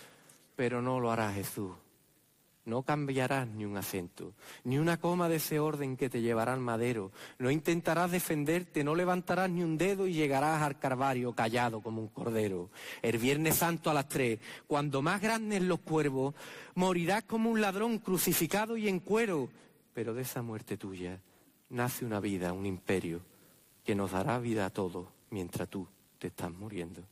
[0.57, 1.73] Pero no lo hará Jesús
[2.69, 4.35] no cambiarás ni un acento,
[4.65, 7.11] ni una coma de ese orden que te llevará al madero.
[7.39, 12.09] No intentarás defenderte, no levantarás ni un dedo y llegarás al Carvario callado como un
[12.09, 12.71] cordero.
[13.01, 16.35] El Viernes Santo a las tres, cuando más grandes los cuervos,
[16.75, 19.49] morirás como un ladrón crucificado y en cuero.
[19.95, 21.19] Pero de esa muerte tuya
[21.71, 23.23] nace una vida, un imperio,
[23.83, 25.89] que nos dará vida a todos mientras tú
[26.19, 27.03] te estás muriendo.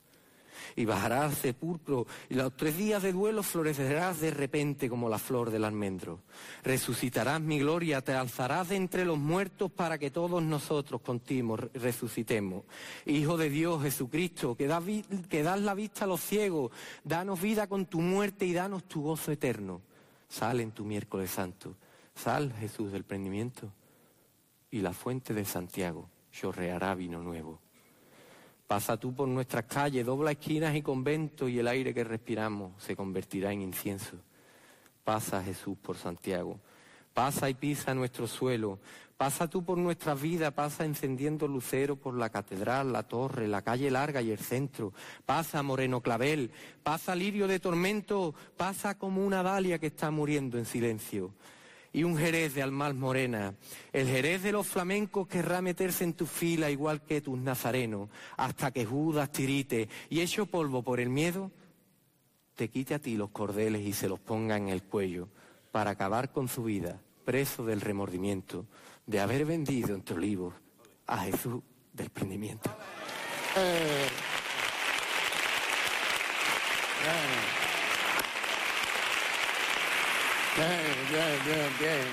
[0.75, 5.19] Y bajarás al sepulcro y los tres días de duelo florecerás de repente como la
[5.19, 6.21] flor del almendro.
[6.63, 12.65] Resucitarás mi gloria, te alzarás de entre los muertos para que todos nosotros contigo resucitemos.
[13.05, 14.85] Hijo de Dios Jesucristo, que das,
[15.29, 16.73] que das la vista a los ciegos,
[17.05, 19.81] danos vida con tu muerte y danos tu gozo eterno.
[20.29, 21.77] Sal en tu miércoles santo,
[22.15, 23.73] sal Jesús del prendimiento
[24.71, 27.66] y la fuente de Santiago chorreará vino nuevo.
[28.67, 32.97] Pasa tú por nuestras calles, dobla esquinas y conventos y el aire que respiramos se
[32.97, 34.17] convertirá en incienso.
[35.05, 36.59] Pasa Jesús por Santiago,
[37.15, 38.81] pasa y pisa nuestro suelo,
[39.17, 43.89] pasa tú por nuestra vida, pasa encendiendo lucero por la catedral, la torre, la calle
[43.89, 44.93] larga y el centro,
[45.25, 46.51] pasa Moreno Clavel,
[46.83, 51.33] pasa lirio de tormento, pasa como una dalia que está muriendo en silencio
[51.93, 53.55] y un jerez de almal morena.
[53.93, 58.71] El jerez de los flamencos querrá meterse en tu fila igual que tus nazarenos, hasta
[58.71, 61.51] que Judas tirite y hecho polvo por el miedo,
[62.55, 65.29] te quite a ti los cordeles y se los ponga en el cuello,
[65.71, 68.67] para acabar con su vida, preso del remordimiento,
[69.05, 70.55] de haber vendido entre olivos
[71.07, 72.71] a Jesús del prendimiento.
[73.57, 74.09] Eh,
[80.57, 80.69] Bien,
[81.11, 82.07] bien, bien, bien.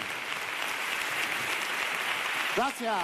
[2.58, 3.04] Gracias.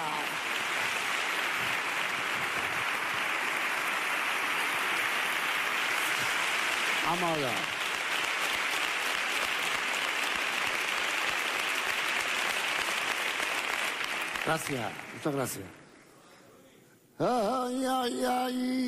[7.06, 7.54] Vamos allá.
[14.44, 15.64] Gracias, muchas gracias.
[17.18, 18.80] Ay, ay, ay.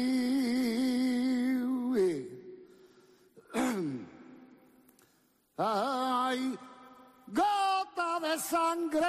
[5.59, 6.59] Ay,
[7.29, 9.09] gota de sangre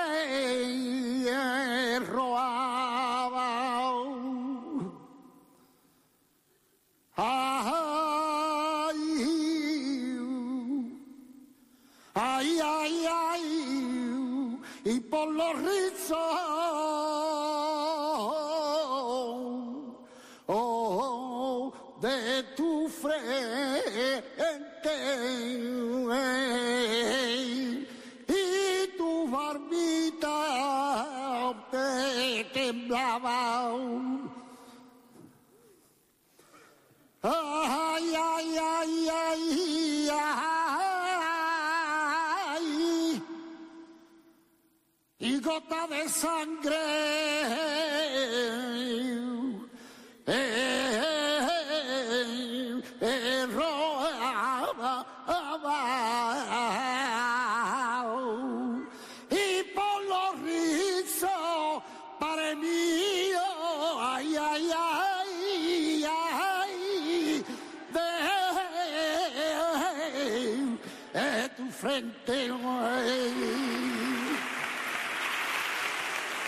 [1.99, 3.53] roaba.
[7.15, 8.97] Ay,
[12.15, 16.17] ay, ay, ay, y por los rizos
[20.47, 21.71] oh,
[22.01, 24.33] de tu frente
[32.93, 33.71] temblaba.
[37.23, 40.09] Ay, ay, ay, ay,
[42.49, 43.23] ay,
[45.19, 47.92] y gota de sangre.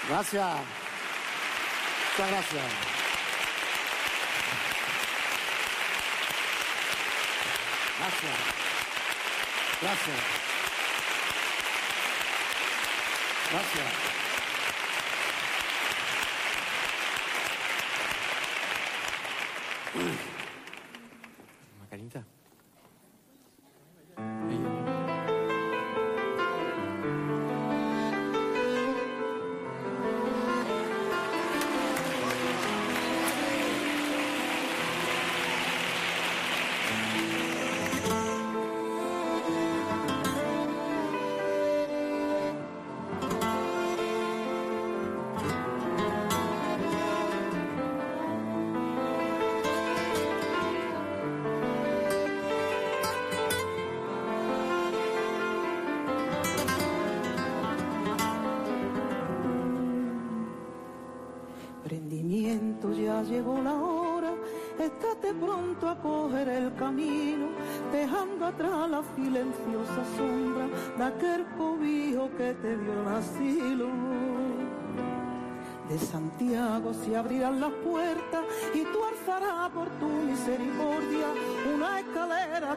[0.07, 0.57] Gracias.
[2.17, 2.63] Muchas gracias.
[7.99, 8.37] Gracias.
[9.81, 10.17] Gracias.
[13.51, 14.14] Gracias.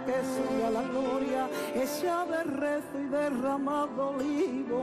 [0.09, 4.80] Que sube a la gloria, hecha de rezo y derramado olivo.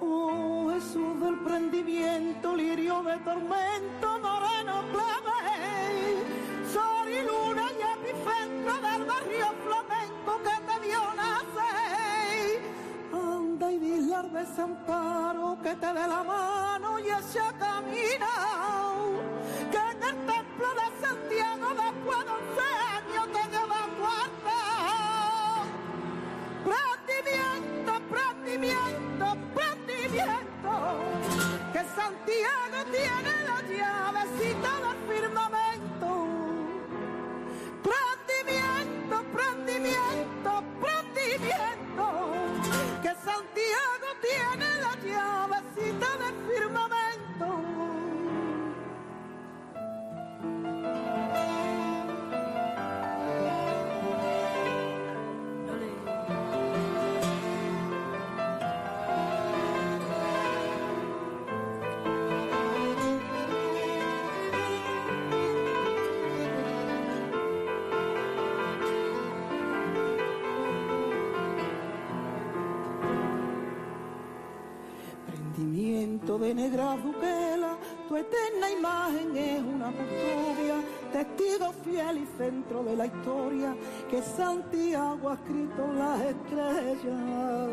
[0.00, 5.40] Oh Jesús del prendimiento, lirio de tormento, moreno clave,
[6.72, 12.60] sol y luna y epicentro del barrio flamenco que te vio nacer.
[13.12, 18.26] Anda y dile al desamparo que te dé la mano y echa camino,
[19.70, 22.66] que en el templo de Santiago después de once
[22.96, 23.42] años te
[24.00, 24.58] cuarta.
[26.66, 30.72] Prendimiento, prendimiento, prendimiento.
[31.72, 36.10] Que Santiago tiene la llavecita del firmamento.
[37.88, 42.04] Prendimiento, prendimiento, prendimiento.
[43.02, 47.75] Que Santiago tiene la llavecita del firmamento.
[76.36, 80.76] De negra duquela, tu eterna imagen es una custodia,
[81.10, 83.74] testigo fiel y centro de la historia
[84.10, 87.70] que Santiago ha escrito las estrellas.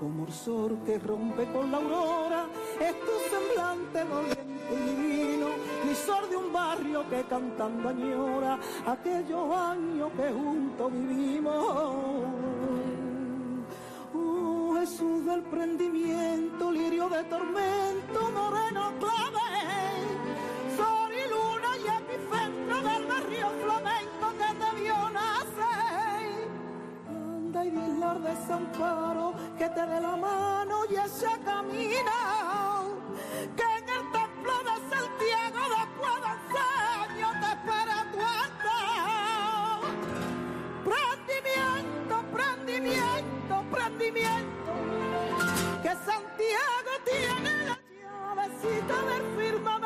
[0.00, 2.46] Como sol que rompe con la aurora,
[2.80, 5.48] es tu semblante doliente y divino,
[5.86, 12.27] mi sol de un barrio que cantando añora aquellos años que juntos vivimos.
[14.98, 19.46] Jesús del prendimiento, lirio de tormento, moreno clave,
[20.76, 26.48] sol y luna y epicentro del barrio flamenco que te vio nacer.
[27.08, 32.57] Anda y dile al desamparo que te dé la mano y ese camino,
[46.08, 49.77] Santiago tiene la llavecita del firmamento.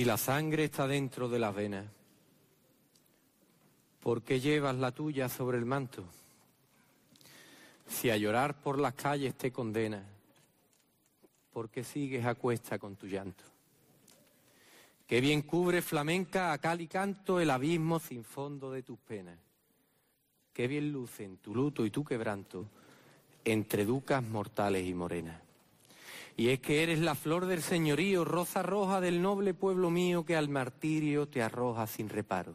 [0.00, 1.84] Si la sangre está dentro de las venas,
[4.02, 6.06] ¿por qué llevas la tuya sobre el manto?
[7.86, 10.02] Si a llorar por las calles te condena,
[11.52, 13.44] ¿por qué sigues a cuesta con tu llanto?
[15.06, 19.36] Qué bien cubre flamenca a cal y canto el abismo sin fondo de tus penas.
[20.54, 22.64] Qué bien lucen tu luto y tu quebranto
[23.44, 25.49] entre ducas mortales y morenas.
[26.40, 30.36] Y es que eres la flor del señorío, rosa roja del noble pueblo mío que
[30.36, 32.54] al martirio te arroja sin reparo.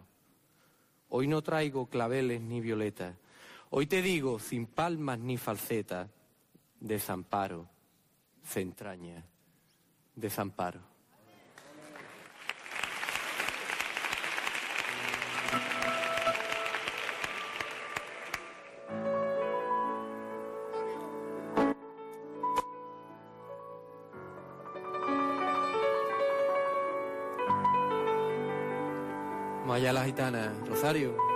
[1.08, 3.16] Hoy no traigo claveles ni violetas,
[3.70, 6.10] hoy te digo sin palmas ni falsetas,
[6.80, 7.70] desamparo,
[8.44, 9.24] se entraña,
[10.16, 10.95] desamparo.
[30.16, 31.35] Gitana, Rosario.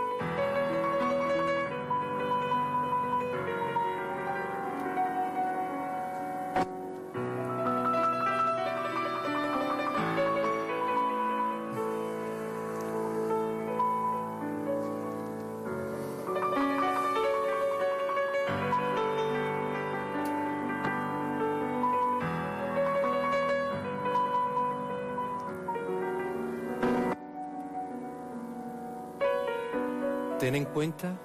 [30.80, 31.20] Cuenta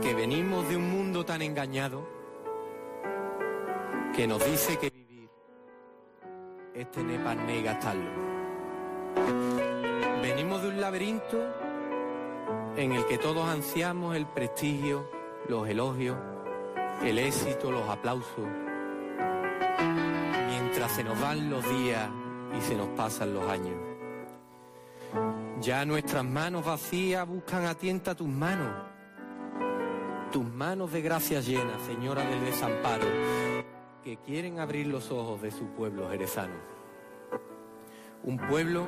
[0.00, 2.08] que venimos de un mundo tan engañado
[4.14, 5.28] que nos dice que vivir
[6.72, 8.10] es tener pan y gastarlo.
[10.22, 11.36] Venimos de un laberinto
[12.76, 15.10] en el que todos ansiamos el prestigio,
[15.50, 16.16] los elogios,
[17.04, 18.48] el éxito, los aplausos,
[20.48, 22.08] mientras se nos van los días
[22.56, 23.95] y se nos pasan los años.
[25.60, 28.72] Ya nuestras manos vacías buscan a tienta tus manos,
[30.30, 33.06] tus manos de gracia llenas, Señora del desamparo,
[34.04, 36.54] que quieren abrir los ojos de su pueblo jerezano.
[38.22, 38.86] Un pueblo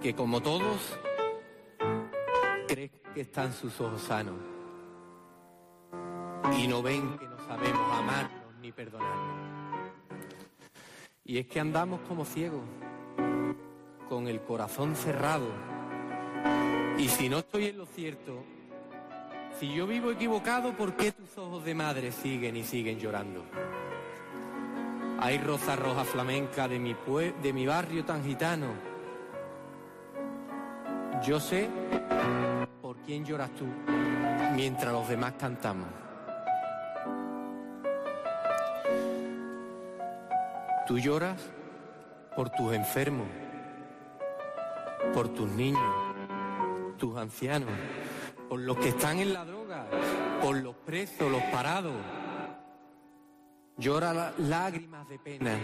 [0.00, 0.98] que como todos
[2.66, 4.40] cree que están sus ojos sanos
[6.58, 9.42] y no ven que no sabemos amarnos ni perdonarnos.
[11.24, 12.62] Y es que andamos como ciegos,
[14.12, 15.46] con el corazón cerrado.
[16.98, 18.44] Y si no estoy en lo cierto,
[19.58, 23.42] si yo vivo equivocado, ¿por qué tus ojos de madre siguen y siguen llorando?
[25.18, 26.94] Hay rosa roja flamenca de mi,
[27.42, 28.66] de mi barrio tan gitano.
[31.24, 31.70] Yo sé
[32.82, 33.64] por quién lloras tú
[34.54, 35.88] mientras los demás cantamos.
[40.86, 41.40] Tú lloras
[42.36, 43.26] por tus enfermos,
[45.12, 45.82] por tus niños,
[46.98, 47.70] tus ancianos,
[48.48, 49.86] por los que están en la droga,
[50.40, 51.94] por los presos, los parados.
[53.76, 55.58] Llora lágrimas de pena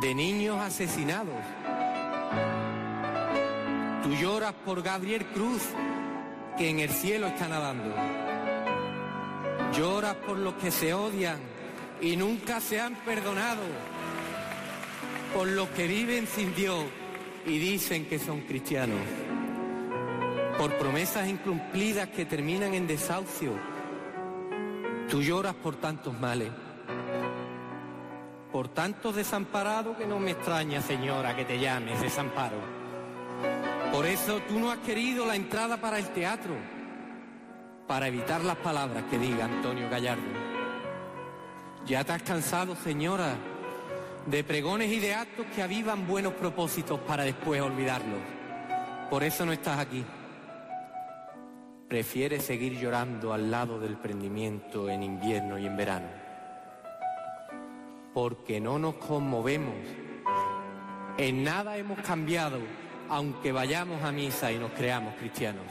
[0.00, 1.34] de niños asesinados.
[4.02, 5.62] Tú lloras por Gabriel Cruz,
[6.56, 7.94] que en el cielo está nadando.
[9.76, 11.38] Lloras por los que se odian
[12.00, 13.62] y nunca se han perdonado.
[15.34, 16.84] Por los que viven sin Dios
[17.46, 19.00] y dicen que son cristianos.
[20.58, 23.52] Por promesas incumplidas que terminan en desahucio.
[25.08, 26.50] Tú lloras por tantos males.
[28.52, 32.58] Por tantos desamparados que no me extraña, señora, que te llames desamparo.
[33.92, 36.54] Por eso tú no has querido la entrada para el teatro,
[37.88, 40.22] para evitar las palabras que diga Antonio Gallardo.
[41.86, 43.34] Ya te has cansado, señora,
[44.30, 48.20] de pregones y de actos que avivan buenos propósitos para después olvidarlos.
[49.10, 50.04] Por eso no estás aquí.
[51.88, 56.06] Prefieres seguir llorando al lado del prendimiento en invierno y en verano.
[58.14, 59.74] Porque no nos conmovemos.
[61.18, 62.60] En nada hemos cambiado,
[63.08, 65.66] aunque vayamos a misa y nos creamos cristianos.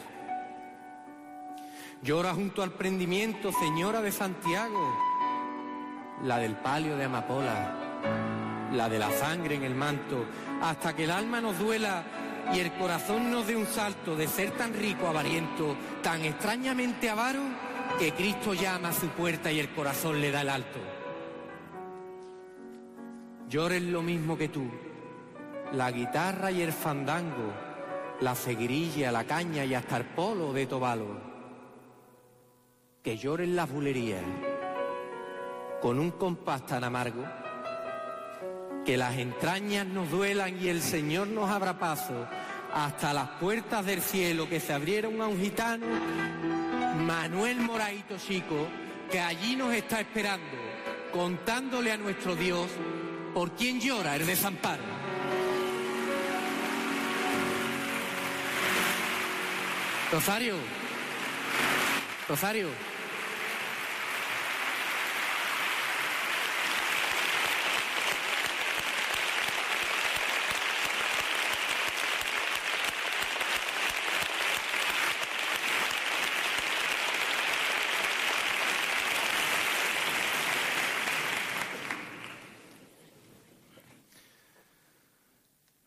[2.02, 4.98] Llora junto al prendimiento, señora de Santiago,
[6.23, 7.89] la del palio de amapola,
[8.74, 10.26] la de la sangre en el manto,
[10.62, 12.04] hasta que el alma nos duela
[12.54, 17.42] y el corazón nos dé un salto de ser tan rico, avariento, tan extrañamente avaro,
[17.98, 20.80] que Cristo llama a su puerta y el corazón le da el alto.
[23.48, 24.70] Llores lo mismo que tú,
[25.74, 27.54] la guitarra y el fandango,
[28.22, 31.30] la seguirilla, la caña y hasta el polo de Tobalo.
[33.02, 34.24] Que lloren las bulerías
[35.82, 37.24] con un compás tan amargo,
[38.86, 42.28] que las entrañas nos duelan y el Señor nos abra paso
[42.74, 45.86] hasta las puertas del cielo que se abrieron a un gitano,
[47.06, 48.68] Manuel Moraito Chico,
[49.12, 50.46] que allí nos está esperando,
[51.12, 52.68] contándole a nuestro Dios
[53.34, 54.84] por quién llora el desamparo.
[60.12, 60.56] Rosario,
[62.28, 62.99] Rosario.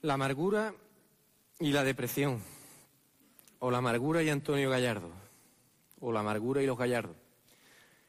[0.03, 0.75] La amargura
[1.61, 2.43] y la depresión,
[3.61, 5.13] o la amargura y Antonio Gallardo,
[6.01, 7.15] o la amargura y los Gallardos.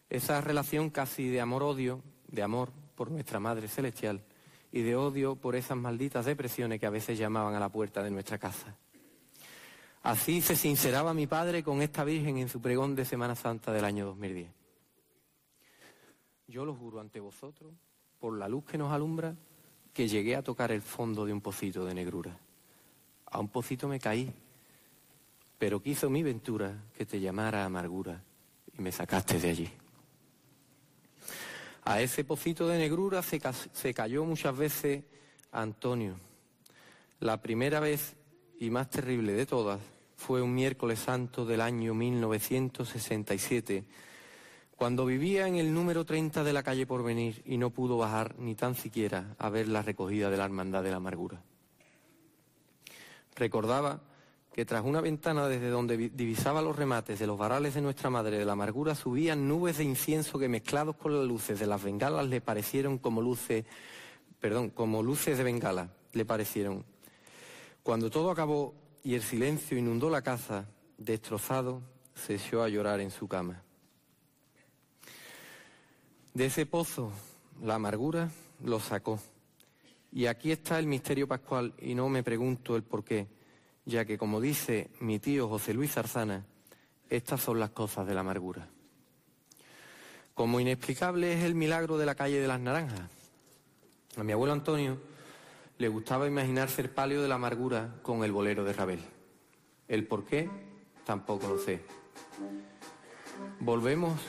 [0.10, 4.24] Esa relación casi de amor-odio, de amor por nuestra Madre Celestial
[4.72, 8.10] y de odio por esas malditas depresiones que a veces llamaban a la puerta de
[8.10, 8.76] nuestra casa.
[10.02, 13.86] Así se sinceraba mi padre con esta Virgen en su pregón de Semana Santa del
[13.86, 14.50] año 2010.
[16.48, 17.72] Yo lo juro ante vosotros,
[18.20, 19.36] por la luz que nos alumbra,
[19.94, 22.38] que llegué a tocar el fondo de un pocito de negrura.
[23.28, 24.32] A un pocito me caí,
[25.58, 28.22] pero quiso mi ventura que te llamara amargura
[28.78, 29.70] y me sacaste de allí.
[31.86, 33.42] A ese pocito de negrura se,
[33.74, 35.04] se cayó muchas veces
[35.52, 36.16] Antonio.
[37.20, 38.16] La primera vez
[38.60, 39.80] y más terrible de todas
[40.16, 43.84] fue un miércoles santo del año 1967,
[44.76, 48.56] cuando vivía en el número 30 de la calle Porvenir y no pudo bajar ni
[48.56, 51.42] tan siquiera a ver la recogida de la Hermandad de la Amargura.
[53.36, 54.02] Recordaba
[54.54, 58.38] que tras una ventana desde donde divisaba los remates de los varales de nuestra Madre
[58.38, 62.28] de la Amargura subían nubes de incienso que mezclados con las luces de las bengalas
[62.28, 63.66] le parecieron como luces,
[64.40, 66.86] perdón, como luces de bengala, le parecieron.
[67.82, 70.70] Cuando todo acabó y el silencio inundó la casa,
[71.00, 71.82] destrozado,
[72.14, 73.63] se echó a llorar en su cama.
[76.34, 77.12] De ese pozo,
[77.62, 78.30] la amargura
[78.64, 79.20] lo sacó.
[80.12, 83.28] Y aquí está el misterio pascual y no me pregunto el por qué
[83.86, 86.46] ya que, como dice mi tío José Luis Zarzana,
[87.10, 88.68] estas son las cosas de la amargura.
[90.34, 93.10] Como inexplicable es el milagro de la calle de las Naranjas.
[94.18, 94.98] A mi abuelo Antonio
[95.78, 99.00] le gustaba imaginarse el palio de la amargura con el bolero de Rabel.
[99.88, 100.50] El por qué
[101.06, 101.82] tampoco lo sé.
[103.60, 104.20] Volvemos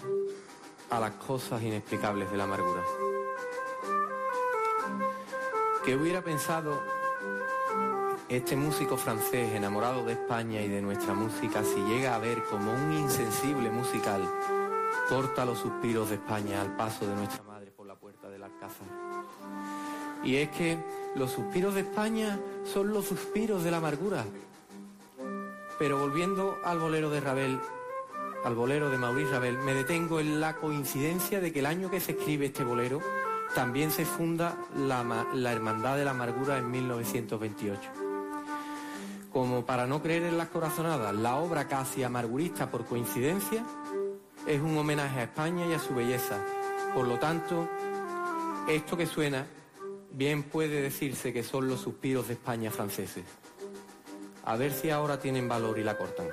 [0.96, 2.82] a las cosas inexplicables de la amargura.
[5.84, 6.82] ¿Qué hubiera pensado
[8.28, 12.72] este músico francés enamorado de España y de nuestra música, si llega a ver como
[12.72, 14.22] un insensible musical,
[15.08, 18.86] corta los suspiros de España al paso de nuestra madre por la puerta del Alcázar.
[20.22, 20.78] Y es que
[21.16, 24.24] los suspiros de España son los suspiros de la amargura.
[25.78, 27.60] Pero volviendo al bolero de Ravel,
[28.44, 32.00] al bolero de Maurice Ravel, me detengo en la coincidencia de que el año que
[32.00, 33.00] se escribe este bolero
[33.54, 38.04] también se funda la, la Hermandad de la Amargura en 1928
[39.34, 43.64] como para no creer en las corazonadas, la obra casi amargurista por coincidencia
[44.46, 46.38] es un homenaje a España y a su belleza.
[46.94, 47.68] Por lo tanto,
[48.68, 49.44] esto que suena
[50.12, 53.24] bien puede decirse que son los suspiros de España franceses.
[54.44, 56.28] A ver si ahora tienen valor y la cortan.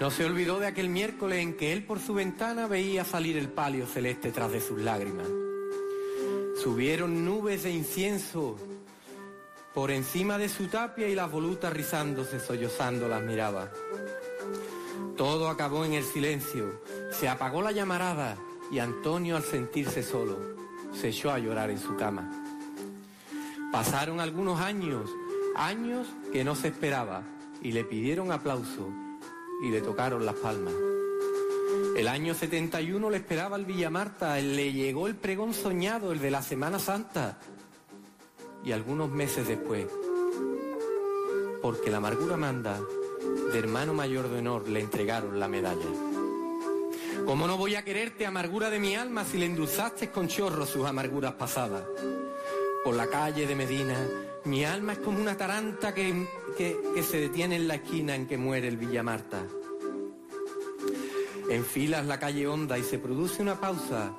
[0.00, 3.50] No se olvidó de aquel miércoles en que él por su ventana veía salir el
[3.50, 5.26] palio celeste tras de sus lágrimas.
[6.62, 8.56] Subieron nubes de incienso
[9.74, 13.70] por encima de su tapia y las volutas rizándose, sollozando las miraba.
[15.18, 16.80] Todo acabó en el silencio,
[17.12, 18.38] se apagó la llamarada
[18.72, 20.38] y Antonio al sentirse solo
[20.94, 22.30] se echó a llorar en su cama.
[23.70, 25.10] Pasaron algunos años,
[25.56, 27.22] años que no se esperaba,
[27.62, 28.90] y le pidieron aplauso
[29.62, 30.74] y le tocaron las palmas.
[31.96, 36.30] El año 71 le esperaba al Villa Marta, le llegó el pregón soñado, el de
[36.30, 37.38] la Semana Santa.
[38.64, 39.86] Y algunos meses después,
[41.62, 42.78] porque la amargura manda,
[43.52, 45.88] de hermano mayor de honor le entregaron la medalla.
[47.26, 50.86] ¿Cómo no voy a quererte, amargura de mi alma, si le endulzaste con chorros sus
[50.86, 51.84] amarguras pasadas?
[52.84, 53.96] Por la calle de Medina,
[54.44, 56.26] mi alma es como una taranta que,
[56.56, 59.44] que, se detiene en la esquina en que muere el Villa Marta.
[61.48, 64.14] Enfilas la calle honda y se produce una pausa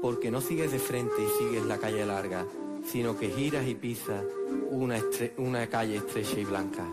[0.00, 2.46] porque no sigues de frente y sigues la calle larga,
[2.86, 4.24] sino que giras y pisas
[4.70, 5.02] una,
[5.36, 6.86] una calle estrecha y blanca.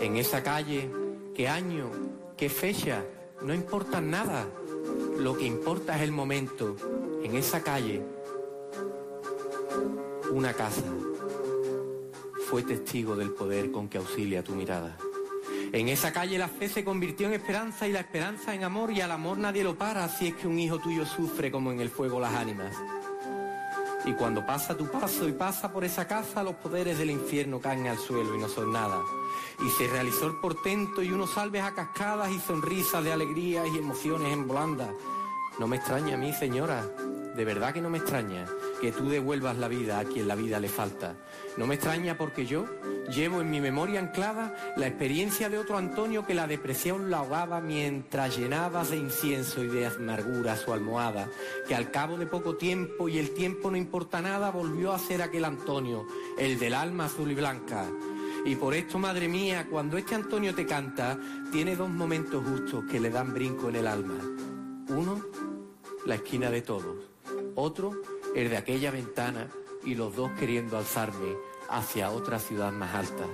[0.00, 0.88] En esa calle,
[1.34, 1.90] qué año,
[2.36, 3.04] qué fecha,
[3.42, 4.46] no importa nada.
[5.18, 6.76] Lo que importa es el momento.
[7.24, 8.00] En esa calle
[10.30, 10.82] una casa
[12.48, 14.96] fue testigo del poder con que auxilia tu mirada.
[15.72, 19.00] En esa calle la fe se convirtió en esperanza y la esperanza en amor y
[19.00, 21.90] al amor nadie lo para si es que un hijo tuyo sufre como en el
[21.90, 22.74] fuego las ánimas.
[24.04, 27.86] Y cuando pasa tu paso y pasa por esa casa, los poderes del infierno caen
[27.86, 29.02] al suelo y no son nada.
[29.60, 33.76] Y se realizó el portento y unos salves a cascadas y sonrisas de alegría y
[33.76, 34.88] emociones en volanda.
[35.58, 36.86] No me extraña a mí, señora,
[37.36, 38.46] de verdad que no me extraña
[38.80, 41.16] que tú devuelvas la vida a quien la vida le falta.
[41.56, 42.66] No me extraña porque yo
[43.08, 47.60] llevo en mi memoria anclada la experiencia de otro Antonio que la depresión la ahogaba
[47.60, 51.28] mientras llenaba de incienso y de amargura su almohada,
[51.66, 55.22] que al cabo de poco tiempo y el tiempo no importa nada volvió a ser
[55.22, 56.06] aquel Antonio,
[56.38, 57.86] el del alma azul y blanca.
[58.44, 61.18] Y por esto, madre mía, cuando este Antonio te canta,
[61.50, 64.18] tiene dos momentos justos que le dan brinco en el alma.
[64.88, 65.20] Uno,
[66.06, 66.96] la esquina de todos.
[67.56, 67.92] Otro,
[68.34, 69.48] el de aquella ventana
[69.84, 71.36] y los dos queriendo alzarme
[71.68, 73.26] hacia otra ciudad más alta.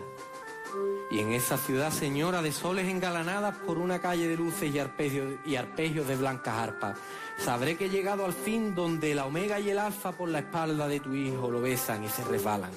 [1.10, 5.34] Y en esa ciudad, señora, de soles engalanadas por una calle de luces y arpegios,
[5.44, 6.98] y arpegios de blancas arpas,
[7.38, 10.88] sabré que he llegado al fin donde la omega y el alfa por la espalda
[10.88, 12.72] de tu hijo lo besan y se resbalan.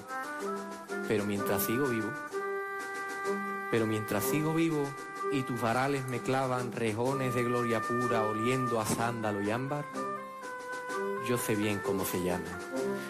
[1.07, 2.11] Pero mientras sigo vivo,
[3.71, 4.83] pero mientras sigo vivo,
[5.31, 9.85] y tus varales me clavan rejones de gloria pura oliendo a sándalo y ámbar,
[11.27, 12.45] yo sé bien cómo se llama.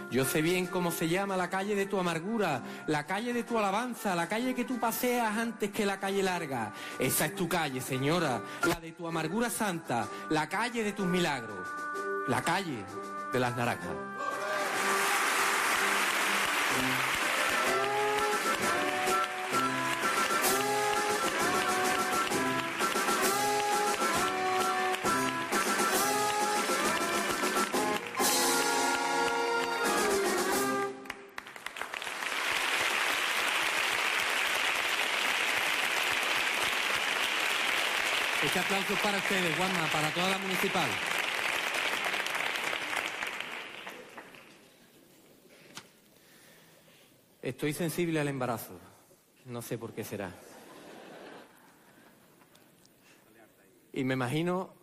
[0.10, 3.58] Yo sé bien cómo se llama la calle de tu amargura, la calle de tu
[3.58, 6.74] alabanza, la calle que tú paseas antes que la calle larga.
[6.98, 11.68] Esa es tu calle, señora, la de tu amargura santa, la calle de tus milagros,
[12.28, 12.84] la calle
[13.32, 14.17] de las naranjas.
[38.48, 40.90] Este aplauso es para ustedes, Juanma, para toda la municipal.
[47.42, 48.80] Estoy sensible al embarazo.
[49.44, 50.34] No sé por qué será.
[53.92, 54.74] Y me imagino,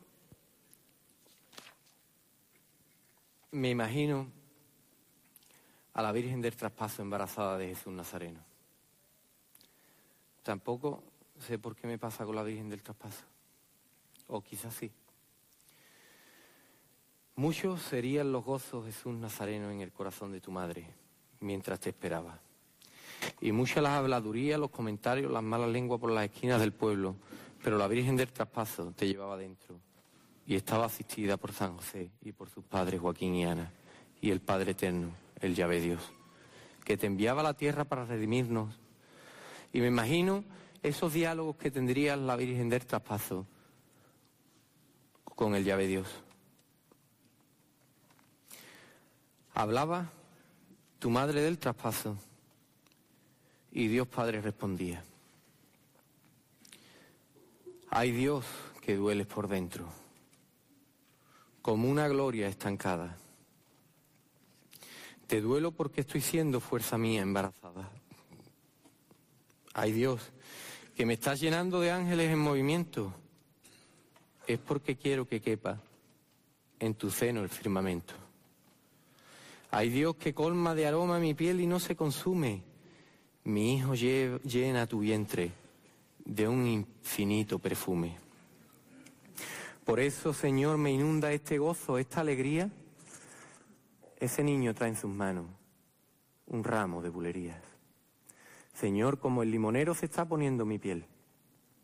[3.53, 4.31] me imagino
[5.95, 8.45] a la Virgen del Traspaso embarazada de Jesús Nazareno.
[10.43, 11.03] Tampoco
[11.39, 13.34] sé por qué me pasa con la Virgen del Traspaso.
[14.27, 14.91] O quizás sí.
[17.37, 20.87] Muchos serían los gozos Jesús Nazareno en el corazón de tu madre
[21.41, 22.39] mientras te esperaba.
[23.41, 27.17] Y muchas las habladurías, los comentarios, las malas lenguas por las esquinas del pueblo,
[27.63, 29.81] pero la Virgen del Traspaso te llevaba dentro
[30.47, 33.73] y estaba asistida por San José y por sus padres Joaquín y Ana
[34.21, 35.11] y el Padre Eterno,
[35.41, 36.01] el Llave Dios,
[36.85, 38.79] que te enviaba a la tierra para redimirnos.
[39.73, 40.45] Y me imagino
[40.83, 43.47] esos diálogos que tendría la Virgen del Traspaso
[45.35, 46.09] con el llave Dios.
[49.53, 50.11] Hablaba
[50.99, 52.17] tu madre del traspaso
[53.71, 55.05] y Dios Padre respondía.
[57.91, 58.45] Hay Dios
[58.81, 59.89] que dueles por dentro,
[61.63, 63.17] como una gloria estancada.
[65.27, 67.91] Te duelo porque estoy siendo fuerza mía embarazada.
[69.73, 70.33] Hay Dios
[70.97, 73.15] que me estás llenando de ángeles en movimiento
[74.47, 75.81] es porque quiero que quepa
[76.79, 78.15] en tu seno el firmamento.
[79.71, 82.63] Hay Dios que colma de aroma mi piel y no se consume.
[83.45, 85.53] Mi hijo llena tu vientre
[86.25, 88.19] de un infinito perfume.
[89.85, 92.71] Por eso, Señor, me inunda este gozo, esta alegría.
[94.19, 95.47] Ese niño trae en sus manos
[96.47, 97.63] un ramo de bulerías.
[98.73, 101.07] Señor, como el limonero se está poniendo mi piel,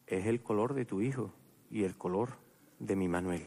[0.06, 1.32] es el color de tu hijo
[1.70, 2.38] y el color
[2.80, 3.46] de mi Manuel.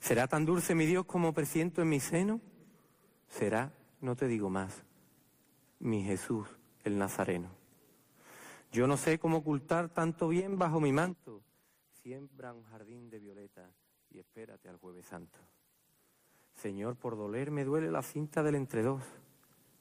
[0.00, 2.40] ¿Será tan dulce mi Dios como presiento en mi seno?
[3.28, 4.84] Será, no te digo más,
[5.78, 6.48] mi Jesús
[6.84, 7.50] el Nazareno.
[8.72, 11.42] Yo no sé cómo ocultar tanto bien bajo mi manto.
[12.02, 13.68] Siembra un jardín de violeta
[14.10, 15.38] y espérate al jueves santo.
[16.54, 19.02] Señor, por doler me duele la cinta del dos,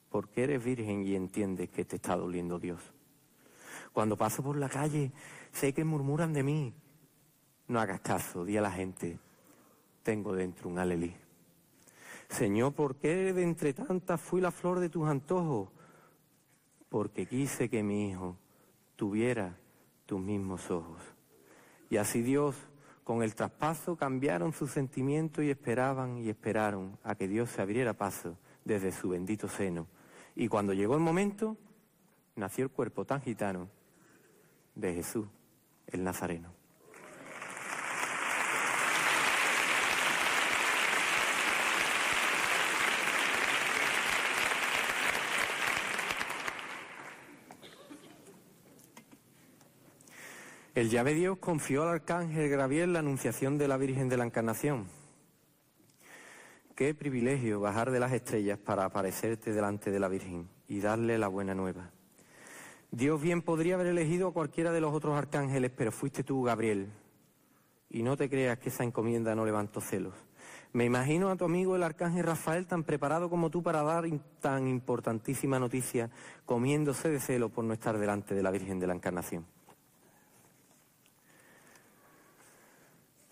[0.10, 2.82] porque eres virgen y entiendes que te está doliendo Dios.
[3.94, 5.12] Cuando paso por la calle,
[5.52, 6.74] sé que murmuran de mí,
[7.70, 9.20] no hagas caso, di a la gente,
[10.04, 11.16] tengo dentro un alelí.
[12.28, 15.70] Señor, ¿por qué de entre tantas fui la flor de tus antojos?
[16.90, 18.36] Porque quise que mi hijo
[18.96, 19.56] tuviera
[20.08, 21.02] tus mismos ojos.
[21.92, 22.56] Y así Dios,
[23.04, 27.94] con el traspaso, cambiaron sus sentimientos y esperaban y esperaron a que Dios se abriera
[27.94, 28.36] paso
[28.66, 29.88] desde su bendito seno.
[30.36, 31.56] Y cuando llegó el momento,
[32.36, 33.70] nació el cuerpo tan gitano
[34.74, 35.28] de Jesús,
[35.88, 36.59] el Nazareno.
[50.80, 54.88] El llave Dios confió al arcángel Gabriel la anunciación de la Virgen de la Encarnación.
[56.74, 61.28] Qué privilegio bajar de las estrellas para aparecerte delante de la Virgen y darle la
[61.28, 61.92] buena nueva.
[62.92, 66.88] Dios bien podría haber elegido a cualquiera de los otros arcángeles, pero fuiste tú, Gabriel.
[67.90, 70.14] Y no te creas que esa encomienda no levantó celos.
[70.72, 74.06] Me imagino a tu amigo el arcángel Rafael tan preparado como tú para dar
[74.40, 76.10] tan importantísima noticia,
[76.46, 79.59] comiéndose de celo por no estar delante de la Virgen de la Encarnación.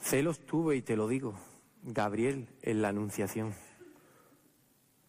[0.10, 1.34] Celos tuve y te lo digo,
[1.84, 3.54] Gabriel, en la Anunciación,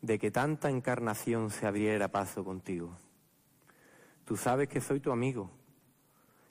[0.02, 2.96] de que tanta encarnación se abriera paso contigo.
[4.24, 5.52] Tú sabes que soy tu amigo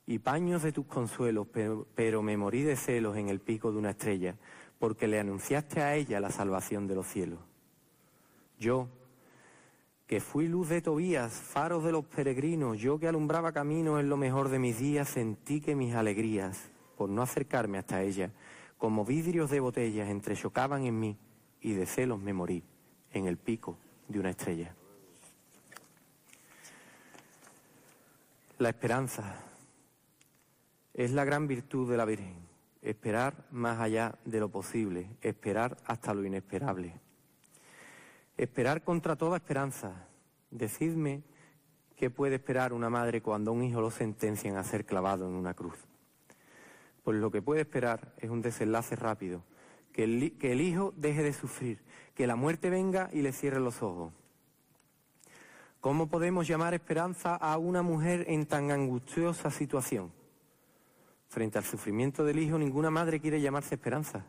[0.05, 1.45] y paños de tus consuelos,
[1.93, 4.37] pero, me morí de celos en el pico de una estrella,
[4.79, 7.39] porque le anunciaste a ella la salvación de los cielos.
[8.57, 8.87] Yo,
[10.07, 14.15] que fui luz de Tobías, faros de los peregrinos, yo que alumbraba caminos en lo
[14.15, 18.31] mejor de mis días, sentí que mis alegrías, por no acercarme hasta ella,
[18.77, 21.17] como vidrios de botellas entrechocaban en mí,
[21.61, 22.63] y de celos me morí
[23.11, 24.75] en el pico de una estrella.
[28.59, 29.35] La esperanza
[30.93, 32.35] es la gran virtud de la Virgen,
[32.81, 36.99] esperar más allá de lo posible, esperar hasta lo inesperable.
[38.35, 40.07] Esperar contra toda esperanza.
[40.51, 41.23] Decidme
[41.95, 45.53] qué puede esperar una madre cuando un hijo lo sentencian a ser clavado en una
[45.53, 45.77] cruz.
[47.07, 49.41] Pues lo que puede esperar es un desenlace rápido,
[49.93, 51.79] que el, que el hijo deje de sufrir,
[52.13, 54.11] que la muerte venga y le cierre los ojos.
[55.79, 60.11] ¿Cómo podemos llamar esperanza a una mujer en tan angustiosa situación?
[61.29, 64.25] Frente al sufrimiento del hijo, ninguna madre quiere llamarse esperanza,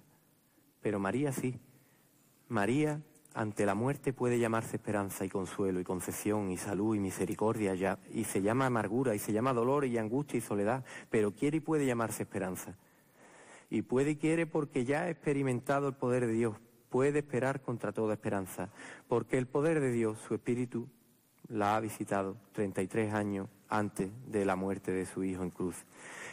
[0.81, 1.59] pero María sí.
[2.47, 3.03] María,
[3.39, 8.01] ante la muerte, puede llamarse esperanza y consuelo y concepción y salud y misericordia, ya,
[8.13, 11.61] y se llama amargura y se llama dolor y angustia y soledad, pero quiere y
[11.61, 12.77] puede llamarse esperanza.
[13.71, 16.57] Y puede y quiere porque ya ha experimentado el poder de Dios,
[16.89, 18.71] puede esperar contra toda esperanza,
[19.07, 20.89] porque el poder de Dios, su Espíritu,
[21.47, 25.77] la ha visitado 33 años antes de la muerte de su hijo en cruz.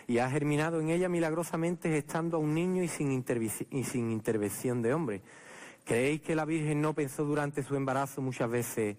[0.08, 3.12] Y ha germinado en ella milagrosamente estando a un niño y sin
[4.12, 5.22] intervención de hombre.
[5.86, 8.98] ¿Creéis que la Virgen no pensó durante su embarazo muchas veces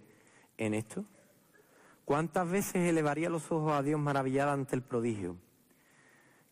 [0.56, 1.04] en esto?
[2.04, 5.36] ¿Cuántas veces elevaría los ojos a Dios maravillada ante el prodigio?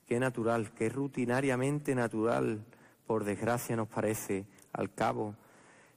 [0.09, 2.65] Qué natural, qué rutinariamente natural,
[3.07, 5.37] por desgracia nos parece, al cabo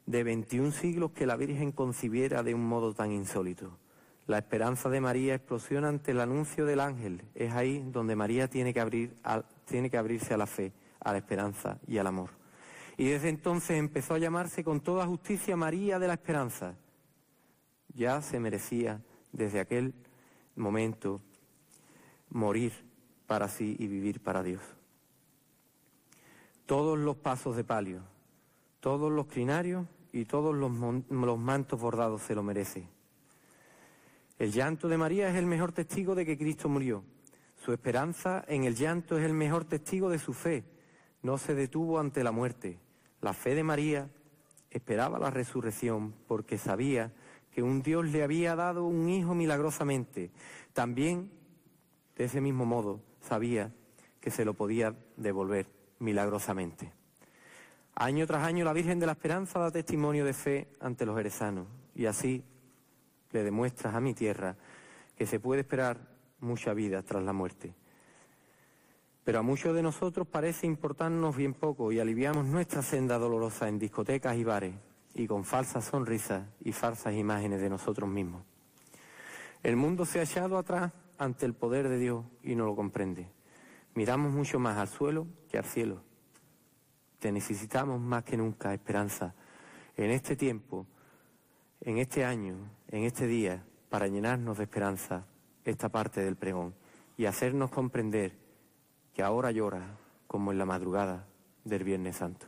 [0.06, 3.80] de 21 siglos que la Virgen concibiera de un modo tan insólito.
[4.28, 7.24] La esperanza de María explosiona ante el anuncio del ángel.
[7.34, 9.10] Es ahí donde María tiene que,
[9.66, 12.30] tiene que abrirse a la fe, a la esperanza y al amor.
[12.98, 16.76] Y desde entonces empezó a llamarse con toda justicia María de la Esperanza.
[17.94, 19.02] Ya se merecía
[19.32, 19.94] desde aquel
[20.56, 21.22] momento
[22.30, 22.74] morir
[23.28, 24.64] para sí y vivir para Dios.
[26.66, 28.02] Todos los pasos de palio,
[28.80, 30.72] todos los crinarios y todos los,
[31.38, 32.90] mantos bordados se lo merece.
[34.40, 37.04] El llanto de María es el mejor testigo de que Cristo murió.
[37.64, 40.64] Su esperanza en el llanto es el mejor testigo de su fe.
[41.22, 42.80] No se detuvo ante la muerte.
[43.22, 44.10] La fe de María
[44.70, 47.12] esperaba la resurrección porque sabía
[47.52, 50.32] que un Dios le había dado un hijo milagrosamente.
[50.74, 51.32] También,
[52.16, 53.74] de ese mismo modo, sabía
[54.22, 55.68] que se lo podía devolver
[56.00, 56.94] milagrosamente.
[57.96, 61.68] Año tras año la Virgen de la Esperanza da testimonio de fe ante los herezanos
[61.96, 62.44] y así
[63.32, 64.56] le demuestras a mi tierra
[65.16, 65.98] que se puede esperar
[66.40, 67.74] mucha vida tras la muerte.
[69.28, 73.78] Pero a muchos de nosotros parece importarnos bien poco y aliviamos nuestra senda dolorosa en
[73.78, 74.74] discotecas y bares
[75.16, 78.44] y con falsas sonrisas y falsas imágenes de nosotros mismos.
[79.64, 83.30] El mundo se ha echado atrás ante el poder de Dios y no lo comprende.
[83.96, 86.02] Miramos mucho más al suelo que al cielo
[87.20, 89.36] te necesitamos más que nunca, esperanza,
[89.98, 90.88] en este tiempo,
[91.82, 92.56] en este año,
[92.88, 95.26] en este día, para llenarnos de esperanza
[95.66, 96.74] esta parte del pregón
[97.18, 98.47] y hacernos comprender
[99.18, 101.26] que ahora llora como en la madrugada
[101.64, 102.46] del Viernes Santo.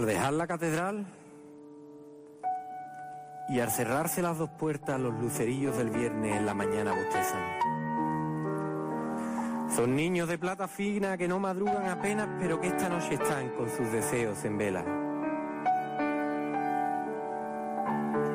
[0.00, 1.04] Al dejar la catedral
[3.50, 7.42] y al cerrarse las dos puertas, los lucerillos del viernes en la mañana bostezan.
[9.76, 13.68] Son niños de plata fina que no madrugan apenas, pero que esta noche están con
[13.68, 14.84] sus deseos en vela.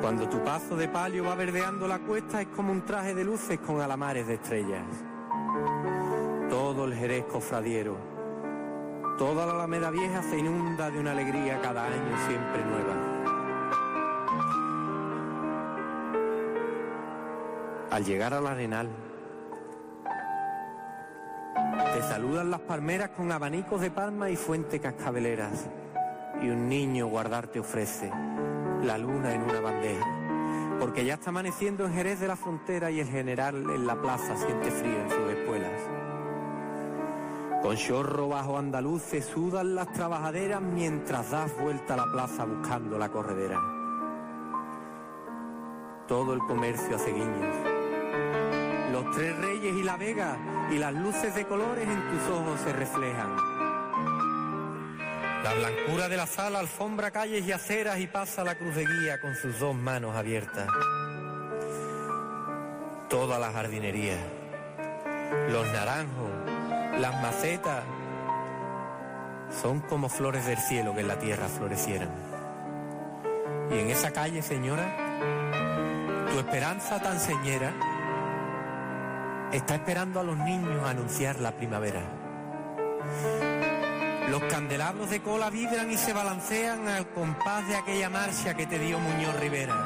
[0.00, 3.58] Cuando tu paso de palio va verdeando la cuesta es como un traje de luces
[3.58, 4.84] con alamares de estrellas.
[6.48, 8.15] Todo el jerez cofradiero
[9.18, 12.94] Toda la Alameda Vieja se inunda de una alegría cada año siempre nueva.
[17.90, 18.90] Al llegar al arenal,
[21.94, 25.66] Te saludan las palmeras con abanicos de palma y fuente cascabeleras.
[26.42, 28.10] Y un niño guardar te ofrece
[28.82, 30.04] la luna en una bandeja.
[30.78, 34.36] Porque ya está amaneciendo en Jerez de la Frontera y el general en la plaza
[34.36, 36.05] siente frío en sus espuelas.
[37.66, 42.96] Con chorro bajo andaluz se sudan las trabajaderas mientras das vuelta a la plaza buscando
[42.96, 43.60] la corredera.
[46.06, 47.56] Todo el comercio hace guiños.
[48.92, 50.36] Los tres reyes y la vega
[50.70, 53.36] y las luces de colores en tus ojos se reflejan.
[55.42, 59.20] La blancura de la sala alfombra calles y aceras y pasa la cruz de guía
[59.20, 60.68] con sus dos manos abiertas.
[63.10, 64.18] Toda la jardinería,
[65.50, 66.55] los naranjos,
[67.00, 67.84] las macetas,
[69.62, 72.08] son como flores del cielo que en la tierra florecieran.
[73.70, 74.96] Y en esa calle, señora,
[76.30, 77.72] tu esperanza tan señera
[79.52, 82.02] está esperando a los niños a anunciar la primavera.
[84.30, 88.78] Los candelabros de cola vibran y se balancean al compás de aquella marcha que te
[88.78, 89.76] dio Muñoz Rivera.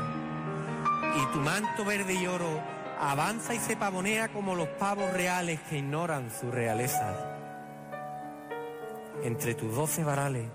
[1.17, 5.79] Y tu manto verde y oro avanza y se pavonea como los pavos reales que
[5.79, 7.39] ignoran su realeza.
[9.25, 10.47] Entre tus doce varales,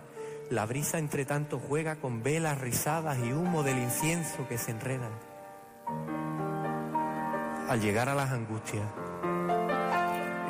[0.52, 5.10] la brisa entre tanto juega con velas rizadas y humo del incienso que se enreda.
[7.68, 8.86] Al llegar a las angustias,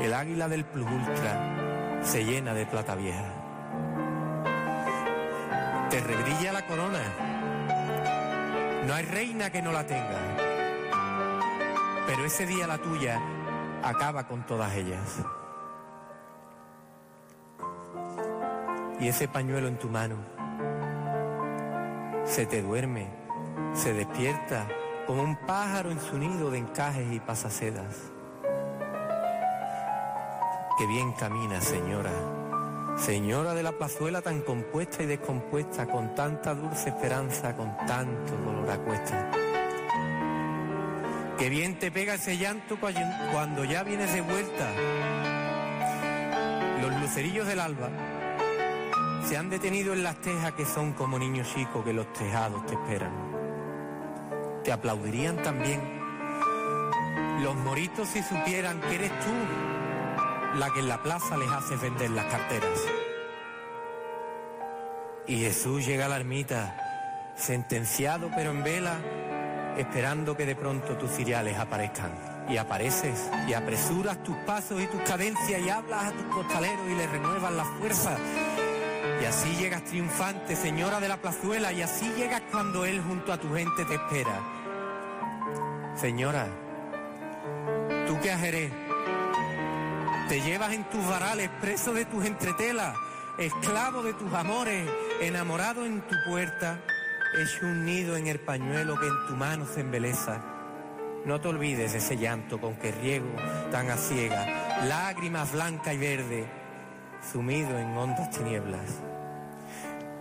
[0.02, 3.24] el águila del plus ultra se llena de plata vieja.
[5.90, 7.00] Te rebrilla la corona.
[8.86, 10.45] No hay reina que no la tenga.
[12.06, 13.19] Pero ese día la tuya
[13.84, 15.19] acaba con todas ellas.
[18.99, 20.15] Y ese pañuelo en tu mano
[22.26, 23.07] se te duerme,
[23.73, 24.68] se despierta
[25.06, 28.11] como un pájaro en su nido de encajes y pasasedas.
[30.77, 32.11] Qué bien camina, señora.
[32.98, 38.69] Señora de la plazuela tan compuesta y descompuesta, con tanta dulce esperanza, con tanto dolor
[38.69, 39.45] a.
[41.38, 44.72] Qué bien te pega ese llanto cuando ya vienes de vuelta.
[46.82, 47.90] Los lucerillos del alba
[49.28, 52.76] se han detenido en las tejas que son como niños chicos que los tejados te
[52.76, 53.12] esperan.
[54.64, 55.81] Te aplaudirían también
[57.41, 62.12] los moritos si supieran que eres tú la que en la plaza les hace vender
[62.12, 62.80] las carteras.
[65.28, 68.99] Y Jesús llega a la ermita, sentenciado pero en vela,
[69.78, 72.12] esperando que de pronto tus ciriales aparezcan.
[72.47, 76.95] Y apareces y apresuras tus pasos y tus cadencias y hablas a tus costaleros y
[76.95, 78.18] les renuevas la fuerza.
[79.21, 83.37] Y así llegas triunfante, señora de la plazuela, y así llegas cuando Él junto a
[83.37, 84.39] tu gente te espera.
[85.95, 86.47] Señora,
[88.07, 88.71] tú que a Jerez
[90.28, 92.95] te llevas en tus varales, preso de tus entretelas,
[93.37, 94.89] esclavo de tus amores,
[95.21, 96.79] enamorado en tu puerta,
[97.34, 100.41] hecho un nido en el pañuelo que en tu mano se embeleza.
[101.26, 103.31] No te olvides de ese llanto con que riego
[103.71, 106.45] tan a ciega, lágrimas blanca y verde,
[107.31, 109.02] sumido en hondas tinieblas.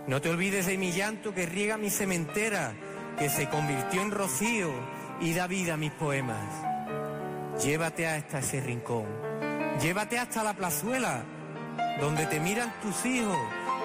[0.07, 2.73] No te olvides de mi llanto que riega mi cementera,
[3.17, 4.71] que se convirtió en rocío
[5.21, 6.43] y da vida a mis poemas.
[7.63, 9.05] Llévate hasta ese rincón,
[9.81, 11.23] llévate hasta la plazuela,
[11.99, 13.37] donde te miran tus hijos,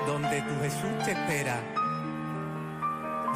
[0.06, 1.79] donde tu Jesús te espera.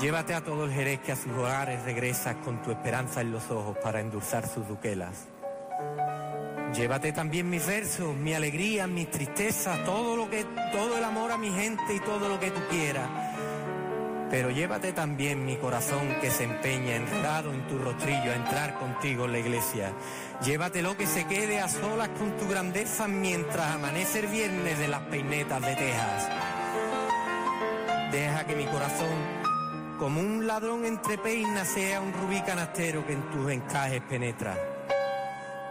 [0.00, 3.50] Llévate a todo el Jerez que a sus hogares regresas con tu esperanza en los
[3.50, 5.28] ojos para endulzar sus duquelas.
[6.74, 11.38] Llévate también mis versos, mi alegría, mis tristezas, todo lo que, todo el amor a
[11.38, 13.08] mi gente y todo lo que tú quieras.
[14.28, 19.26] Pero llévate también mi corazón que se empeña enredado en tu rostrillo a entrar contigo
[19.26, 19.92] en la iglesia.
[20.44, 24.88] Llévate lo que se quede a solas con tu grandeza mientras amanece el viernes de
[24.88, 26.28] las peinetas de Texas.
[28.10, 29.43] Deja que mi corazón,
[29.98, 34.56] como un ladrón entre peinas, sea un rubí canastero que en tus encajes penetra.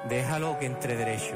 [0.10, 1.36] Déjalo que entre derecho.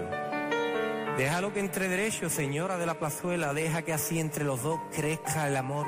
[1.18, 3.54] Déjalo que entre derecho, señora de la plazuela.
[3.54, 5.88] Deja que así entre los dos crezca el amor,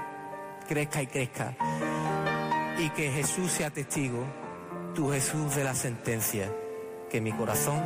[0.68, 1.56] crezca y crezca.
[2.78, 4.26] Y que Jesús sea testigo,
[4.96, 6.52] tu Jesús de la sentencia.
[7.10, 7.82] Que mi corazón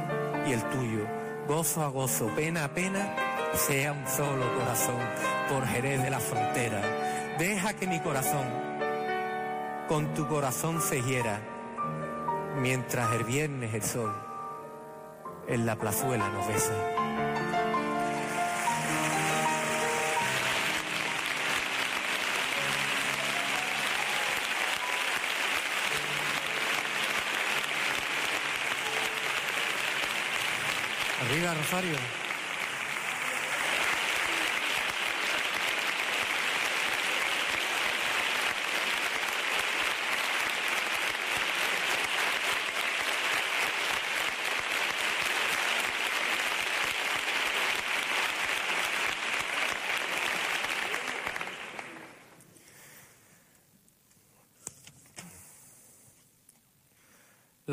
[0.47, 1.05] y el tuyo,
[1.47, 3.15] gozo a gozo, pena a pena,
[3.55, 4.99] sea un solo corazón
[5.49, 6.81] por Jerez de la frontera.
[7.37, 8.72] Deja que mi corazón
[9.87, 11.41] con tu corazón se hiera
[12.61, 14.13] mientras el viernes el sol
[15.47, 16.73] en la plazuela nos besa.
[31.21, 32.22] Arriba, Rosario.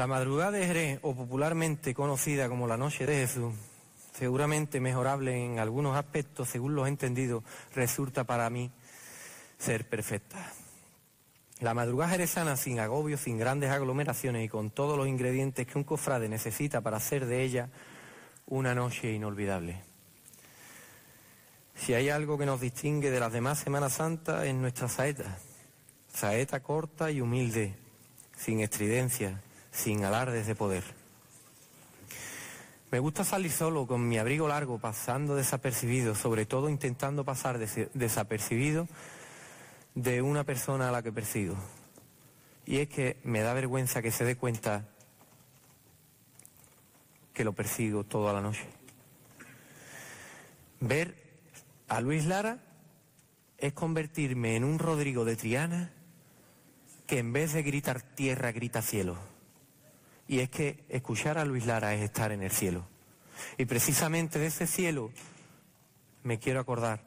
[0.00, 3.52] La madrugada de Jerez, o popularmente conocida como la Noche de Jesús,
[4.14, 8.70] seguramente mejorable en algunos aspectos, según los entendidos, resulta para mí
[9.58, 10.54] ser perfecta.
[11.58, 15.84] La madrugada jerezana sin agobio, sin grandes aglomeraciones y con todos los ingredientes que un
[15.84, 17.68] cofrade necesita para hacer de ella
[18.46, 19.82] una noche inolvidable.
[21.74, 25.36] Si hay algo que nos distingue de las demás Semanas Santas es nuestra saeta.
[26.10, 27.74] Saeta corta y humilde,
[28.34, 30.84] sin estridencia, sin alardes de poder.
[32.90, 38.88] Me gusta salir solo con mi abrigo largo, pasando desapercibido, sobre todo intentando pasar desapercibido
[39.94, 41.54] de una persona a la que persigo.
[42.66, 44.88] Y es que me da vergüenza que se dé cuenta
[47.32, 48.66] que lo persigo toda la noche.
[50.80, 51.14] Ver
[51.88, 52.58] a Luis Lara
[53.58, 55.92] es convertirme en un Rodrigo de Triana
[57.06, 59.29] que en vez de gritar tierra grita cielo.
[60.30, 62.86] Y es que escuchar a Luis Lara es estar en el cielo.
[63.58, 65.10] Y precisamente de ese cielo
[66.22, 67.02] me quiero acordar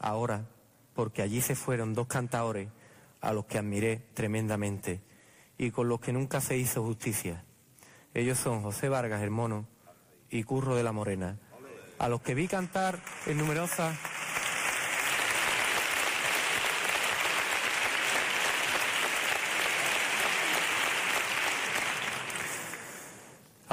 [0.00, 0.48] ahora,
[0.92, 2.68] porque allí se fueron dos cantadores
[3.20, 5.00] a los que admiré tremendamente
[5.56, 7.44] y con los que nunca se hizo justicia.
[8.12, 9.68] Ellos son José Vargas, el mono,
[10.28, 11.38] y Curro de la Morena,
[12.00, 13.96] a los que vi cantar en numerosas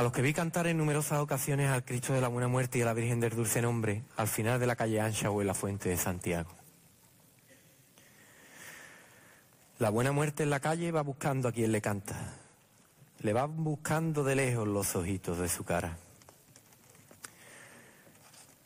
[0.02, 2.82] a los que vi cantar en numerosas ocasiones al Cristo de la Buena Muerte y
[2.82, 5.54] a la Virgen del Dulce Nombre, al final de la calle Ancha o en la
[5.54, 6.50] Fuente de Santiago.
[9.78, 12.16] La Buena Muerte en la calle va buscando a quien le canta.
[13.20, 15.96] Le van buscando de lejos los ojitos de su cara.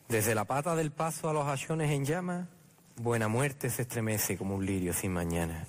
[0.08, 2.48] Desde la pata del paso a los ayones en llama,
[2.96, 5.66] Buena Muerte se estremece como un lirio sin mañana.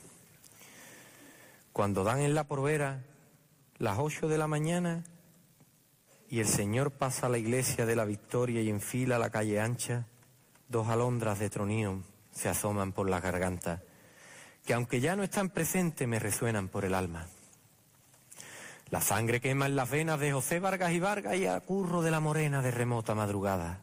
[1.74, 3.04] Cuando dan en la porvera
[3.80, 5.04] las ocho de la mañana,
[6.30, 10.06] y el Señor pasa a la iglesia de la Victoria y enfila la calle ancha,
[10.68, 13.82] dos alondras de tronío se asoman por la garganta,
[14.66, 17.28] que aunque ya no están presentes me resuenan por el alma.
[18.90, 22.12] La sangre quema en las venas de José Vargas y Vargas y a curro de
[22.12, 23.82] la morena de remota madrugada.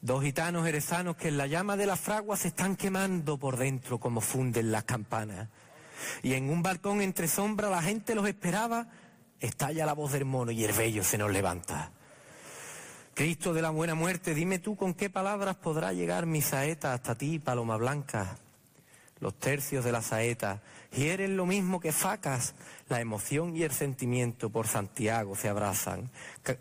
[0.00, 3.98] Dos gitanos herezanos que en la llama de la fragua se están quemando por dentro
[3.98, 5.48] como funden las campanas.
[6.22, 8.88] Y en un balcón entre sombra la gente los esperaba
[9.44, 11.90] estalla la voz del mono y el vello se nos levanta.
[13.14, 17.14] Cristo de la buena muerte, dime tú con qué palabras podrá llegar mi saeta hasta
[17.14, 18.38] ti, paloma blanca.
[19.20, 22.54] Los tercios de la saeta hieren lo mismo que facas,
[22.88, 26.10] la emoción y el sentimiento por Santiago se abrazan.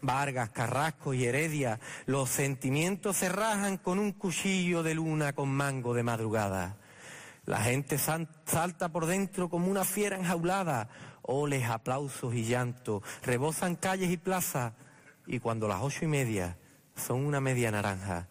[0.01, 5.93] Vargas, Carrasco y Heredia, los sentimientos se rajan con un cuchillo de luna con mango
[5.93, 6.77] de madrugada.
[7.45, 10.87] La gente salta por dentro como una fiera enjaulada,
[11.23, 14.73] oles, aplausos y llanto, rebosan calles y plazas,
[15.25, 16.57] y cuando las ocho y media
[16.95, 18.27] son una media naranja,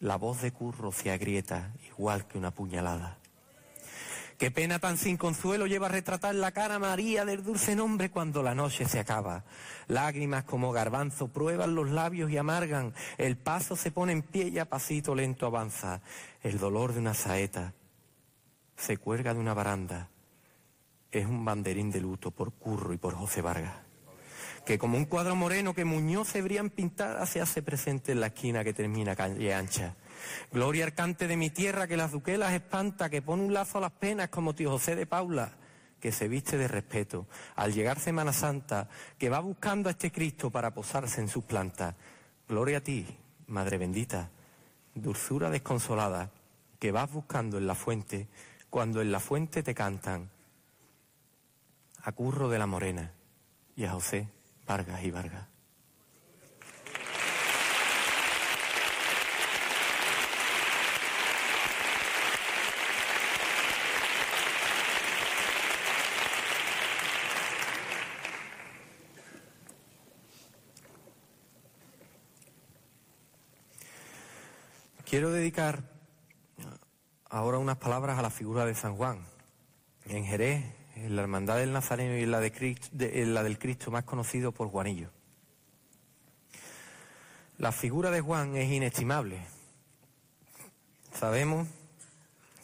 [0.00, 3.18] la voz de Curro se agrieta igual que una puñalada.
[4.38, 8.54] Qué pena tan sin consuelo lleva retratar la cara María del dulce nombre cuando la
[8.54, 9.44] noche se acaba.
[9.86, 12.94] Lágrimas como garbanzo prueban los labios y amargan.
[13.16, 16.00] El paso se pone en pie y a pasito lento avanza.
[16.42, 17.74] El dolor de una saeta
[18.76, 20.10] se cuelga de una baranda
[21.20, 23.74] es un banderín de luto por Curro y por José Vargas,
[24.66, 28.28] que como un cuadro moreno que Muñoz se habrían pintado se hace presente en la
[28.28, 29.94] esquina que termina calle ancha.
[30.52, 33.92] Gloria arcante de mi tierra que las duquelas espanta, que pone un lazo a las
[33.92, 35.52] penas como tío José de Paula,
[36.00, 37.26] que se viste de respeto
[37.56, 41.94] al llegar Semana Santa, que va buscando a este Cristo para posarse en sus plantas.
[42.48, 43.06] Gloria a ti,
[43.46, 44.30] Madre bendita,
[44.94, 46.30] dulzura desconsolada,
[46.78, 48.28] que vas buscando en la fuente,
[48.70, 50.33] cuando en la fuente te cantan
[52.04, 53.12] a Curro de la Morena
[53.76, 54.28] y a José
[54.66, 55.48] Vargas y Vargas.
[75.06, 75.84] Quiero dedicar
[77.30, 79.24] ahora unas palabras a la figura de San Juan.
[80.06, 84.68] En Jerez la Hermandad del Nazareno y la, de la del Cristo más conocido por
[84.68, 85.10] Juanillo.
[87.58, 89.40] La figura de Juan es inestimable.
[91.12, 91.68] Sabemos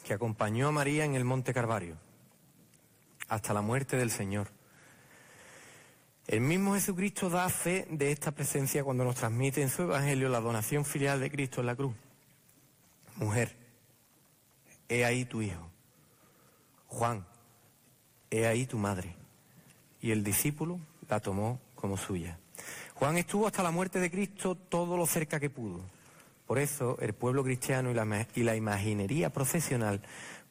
[0.05, 1.97] que acompañó a María en el Monte Carvario
[3.29, 4.49] hasta la muerte del Señor.
[6.27, 10.39] El mismo Jesucristo da fe de esta presencia cuando nos transmite en su Evangelio la
[10.39, 11.93] donación filial de Cristo en la cruz.
[13.15, 13.55] Mujer,
[14.89, 15.69] he ahí tu hijo.
[16.87, 17.25] Juan,
[18.31, 19.13] he ahí tu madre.
[20.01, 22.39] Y el discípulo la tomó como suya.
[22.95, 25.81] Juan estuvo hasta la muerte de Cristo todo lo cerca que pudo.
[26.47, 30.01] Por eso el pueblo cristiano y la, imaginería procesional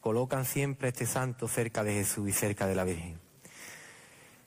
[0.00, 3.18] colocan siempre a este santo cerca de Jesús y cerca de la Virgen.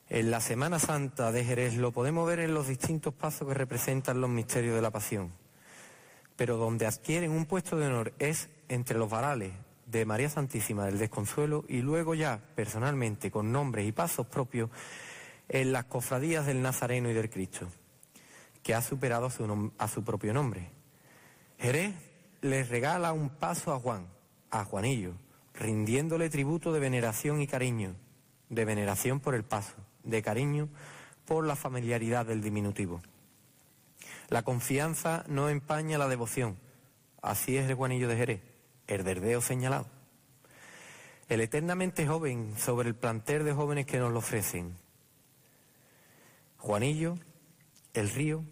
[0.09, 4.21] En la Semana Santa de Jerez lo podemos ver en los distintos pasos que representan
[4.21, 5.31] los misterios de la pasión.
[6.35, 9.53] Pero donde adquieren un puesto de honor es entre los varales
[9.93, 14.71] de María Santísima del Desconsuelo y luego ya personalmente con nombres y pasos propios
[15.47, 17.67] en las cofradías del Nazareno y del Cristo,
[18.63, 19.27] que ha superado
[19.77, 20.71] a su, propio nombre.
[21.59, 21.93] Jerez
[22.41, 24.07] les regala un paso a Juan,
[24.49, 25.13] a Juanillo,
[25.53, 27.95] rindiéndole tributo de veneración y cariño,
[28.49, 30.69] de veneración por el paso, de cariño
[31.25, 33.03] por la familiaridad del diminutivo.
[34.29, 36.57] La confianza no empaña la devoción.
[37.21, 38.52] Así es el Juanillo de Jerez,
[38.87, 39.87] el derdeo señalado.
[41.29, 44.77] El eternamente joven sobre el planter de jóvenes que nos lo ofrecen.
[46.57, 47.17] Juanillo,
[47.93, 48.43] el río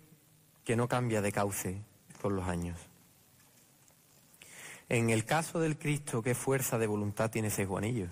[0.64, 1.82] que no cambia de cauce
[2.22, 2.78] con los años.
[4.90, 8.08] En el caso del Cristo, ¿qué fuerza de voluntad tiene ese Juanillo?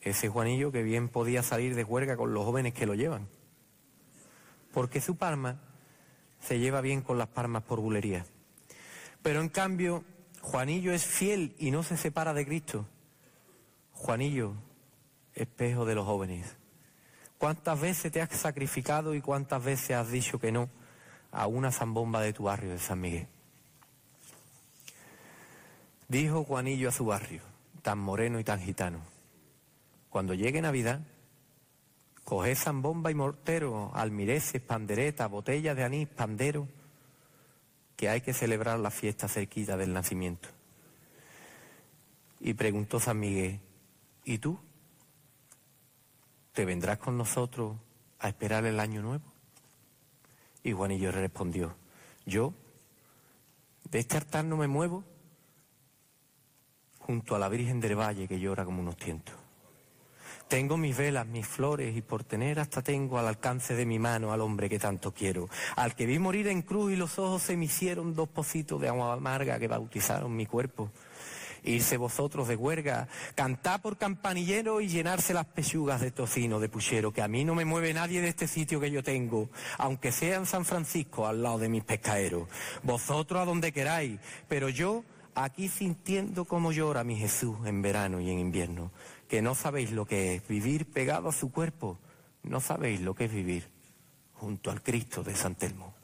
[0.00, 3.28] Ese Juanillo que bien podía salir de huelga con los jóvenes que lo llevan.
[4.72, 5.60] Porque su palma
[6.40, 8.24] se lleva bien con las palmas por bulería.
[9.22, 10.04] Pero en cambio,
[10.42, 12.86] Juanillo es fiel y no se separa de Cristo.
[13.92, 14.54] Juanillo,
[15.34, 16.56] espejo de los jóvenes.
[17.38, 20.68] ¿Cuántas veces te has sacrificado y cuántas veces has dicho que no
[21.30, 23.28] a una zambomba de tu barrio de San Miguel?
[26.08, 27.40] Dijo Juanillo a su barrio,
[27.80, 29.00] tan moreno y tan gitano,
[30.10, 31.00] cuando llegue Navidad,
[32.24, 36.68] coge zambomba y mortero, almireces, pandereta, botellas de anís, pandero,
[38.02, 40.48] que hay que celebrar la fiesta cerquita del nacimiento.
[42.40, 43.60] Y preguntó San Miguel,
[44.24, 44.58] ¿y tú?
[46.52, 47.76] ¿Te vendrás con nosotros
[48.18, 49.22] a esperar el año nuevo?
[50.64, 51.76] Y Juanillo respondió,
[52.26, 52.52] yo
[53.88, 55.04] de este altar no me muevo
[56.98, 59.36] junto a la Virgen del Valle que llora como unos tientos.
[60.52, 64.34] Tengo mis velas, mis flores y por tener hasta tengo al alcance de mi mano
[64.34, 67.56] al hombre que tanto quiero, al que vi morir en cruz y los ojos se
[67.56, 70.90] me hicieron dos pocitos de agua amarga que bautizaron mi cuerpo.
[71.64, 77.14] Irse vosotros de huerga, cantar por campanillero y llenarse las pechugas de tocino de puchero,
[77.14, 79.48] que a mí no me mueve nadie de este sitio que yo tengo,
[79.78, 82.46] aunque sea en San Francisco al lado de mis pescaderos.
[82.82, 85.02] Vosotros a donde queráis, pero yo
[85.34, 88.90] aquí sintiendo como llora mi Jesús en verano y en invierno
[89.32, 91.98] que no sabéis lo que es vivir pegado a su cuerpo,
[92.42, 93.66] no sabéis lo que es vivir
[94.34, 95.94] junto al Cristo de San Telmo.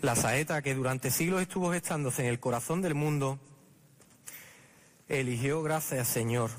[0.00, 3.38] La saeta que durante siglos estuvo gestándose en el corazón del mundo,
[5.06, 6.50] eligió, gracias Señor,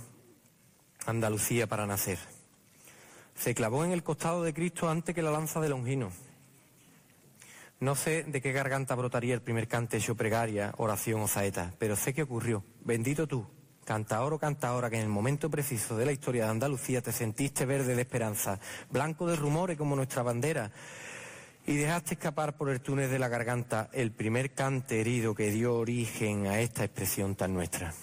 [1.05, 2.19] Andalucía para nacer.
[3.35, 6.11] Se clavó en el costado de Cristo antes que la lanza de Longino.
[7.79, 11.97] No sé de qué garganta brotaría el primer cante hecho pregaria, oración o saeta, pero
[11.97, 12.63] sé que ocurrió.
[12.85, 13.45] Bendito tú,
[13.83, 17.65] cantaor o cantaora, que en el momento preciso de la historia de Andalucía te sentiste
[17.65, 18.59] verde de esperanza,
[18.89, 20.71] blanco de rumores como nuestra bandera,
[21.65, 25.75] y dejaste escapar por el túnel de la garganta el primer cante herido que dio
[25.75, 27.93] origen a esta expresión tan nuestra.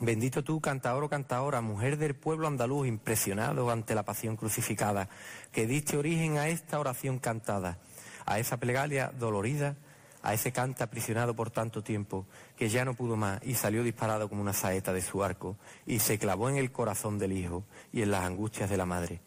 [0.00, 5.10] Bendito tú, cantador o cantadora, mujer del pueblo andaluz, impresionado ante la pasión crucificada,
[5.52, 7.76] que diste origen a esta oración cantada,
[8.24, 9.76] a esa plegaria dolorida,
[10.22, 14.30] a ese canta aprisionado por tanto tiempo, que ya no pudo más y salió disparado
[14.30, 18.00] como una saeta de su arco, y se clavó en el corazón del hijo y
[18.00, 19.20] en las angustias de la madre.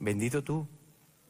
[0.00, 0.66] Bendito tú,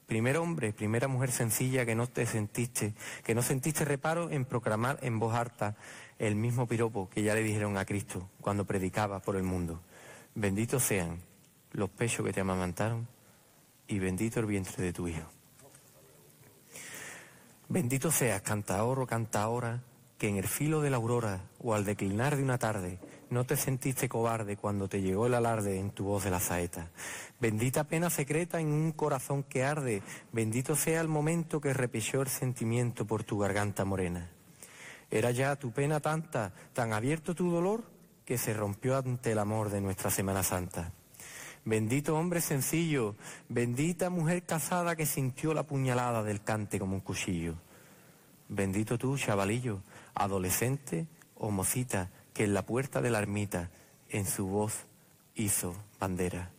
[0.06, 4.98] primer hombre, primera mujer sencilla que no te sentiste, que no sentiste reparo en proclamar
[5.02, 5.76] en voz harta
[6.18, 9.80] el mismo piropo que ya le dijeron a Cristo cuando predicaba por el mundo.
[10.34, 11.20] Benditos sean
[11.72, 13.06] los pechos que te amamantaron
[13.86, 15.28] y bendito el vientre de tu hijo.
[17.68, 19.82] Bendito seas, cantaor o cantaora,
[20.16, 22.98] que en el filo de la aurora o al declinar de una tarde
[23.30, 26.90] no te sentiste cobarde cuando te llegó el alarde en tu voz de la saeta.
[27.40, 32.28] Bendita pena secreta en un corazón que arde, bendito sea el momento que repechó el
[32.28, 34.30] sentimiento por tu garganta morena.
[35.10, 37.84] Era ya tu pena tanta, tan abierto tu dolor,
[38.24, 40.92] que se rompió ante el amor de nuestra Semana Santa.
[41.64, 43.16] Bendito hombre sencillo,
[43.48, 47.54] bendita mujer casada que sintió la puñalada del cante como un cuchillo.
[48.48, 49.82] Bendito tú, chavalillo,
[50.14, 51.06] adolescente
[51.36, 53.70] o mocita, que en la puerta de la ermita
[54.08, 54.86] en su voz
[55.34, 56.50] hizo bandera.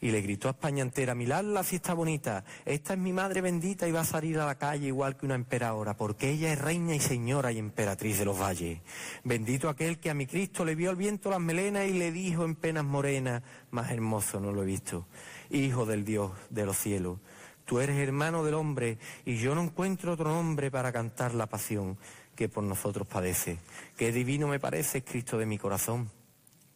[0.00, 3.86] Y le gritó a España entera, mirad la fiesta bonita, esta es mi madre bendita
[3.86, 6.94] y va a salir a la calle igual que una emperadora, porque ella es reina
[6.94, 8.80] y señora y emperatriz de los valles.
[9.24, 12.44] Bendito aquel que a mi Cristo le vio al viento las melenas y le dijo
[12.44, 15.06] en penas morenas, más hermoso no lo he visto,
[15.50, 17.18] Hijo del Dios de los cielos,
[17.64, 21.98] tú eres hermano del hombre y yo no encuentro otro nombre para cantar la pasión
[22.34, 23.58] que por nosotros padece.
[23.96, 26.10] Qué divino me parece Cristo de mi corazón.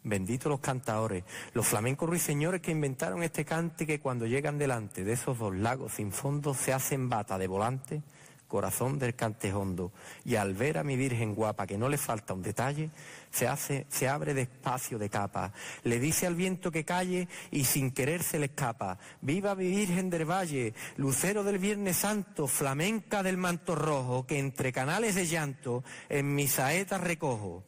[0.06, 1.24] Bendito los cantadores,
[1.54, 5.94] los flamencos ruiseñores que inventaron este cante que cuando llegan delante de esos dos lagos
[5.94, 8.02] sin fondo se hacen bata de volante,
[8.46, 9.92] corazón del cante hondo.
[10.26, 12.90] Y al ver a mi virgen guapa que no le falta un detalle,
[13.30, 17.90] se hace, se abre despacio de capa, le dice al viento que calle y sin
[17.90, 18.98] querer se le escapa.
[19.22, 24.70] Viva mi virgen del valle, lucero del Viernes Santo, flamenca del manto rojo, que entre
[24.70, 27.64] canales de llanto en mi saeta recojo.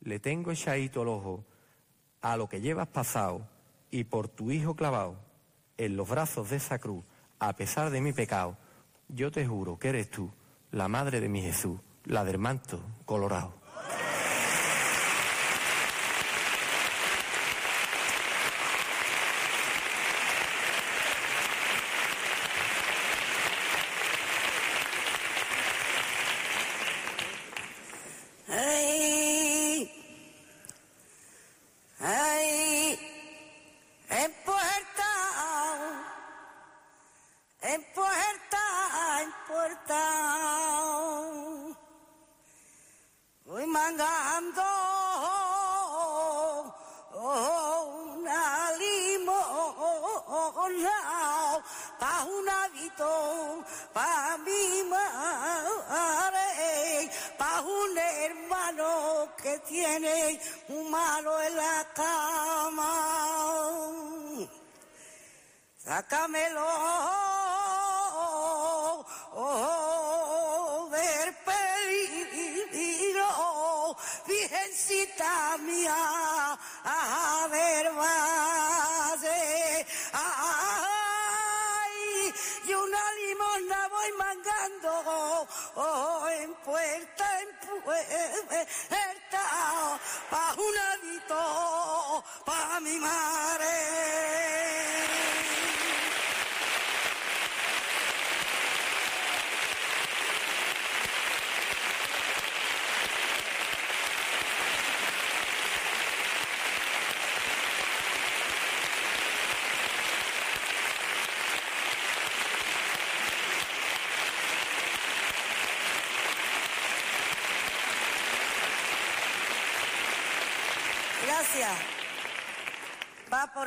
[0.00, 1.44] Le tengo echadito el ojo
[2.20, 3.46] a lo que llevas pasado
[3.90, 5.16] y por tu hijo clavado
[5.76, 7.04] en los brazos de esa cruz,
[7.38, 8.56] a pesar de mi pecado,
[9.08, 10.30] yo te juro que eres tú,
[10.70, 13.57] la madre de mi Jesús, la del manto colorado.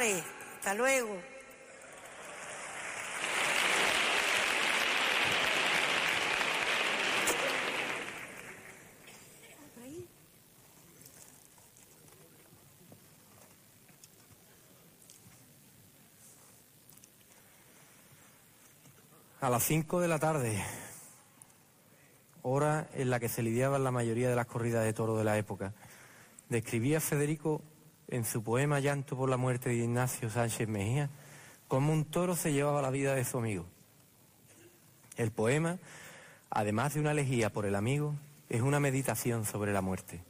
[0.02, 1.16] Hasta luego.
[19.40, 20.64] A las 5 de la tarde,
[22.42, 25.38] hora en la que se lidiaban la mayoría de las corridas de toro de la
[25.38, 25.74] época,
[26.50, 27.62] describía Federico
[28.12, 31.10] en su poema Llanto por la muerte de Ignacio Sánchez Mejía
[31.68, 33.66] cómo un toro se llevaba la vida de su amigo.
[35.16, 35.80] El poema,
[36.50, 38.14] además de una elegía por el amigo,
[38.50, 40.22] es una meditación sobre la muerte.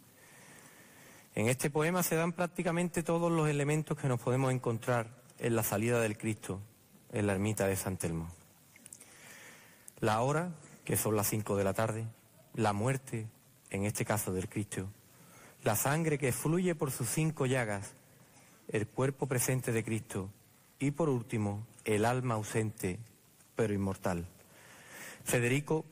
[1.33, 5.07] En este poema se dan prácticamente todos los elementos que nos podemos encontrar
[5.39, 6.61] en la salida del Cristo
[7.11, 8.29] en la ermita de San Telmo.
[9.99, 10.51] La hora,
[10.85, 12.05] que son las cinco de la tarde,
[12.53, 13.27] la muerte,
[13.71, 14.87] en este caso del Cristo,
[15.63, 17.93] la sangre que fluye por sus cinco llagas,
[18.67, 20.29] el cuerpo presente de Cristo
[20.79, 22.99] y por último el alma ausente
[23.55, 24.25] pero inmortal.
[25.23, 25.85] Federico,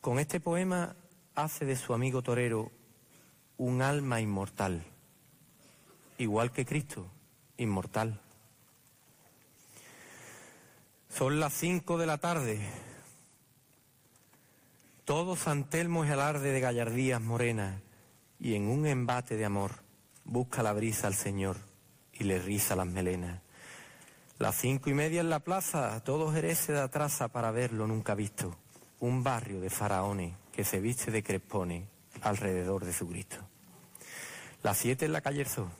[0.00, 0.96] con este poema,
[1.34, 2.70] hace de su amigo torero
[3.58, 4.82] un alma inmortal,
[6.16, 7.06] igual que Cristo,
[7.58, 8.18] inmortal.
[11.10, 12.60] Son las cinco de la tarde.
[15.04, 17.74] Todo San Telmo es alarde de gallardías morenas
[18.42, 19.70] y en un embate de amor
[20.24, 21.56] busca la brisa al Señor
[22.12, 23.40] y le riza las melenas.
[24.40, 28.16] Las cinco y media en la plaza, todo Jerez se da traza para verlo nunca
[28.16, 28.56] visto.
[28.98, 31.84] Un barrio de faraones que se viste de crespones
[32.22, 33.36] alrededor de su Cristo.
[34.64, 35.70] Las siete en la calle Erzó.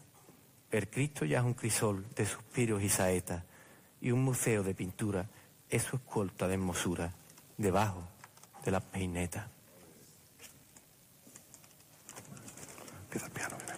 [0.70, 3.42] El Cristo ya es un crisol de suspiros y saetas
[4.00, 5.28] y un museo de pintura
[5.68, 7.12] es su escolta de hermosura
[7.58, 8.06] debajo
[8.64, 9.51] de las peinetas.
[13.32, 13.71] Piano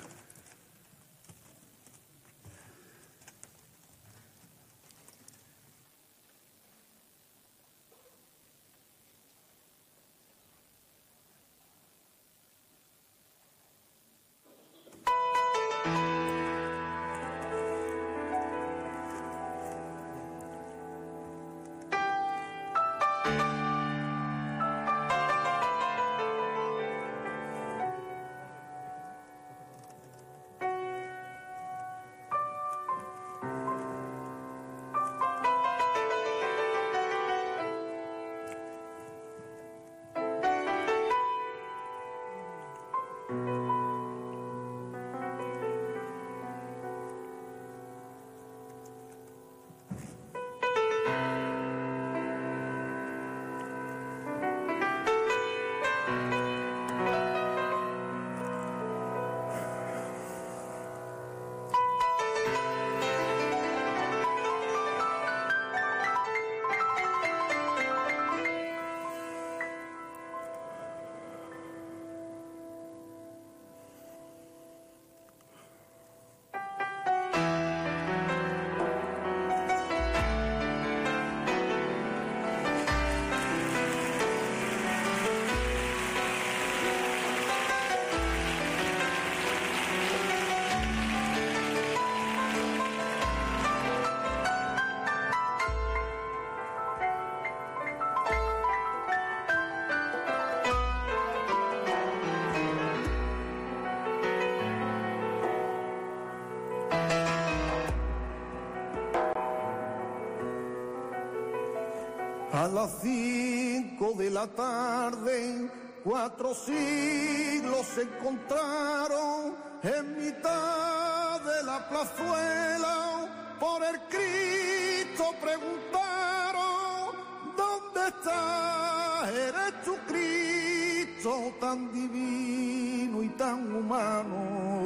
[112.65, 115.70] A las cinco de la tarde,
[116.02, 123.57] cuatro siglos se encontraron en mitad de la plazuela.
[123.60, 127.15] Por el Cristo preguntaron,
[127.55, 129.28] ¿dónde está?
[129.28, 134.83] Eres tu Cristo tan divino y tan humano.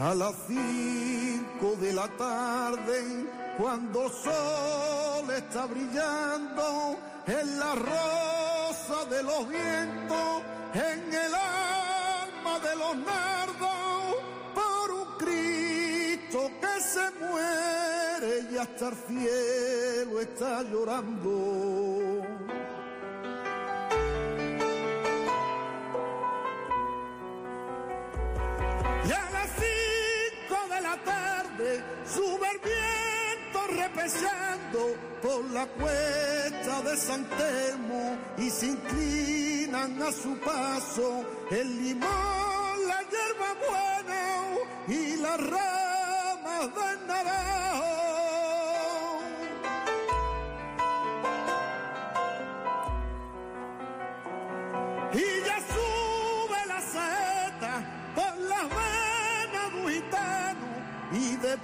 [0.00, 3.26] A las cinco de la tarde,
[3.58, 6.96] cuando el sol está brillando
[7.26, 14.14] en la rosa de los vientos, en el alma de los nardos,
[14.54, 22.47] por un Cristo que se muere y hasta el cielo está llorando.
[32.18, 40.36] Sube el viento repesando por la cuesta de San Telmo y se inclinan a su
[40.38, 44.22] paso el limón, la hierba buena
[44.88, 47.87] y las ramas del naranjo.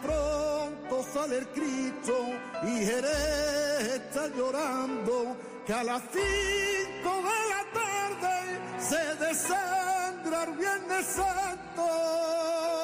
[0.03, 2.15] Pronto sale el Cristo
[2.63, 11.07] y Jerez está llorando que a las cinco de la tarde se desangra el Viernes
[11.07, 12.84] Santo.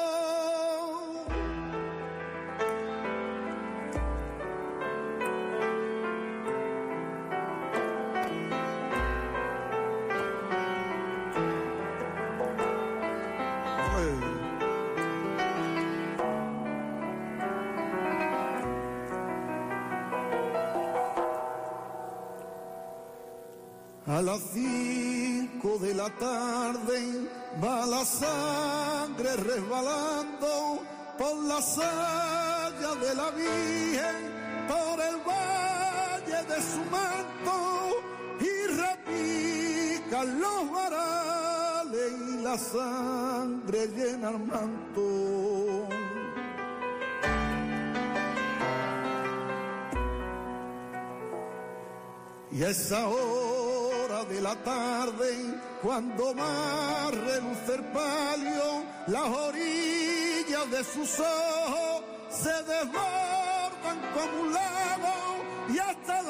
[24.21, 27.27] A las cinco de la tarde
[27.59, 30.83] va la sangre resbalando
[31.17, 34.17] por la saya de la Virgen,
[34.67, 37.55] por el valle de su manto
[38.39, 45.87] y repican los varales y la sangre llena el manto.
[52.51, 53.80] Y esa hora
[54.25, 63.99] de la tarde, cuando más reluce el palio, las orillas de sus ojos se desbordan
[64.13, 64.55] como un
[65.73, 66.27] y hasta el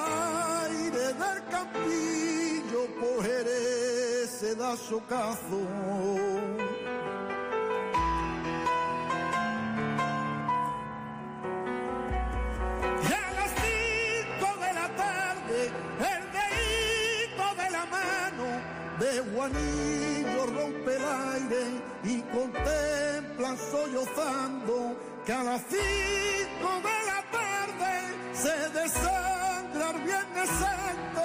[0.69, 4.71] aire del campillo por Jerez se da.
[19.49, 24.95] De Juanillo rompe el aire y contemplan sollozando
[25.25, 27.93] que a las cinco de la tarde
[28.33, 31.21] se desangra el Viernes Santo.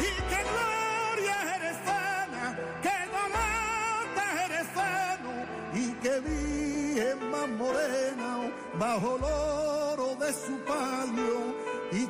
[0.00, 5.32] Y que gloria jerezana, que donata jerezano,
[5.74, 9.37] y que virgen más morena bajo el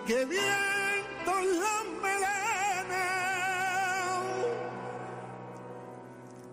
[0.08, 3.08] que viento la melena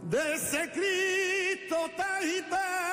[0.01, 2.85] de ese Cristo tajitano.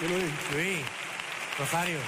[0.00, 0.18] ¿Qué lo?
[0.18, 0.84] Luis,
[1.58, 1.98] Rosario.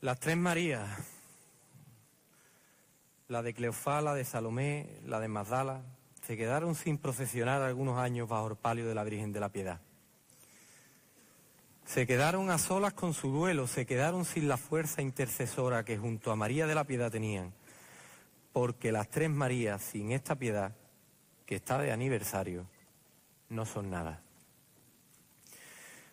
[0.00, 0.88] Las tres Marías,
[3.28, 5.82] la de Cleofá, la de Salomé, la de Magdala,
[6.28, 9.80] se quedaron sin procesionar algunos años bajo el palio de la Virgen de la Piedad.
[11.86, 16.30] Se quedaron a solas con su duelo, se quedaron sin la fuerza intercesora que junto
[16.30, 17.54] a María de la Piedad tenían,
[18.52, 20.76] porque las tres Marías sin esta piedad,
[21.46, 22.66] que está de aniversario,
[23.48, 24.20] no son nada.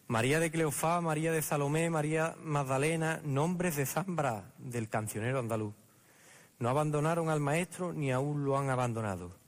[0.08, 5.74] María de Cleofá, María de Salomé, María Magdalena, nombres de Zambra del cancionero andaluz.
[6.58, 9.44] No abandonaron al maestro ni aún lo han abandonado.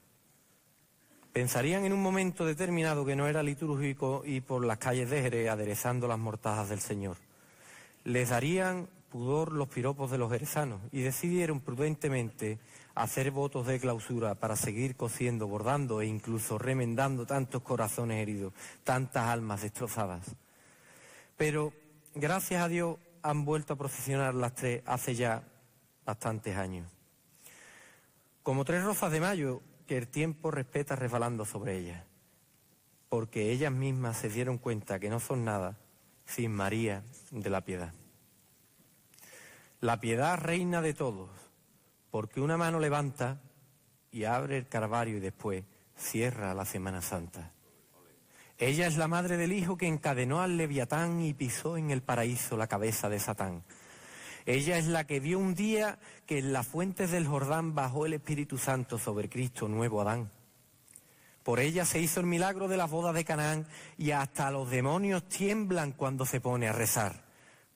[1.37, 5.49] Pensarían en un momento determinado que no era litúrgico y por las calles de Jerez
[5.51, 7.17] aderezando las mortajas del Señor.
[8.05, 12.57] Les darían pudor los piropos de los jerezanos y decidieron prudentemente
[12.95, 18.51] hacer votos de clausura para seguir cosiendo, bordando e incluso remendando tantos corazones heridos,
[18.83, 20.25] tantas almas destrozadas.
[21.37, 21.71] Pero
[22.15, 25.43] gracias a Dios han vuelto a procesionar las tres hace ya
[26.03, 26.89] bastantes años.
[28.41, 32.03] Como tres rosas de mayo que el tiempo respeta resbalando sobre ellas,
[33.09, 35.77] porque ellas mismas se dieron cuenta que no son nada
[36.25, 37.93] sin María de la Piedad.
[39.79, 41.29] La piedad reina de todos,
[42.11, 43.39] porque una mano levanta
[44.11, 45.63] y abre el Carvario y después
[45.95, 47.53] cierra la Semana Santa.
[48.57, 52.57] Ella es la madre del hijo que encadenó al leviatán y pisó en el paraíso
[52.57, 53.63] la cabeza de Satán.
[54.47, 58.13] Ella es la que vio un día que en las fuentes del Jordán bajó el
[58.13, 60.31] Espíritu Santo sobre Cristo, nuevo Adán.
[61.43, 63.67] Por ella se hizo el milagro de las bodas de Canaán
[63.97, 67.25] y hasta los demonios tiemblan cuando se pone a rezar.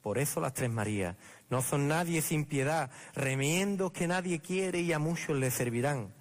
[0.02, 1.18] Por eso las tres Marías
[1.50, 6.14] no son nadie sin piedad, remiendos que nadie quiere y a muchos le servirán.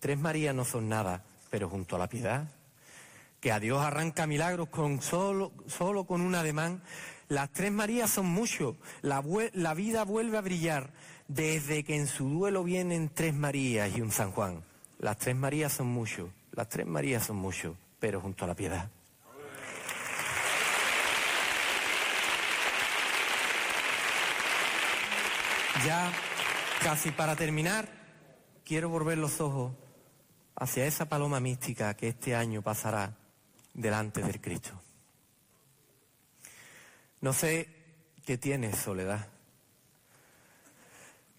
[0.00, 2.46] Tres Marías no son nada, pero junto a la piedad
[3.44, 6.82] que a Dios arranca milagros con solo, solo con un ademán.
[7.34, 9.20] Las tres Marías son mucho, la,
[9.74, 10.90] vida vuelve a brillar
[11.26, 14.62] desde que en su duelo vienen tres Marías y un San Juan.
[15.00, 18.88] Las tres Marías son mucho, las tres Marías son mucho, pero junto a la piedad.
[25.84, 26.12] Ya,
[26.84, 27.88] casi para terminar,
[28.64, 29.72] quiero volver los ojos
[30.54, 33.16] hacia esa paloma mística que este año pasará
[33.72, 34.83] delante del Cristo.
[37.24, 37.68] No sé
[38.26, 39.28] qué tiene soledad.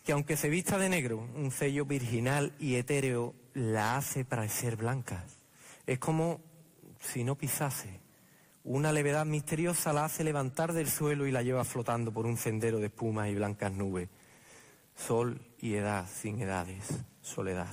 [0.03, 5.23] Que aunque se vista de negro, un sello virginal y etéreo la hace parecer blanca.
[5.85, 6.41] Es como
[6.99, 7.99] si no pisase.
[8.63, 12.79] Una levedad misteriosa la hace levantar del suelo y la lleva flotando por un sendero
[12.79, 14.09] de espumas y blancas nubes.
[14.95, 16.83] Sol y edad sin edades,
[17.21, 17.67] soledad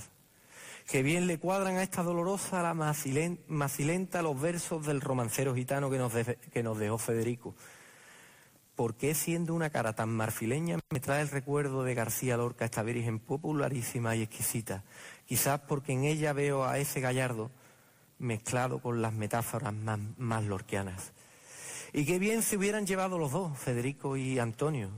[0.89, 5.97] que bien le cuadran a esta dolorosa la macilenta los versos del romancero gitano que
[5.97, 6.11] nos,
[6.51, 7.55] que nos dejó Federico.
[8.75, 12.81] ¿Por qué siendo una cara tan marfileña me trae el recuerdo de García Lorca, esta
[12.81, 14.83] virgen popularísima y exquisita?
[15.25, 17.51] Quizás porque en ella veo a ese gallardo
[18.17, 21.11] mezclado con las metáforas más, más lorquianas.
[21.91, 24.89] Y qué bien se hubieran llevado los dos, Federico y Antonio,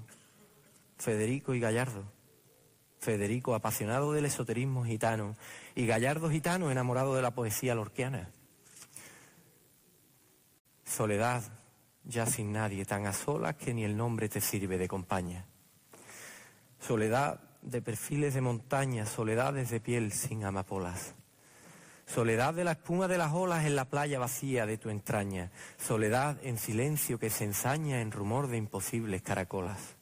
[0.98, 2.06] Federico y Gallardo.
[3.00, 5.36] Federico, apasionado del esoterismo gitano,
[5.76, 8.32] y Gallardo gitano, enamorado de la poesía lorquiana.
[10.86, 11.44] Soledad,
[12.06, 15.45] ya sin nadie, tan a solas que ni el nombre te sirve de compañía.
[16.80, 21.16] Soledad de perfiles de montaña, soledades de piel sin amapolas.
[22.06, 25.51] Soledad de la espuma de las olas en la playa vacía de tu entraña.
[25.77, 29.95] Soledad en silencio que se ensaña en rumor de imposibles caracolas.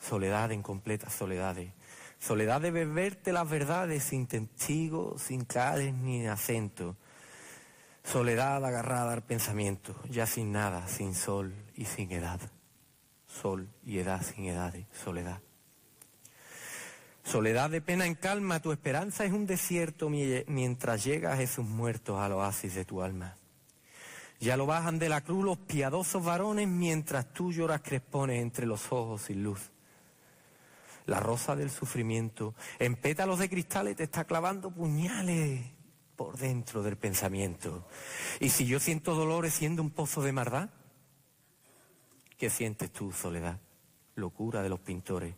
[0.00, 1.72] Soledad en completas soledades
[2.18, 6.96] Soledad de beberte las verdades sin testigos, sin claves ni acento.
[8.06, 12.40] Soledad agarrada al pensamiento, ya sin nada, sin sol y sin edad.
[13.26, 15.40] Sol y edad sin edades, soledad.
[17.24, 22.32] Soledad de pena en calma, tu esperanza es un desierto mientras llega Jesús muertos al
[22.32, 23.36] oasis de tu alma.
[24.38, 28.92] Ya lo bajan de la cruz los piadosos varones mientras tú lloras crespones entre los
[28.92, 29.72] ojos sin luz
[31.06, 35.64] la rosa del sufrimiento, en pétalos de cristales te está clavando puñales
[36.16, 37.86] por dentro del pensamiento.
[38.40, 40.70] Y si yo siento dolores siendo un pozo de maldad,
[42.36, 43.60] ¿qué sientes tú, soledad?
[44.14, 45.34] Locura de los pintores.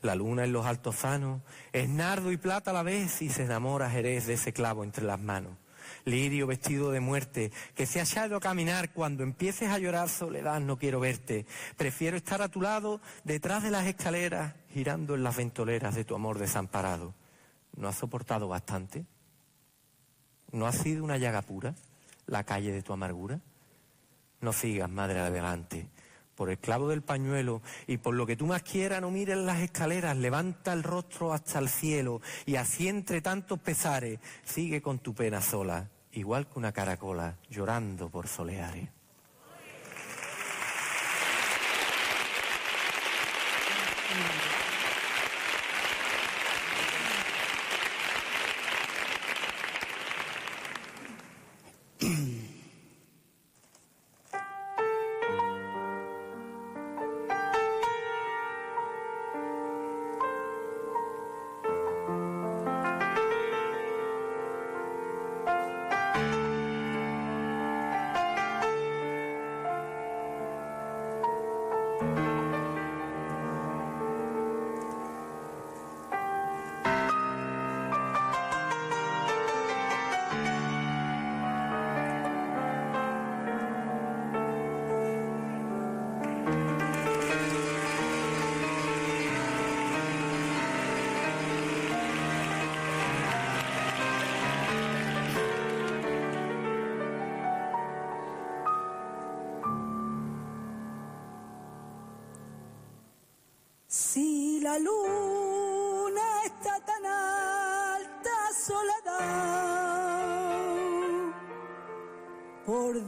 [0.00, 3.90] La luna en los altozanos es nardo y plata a la vez y se enamora
[3.90, 5.56] Jerez de ese clavo entre las manos
[6.04, 10.60] lirio vestido de muerte, que se ha echado a caminar, cuando empieces a llorar soledad
[10.60, 11.46] no quiero verte,
[11.76, 16.14] prefiero estar a tu lado, detrás de las escaleras, girando en las ventoleras de tu
[16.14, 17.14] amor desamparado.
[17.76, 19.06] ¿No has soportado bastante?
[20.52, 21.74] ¿No ha sido una llaga pura
[22.26, 23.40] la calle de tu amargura?
[24.40, 25.88] No sigas, madre, adelante.
[26.34, 29.60] Por el clavo del pañuelo y por lo que tú más quieras, no mires las
[29.60, 35.14] escaleras, levanta el rostro hasta el cielo y así entre tantos pesares, sigue con tu
[35.14, 38.88] pena sola igual que una caracola llorando por soleares.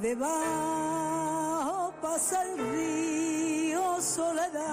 [0.00, 4.64] Por debajo pasa el río, soledad,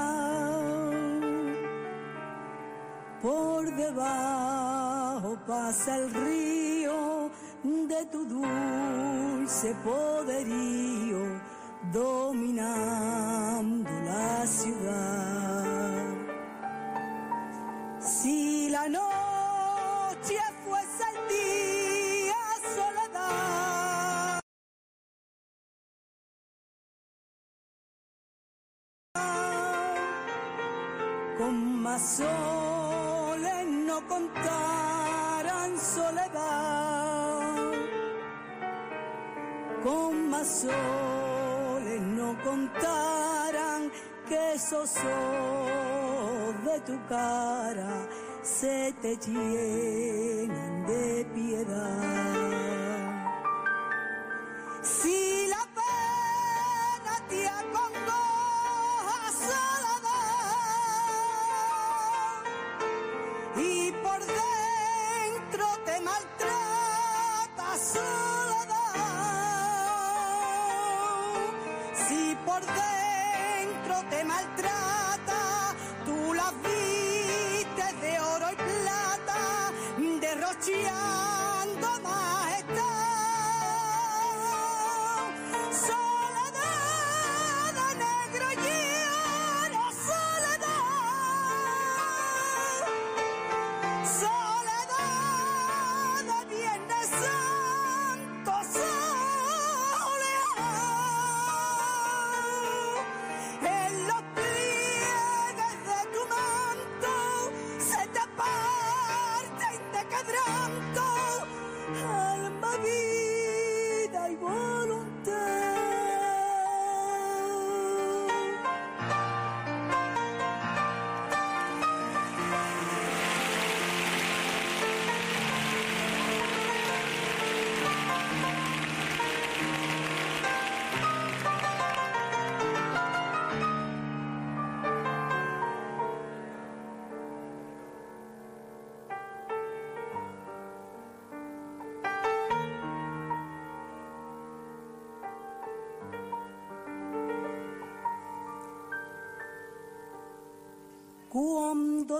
[3.21, 7.29] por debajo pasa el río
[7.63, 11.41] de tu dulce poderío,
[11.91, 13.26] dominando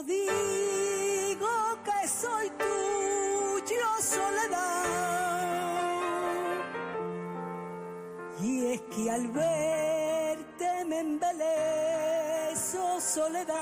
[0.06, 1.48] Digo
[1.84, 4.86] que soy tuyo, soledad,
[8.40, 13.56] y es que al verte me embeleso, soledad,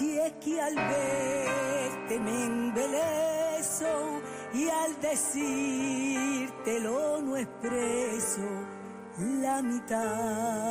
[0.00, 4.20] y es que al verte me embeleso,
[4.54, 8.42] y al decírtelo no expreso
[9.18, 10.67] la mitad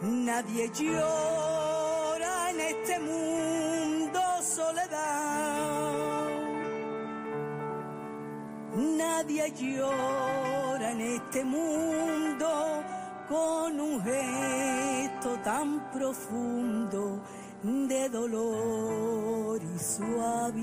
[0.00, 6.28] Nadie llora en este mundo, soledad.
[9.02, 12.48] Nadie llora en este mundo
[13.28, 17.20] con un gesto tan profundo
[17.62, 20.59] de dolor y suavidad.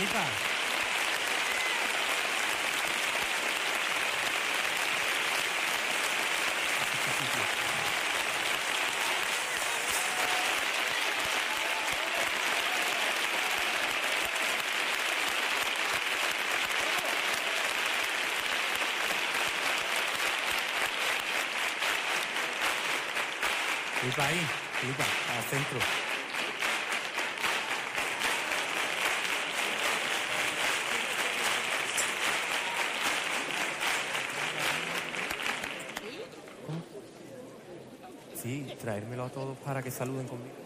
[0.00, 0.24] Felipa.
[24.00, 24.46] Felipa ahí,
[24.80, 25.78] Felipa, al centro.
[38.42, 40.56] Sí, traérmelo a todos para que saluden conmigo.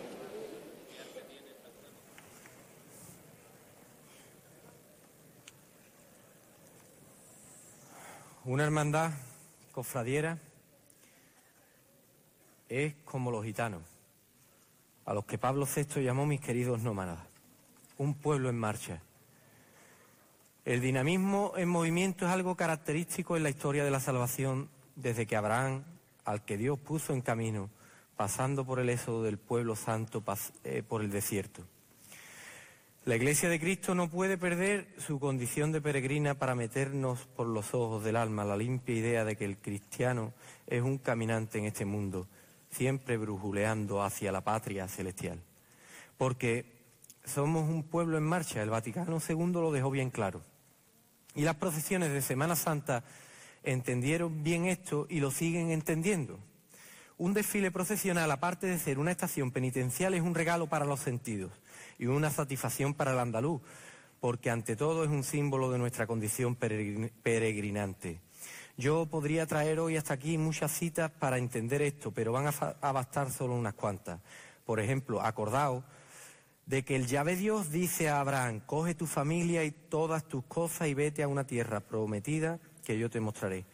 [8.47, 9.13] Una hermandad
[9.73, 10.39] cofradiera
[12.71, 13.83] es como los gitanos,
[15.05, 17.21] a los que Pablo VI llamó mis queridos nómadas,
[17.99, 19.03] un pueblo en marcha.
[20.65, 25.37] El dinamismo en movimiento es algo característico en la historia de la salvación desde que
[25.37, 25.85] Abraham,
[26.25, 27.69] al que Dios puso en camino,
[28.17, 30.23] pasando por el éxodo del pueblo santo
[30.65, 31.63] eh, por el desierto.
[33.05, 37.75] La Iglesia de Cristo no puede perder su condición de peregrina para meternos por los
[37.75, 40.33] ojos del alma la limpia idea de que el cristiano
[40.67, 42.27] es un caminante en este mundo,
[42.71, 45.43] siempre brujuleando hacia la patria celestial.
[46.17, 46.65] Porque
[47.25, 50.41] somos un pueblo en marcha, el Vaticano II lo dejó bien claro.
[51.35, 53.05] Y las procesiones de Semana Santa
[53.65, 56.39] entendieron bien esto y lo siguen entendiendo.
[57.17, 61.53] Un desfile procesional, aparte de ser una estación penitencial, es un regalo para los sentidos
[61.97, 63.63] y una satisfacción para el andaluz,
[64.19, 68.21] porque ante todo es un símbolo de nuestra condición peregrinante.
[68.77, 73.31] Yo podría traer hoy hasta aquí muchas citas para entender esto, pero van a, bastar
[73.31, 74.21] solo unas cuantas.
[74.67, 75.85] Por ejemplo, acordaos
[76.67, 80.89] de que el llave Dios dice a Abraham, coge tu familia y todas tus cosas
[80.89, 83.67] y vete a una tierra prometida que yo te mostraré.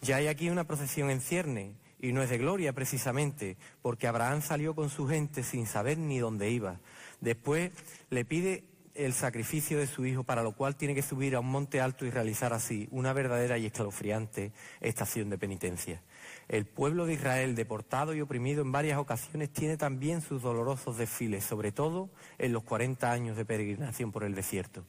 [0.00, 4.42] Ya hay aquí una procesión en cierne, y no es de gloria precisamente, porque Abraham
[4.42, 6.80] salió con su gente sin saber ni dónde iba.
[7.20, 7.70] Después
[8.10, 8.64] le pide
[8.94, 12.04] el sacrificio de su hijo, para lo cual tiene que subir a un monte alto
[12.04, 16.02] y realizar así una verdadera y escalofriante estación de penitencia.
[16.48, 21.44] El pueblo de Israel, deportado y oprimido en varias ocasiones, tiene también sus dolorosos desfiles,
[21.44, 24.84] sobre todo en los 40 años de peregrinación por el desierto.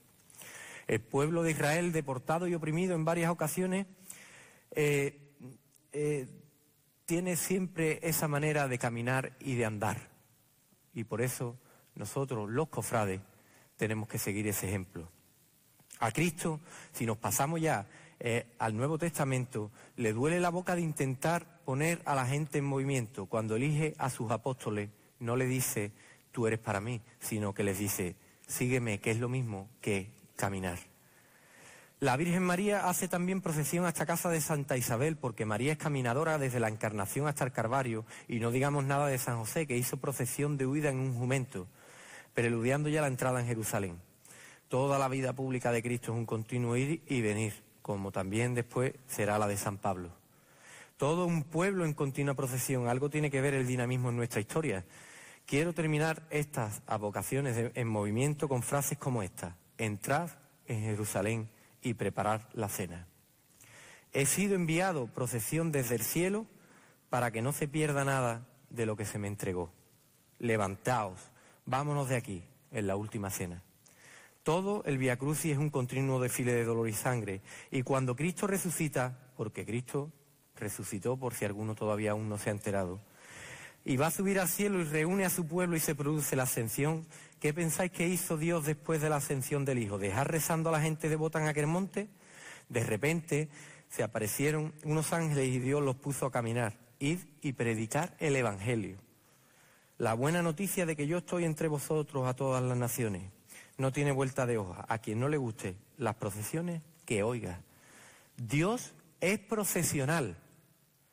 [0.88, 3.86] El pueblo de Israel, deportado y oprimido en varias ocasiones,
[4.72, 5.20] eh,
[5.94, 6.28] eh,
[7.06, 10.10] tiene siempre esa manera de caminar y de andar.
[10.94, 11.58] Y por eso
[11.96, 13.22] nosotros, los cofrades,
[13.78, 15.10] tenemos que seguir ese ejemplo.
[16.00, 16.60] A Cristo,
[16.92, 17.88] si nos pasamos ya
[18.20, 22.66] eh, al Nuevo Testamento, le duele la boca de intentar poner a la gente en
[22.66, 23.26] movimiento.
[23.26, 25.92] Cuando elige a sus apóstoles, no le dice,
[26.32, 28.16] tú eres para mí, sino que les dice,
[28.48, 30.93] sígueme, que es lo mismo que caminar.
[32.04, 36.38] La Virgen María hace también procesión hasta casa de Santa Isabel, porque María es caminadora
[36.38, 39.96] desde la Encarnación hasta el Carvario, y no digamos nada de San José, que hizo
[39.96, 41.66] procesión de huida en un jumento,
[42.34, 44.02] preludiando ya la entrada en Jerusalén.
[44.68, 48.92] Toda la vida pública de Cristo es un continuo ir y venir, como también después
[49.08, 50.10] será la de San Pablo.
[50.98, 54.84] Todo un pueblo en continua procesión, algo tiene que ver el dinamismo en nuestra historia.
[55.46, 59.56] Quiero terminar estas avocaciones en movimiento con frases como esta.
[59.78, 60.32] Entrad
[60.68, 61.48] en Jerusalén
[61.84, 63.08] y preparar la cena.
[64.14, 66.46] He sido enviado procesión desde el cielo
[67.10, 69.72] para que no se pierda nada de lo que se me entregó.
[70.40, 71.20] Levantaos,
[71.66, 73.64] vámonos de aquí, en la última cena.
[74.44, 77.42] Todo el Via Crucis es un continuo desfile de dolor y sangre.
[77.72, 80.12] Y cuando Cristo resucita, porque Cristo
[80.56, 83.00] resucitó por si alguno todavía aún no se ha enterado,
[83.86, 86.44] y va a subir al cielo y reúne a su pueblo y se produce la
[86.44, 87.06] ascensión,
[87.44, 89.98] ¿Qué pensáis que hizo Dios después de la ascensión del Hijo?
[89.98, 92.08] ¿Dejar rezando a la gente de Botán aquel monte?
[92.70, 93.50] De repente
[93.90, 96.78] se aparecieron unos ángeles y Dios los puso a caminar.
[97.00, 98.98] Id y predicar el Evangelio.
[99.98, 103.30] la buena noticia de que yo estoy entre vosotros a todas las naciones.
[103.78, 104.86] No tiene vuelta de hoja.
[104.88, 107.60] A quien no le guste las procesiones, que oiga.
[108.38, 110.38] Dios es procesional.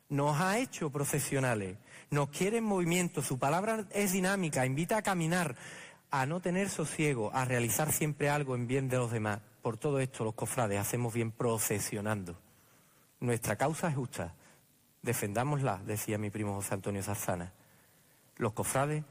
[0.09, 1.77] Nos ha hecho procesionales.
[2.11, 3.21] Nos quiere en movimiento.
[3.21, 4.65] Su palabra es dinámica.
[4.65, 5.57] Invita a caminar,
[6.11, 9.41] a no tener sosiego, a realizar siempre algo en bien de los demás.
[9.63, 12.37] Por todo esto, los cofrades hacemos bien procesionando.
[13.21, 14.35] Nuestra causa es justa.
[15.03, 17.53] Defendámosla, decía mi primo José Antonio Zarzana.
[18.37, 19.05] Los cofrades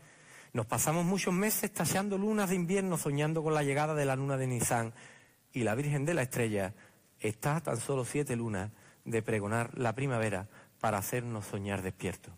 [0.53, 4.37] nos pasamos muchos meses tallando lunas de invierno soñando con la llegada de la luna
[4.37, 4.93] de Nisan
[5.53, 6.73] y la Virgen de la Estrella
[7.19, 8.71] está a tan solo siete lunas
[9.05, 10.47] de pregonar la primavera
[10.79, 12.33] para hacernos soñar despiertos.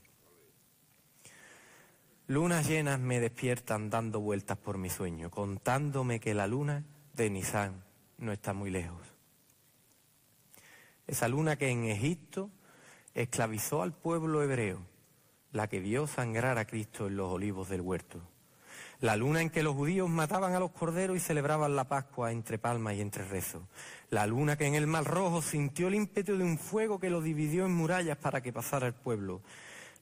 [2.31, 7.83] Lunas llenas me despiertan dando vueltas por mi sueño, contándome que la luna de Nisan
[8.19, 9.01] no está muy lejos.
[11.07, 12.49] Esa luna que en Egipto
[13.13, 14.79] esclavizó al pueblo hebreo,
[15.51, 18.21] la que vio sangrar a Cristo en los olivos del huerto.
[19.01, 22.57] La luna en que los judíos mataban a los corderos y celebraban la Pascua entre
[22.57, 23.63] palmas y entre rezos.
[24.09, 27.19] La luna que en el Mar Rojo sintió el ímpetu de un fuego que lo
[27.19, 29.41] dividió en murallas para que pasara el pueblo.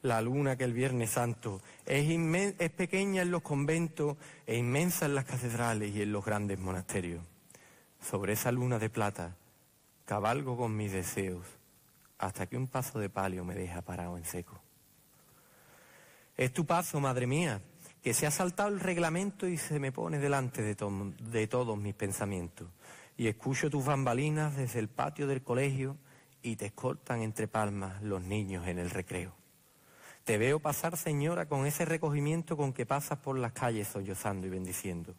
[0.02, 2.10] La luna que el Viernes Santo es,
[2.60, 7.24] es pequeña en los conventos e inmensa en las catedrales y en los grandes monasterios.
[8.02, 9.36] Sobre esa luna de plata
[10.06, 11.46] cabalgo con mis deseos
[12.18, 14.62] hasta que un paso de palio me deja parado en seco.
[16.36, 17.62] Es tu paso, madre mía,
[18.02, 21.94] que se ha saltado el reglamento y se me pone delante de, de todos mis
[21.94, 22.70] pensamientos.
[23.18, 25.98] Y escucho tus bambalinas desde el patio del colegio
[26.42, 29.39] y te escoltan entre palmas los niños en el recreo.
[30.30, 34.52] Te veo pasar, señora, con ese recogimiento con que pasas por las calles sollozando y
[34.52, 35.16] bendiciendo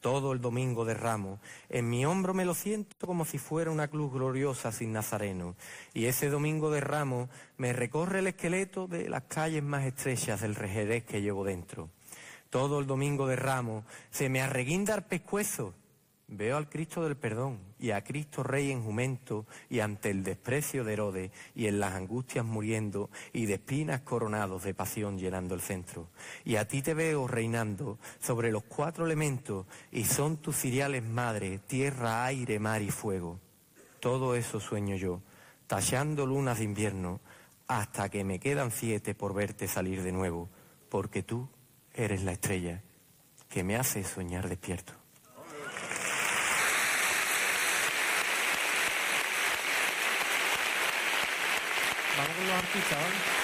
[0.00, 1.40] todo el domingo de ramo.
[1.70, 5.56] En mi hombro me lo siento como si fuera una cruz gloriosa sin nazareno.
[5.94, 10.54] Y ese domingo de ramo me recorre el esqueleto de las calles más estrechas del
[10.54, 11.88] rejerez que llevo dentro.
[12.50, 15.72] Todo el domingo de ramo se me arreguinda el pescuezo
[16.32, 20.84] Veo al Cristo del perdón y a Cristo Rey en jumento y ante el desprecio
[20.84, 25.60] de Herodes y en las angustias muriendo y de espinas coronados de pasión llenando el
[25.60, 26.06] centro.
[26.44, 31.58] Y a ti te veo reinando sobre los cuatro elementos y son tus ciriales madre,
[31.58, 33.40] tierra, aire, mar y fuego.
[33.98, 35.22] Todo eso sueño yo,
[35.66, 37.20] tallando lunas de invierno
[37.66, 40.48] hasta que me quedan siete por verte salir de nuevo,
[40.90, 41.48] porque tú
[41.92, 42.84] eres la estrella
[43.48, 44.99] que me hace soñar despierto.
[52.20, 53.39] Vamos con los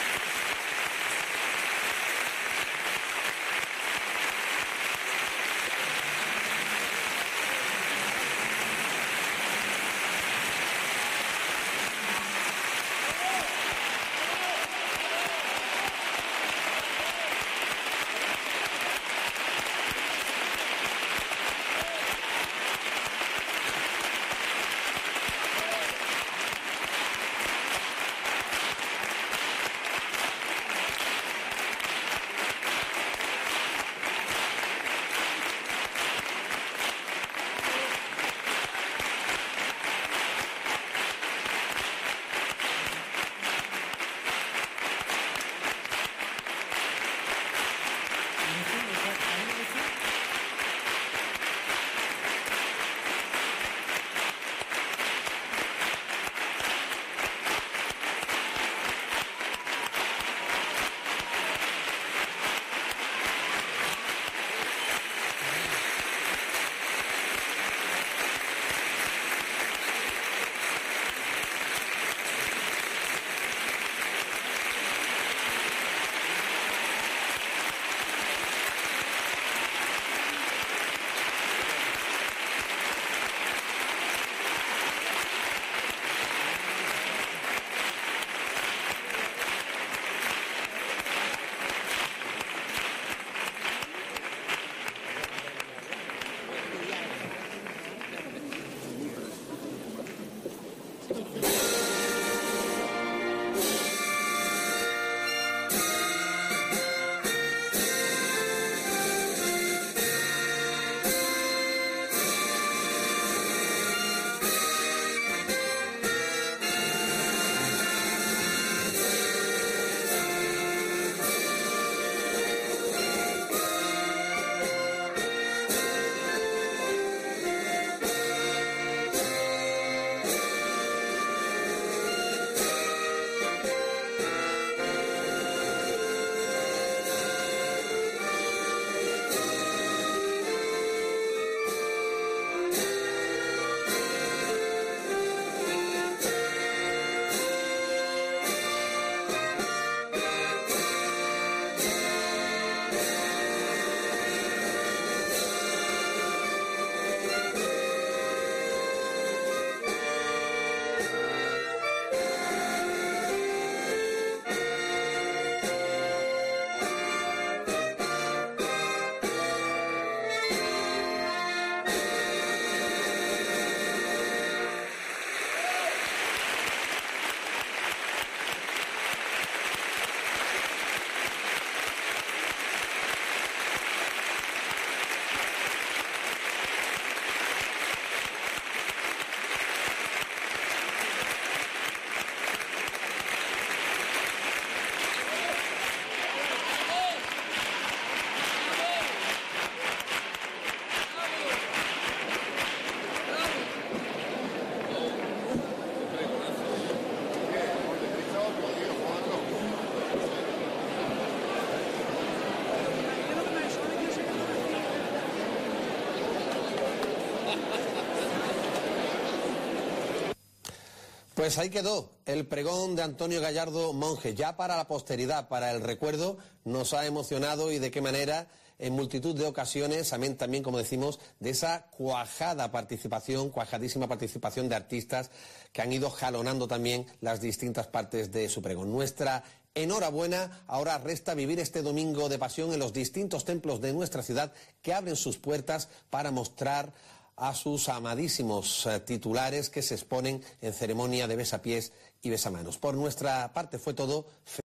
[221.46, 225.80] Pues ahí quedó el pregón de Antonio Gallardo Monje, ya para la posteridad, para el
[225.80, 228.48] recuerdo, nos ha emocionado y de qué manera
[228.80, 234.74] en multitud de ocasiones, amén también, como decimos, de esa cuajada participación, cuajadísima participación de
[234.74, 235.30] artistas
[235.72, 238.90] que han ido jalonando también las distintas partes de su pregón.
[238.90, 239.44] Nuestra
[239.76, 244.52] enhorabuena, ahora resta vivir este domingo de pasión en los distintos templos de nuestra ciudad
[244.82, 246.92] que abren sus puertas para mostrar
[247.36, 251.92] a sus amadísimos eh, titulares que se exponen en ceremonia de besapiés
[252.22, 252.78] y besamanos.
[252.78, 254.26] Por nuestra parte fue todo.